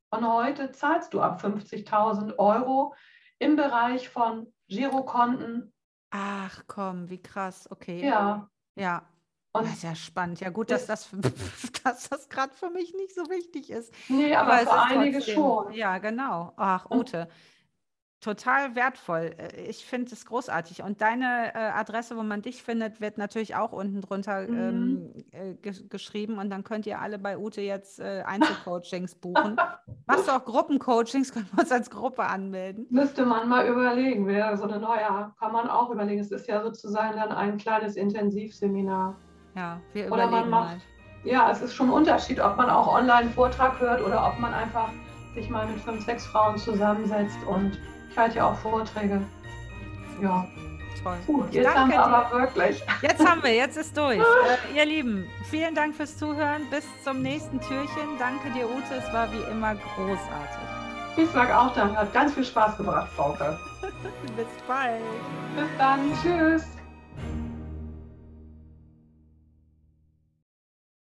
und 0.09 0.27
heute 0.27 0.71
zahlst 0.71 1.13
du 1.13 1.21
ab 1.21 1.41
50.000 1.41 2.37
Euro 2.37 2.93
im 3.39 3.55
Bereich 3.55 4.09
von 4.09 4.51
Girokonten. 4.67 5.73
Ach 6.11 6.63
komm, 6.67 7.09
wie 7.09 7.21
krass, 7.21 7.69
okay. 7.69 8.05
Ja. 8.05 8.49
Ja. 8.75 9.07
Und 9.53 9.65
das 9.65 9.73
ist 9.73 9.83
ja 9.83 9.95
spannend. 9.95 10.39
Ja, 10.39 10.49
gut, 10.49 10.71
dass 10.71 10.85
das, 10.85 11.09
dass 11.83 12.09
das 12.09 12.29
gerade 12.29 12.53
für 12.53 12.69
mich 12.69 12.93
nicht 12.93 13.15
so 13.15 13.23
wichtig 13.23 13.69
ist. 13.69 13.93
Nee, 14.07 14.35
aber, 14.35 14.53
aber 14.53 14.61
für 14.61 14.79
einige 14.79 15.17
trotzdem, 15.17 15.35
schon. 15.35 15.73
Ja, 15.73 15.97
genau. 15.97 16.53
Ach, 16.57 16.89
Ute 16.91 17.27
total 18.19 18.75
wertvoll. 18.75 19.35
Äh, 19.37 19.61
ich 19.69 19.85
finde 19.85 20.13
es 20.13 20.25
großartig. 20.25 20.83
Und 20.83 21.01
deine 21.01 21.53
äh, 21.53 21.57
Adresse, 21.57 22.17
wo 22.17 22.23
man 22.23 22.41
dich 22.41 22.63
findet, 22.63 22.99
wird 23.01 23.17
natürlich 23.17 23.55
auch 23.55 23.71
unten 23.71 24.01
drunter 24.01 24.47
mhm. 24.47 25.13
ähm, 25.33 25.59
äh, 25.61 25.71
geschrieben. 25.89 26.37
Und 26.37 26.49
dann 26.49 26.63
könnt 26.63 26.85
ihr 26.85 26.99
alle 26.99 27.19
bei 27.19 27.37
Ute 27.37 27.61
jetzt 27.61 27.99
äh, 27.99 28.23
Einzelcoachings 28.25 29.15
buchen. 29.15 29.57
Machst 30.07 30.27
du 30.27 30.31
auch 30.31 30.45
Gruppencoachings? 30.45 31.31
Können 31.33 31.47
wir 31.51 31.59
uns 31.61 31.71
als 31.71 31.89
Gruppe 31.89 32.23
anmelden? 32.23 32.87
Müsste 32.89 33.25
man 33.25 33.47
mal 33.47 33.67
überlegen. 33.67 34.27
Wäre 34.27 34.57
so 34.57 34.63
eine 34.63 34.79
neue, 34.79 35.31
kann 35.39 35.51
man 35.51 35.69
auch 35.69 35.89
überlegen. 35.89 36.21
Es 36.21 36.31
ist 36.31 36.47
ja 36.47 36.63
sozusagen 36.63 37.17
dann 37.17 37.31
ein 37.31 37.57
kleines 37.57 37.95
Intensivseminar. 37.95 39.15
Ja, 39.55 39.79
wir 39.93 40.07
überlegen 40.07 40.29
oder 40.29 40.41
man 40.41 40.49
macht, 40.49 40.75
mal. 40.75 40.81
Ja, 41.23 41.51
es 41.51 41.61
ist 41.61 41.73
schon 41.73 41.87
ein 41.87 41.93
Unterschied, 41.93 42.39
ob 42.39 42.57
man 42.57 42.69
auch 42.69 42.87
online 42.87 43.13
einen 43.13 43.31
Vortrag 43.31 43.79
hört 43.79 44.01
oder 44.01 44.25
ob 44.27 44.39
man 44.39 44.53
einfach 44.53 44.89
sich 45.33 45.49
mal 45.49 45.67
mit 45.67 45.79
fünf, 45.81 46.05
sechs 46.05 46.25
Frauen 46.25 46.57
zusammensetzt 46.57 47.37
und 47.47 47.77
halte 48.17 48.37
ja 48.37 48.49
auch 48.49 48.57
Vorträge. 48.57 49.21
Ja. 50.21 50.47
Toll. 51.03 51.17
Gut, 51.27 51.53
jetzt 51.53 51.65
Danke 51.65 51.79
haben 51.79 51.89
wir 51.89 51.97
dir. 51.97 52.03
aber 52.03 52.41
wirklich. 52.41 52.83
Jetzt 53.01 53.25
haben 53.25 53.43
wir, 53.43 53.53
jetzt 53.53 53.77
ist 53.77 53.95
durch. 53.95 54.17
äh, 54.73 54.77
ihr 54.77 54.85
Lieben, 54.85 55.27
vielen 55.49 55.75
Dank 55.75 55.95
fürs 55.95 56.17
Zuhören. 56.17 56.63
Bis 56.71 56.85
zum 57.03 57.21
nächsten 57.21 57.61
Türchen. 57.61 58.17
Danke 58.17 58.49
dir, 58.51 58.65
Ute. 58.65 58.95
Es 58.95 59.13
war 59.13 59.31
wie 59.31 59.51
immer 59.51 59.75
großartig. 59.75 60.67
Ich 61.17 61.29
sage 61.31 61.57
auch 61.57 61.73
danke. 61.73 61.97
Hat 61.97 62.13
ganz 62.13 62.33
viel 62.33 62.43
Spaß 62.45 62.77
gebracht, 62.77 63.09
Frauke. 63.15 63.57
Bis 64.35 64.47
bald. 64.67 65.01
Bis 65.55 65.77
dann. 65.77 66.11
Tschüss. 66.21 66.76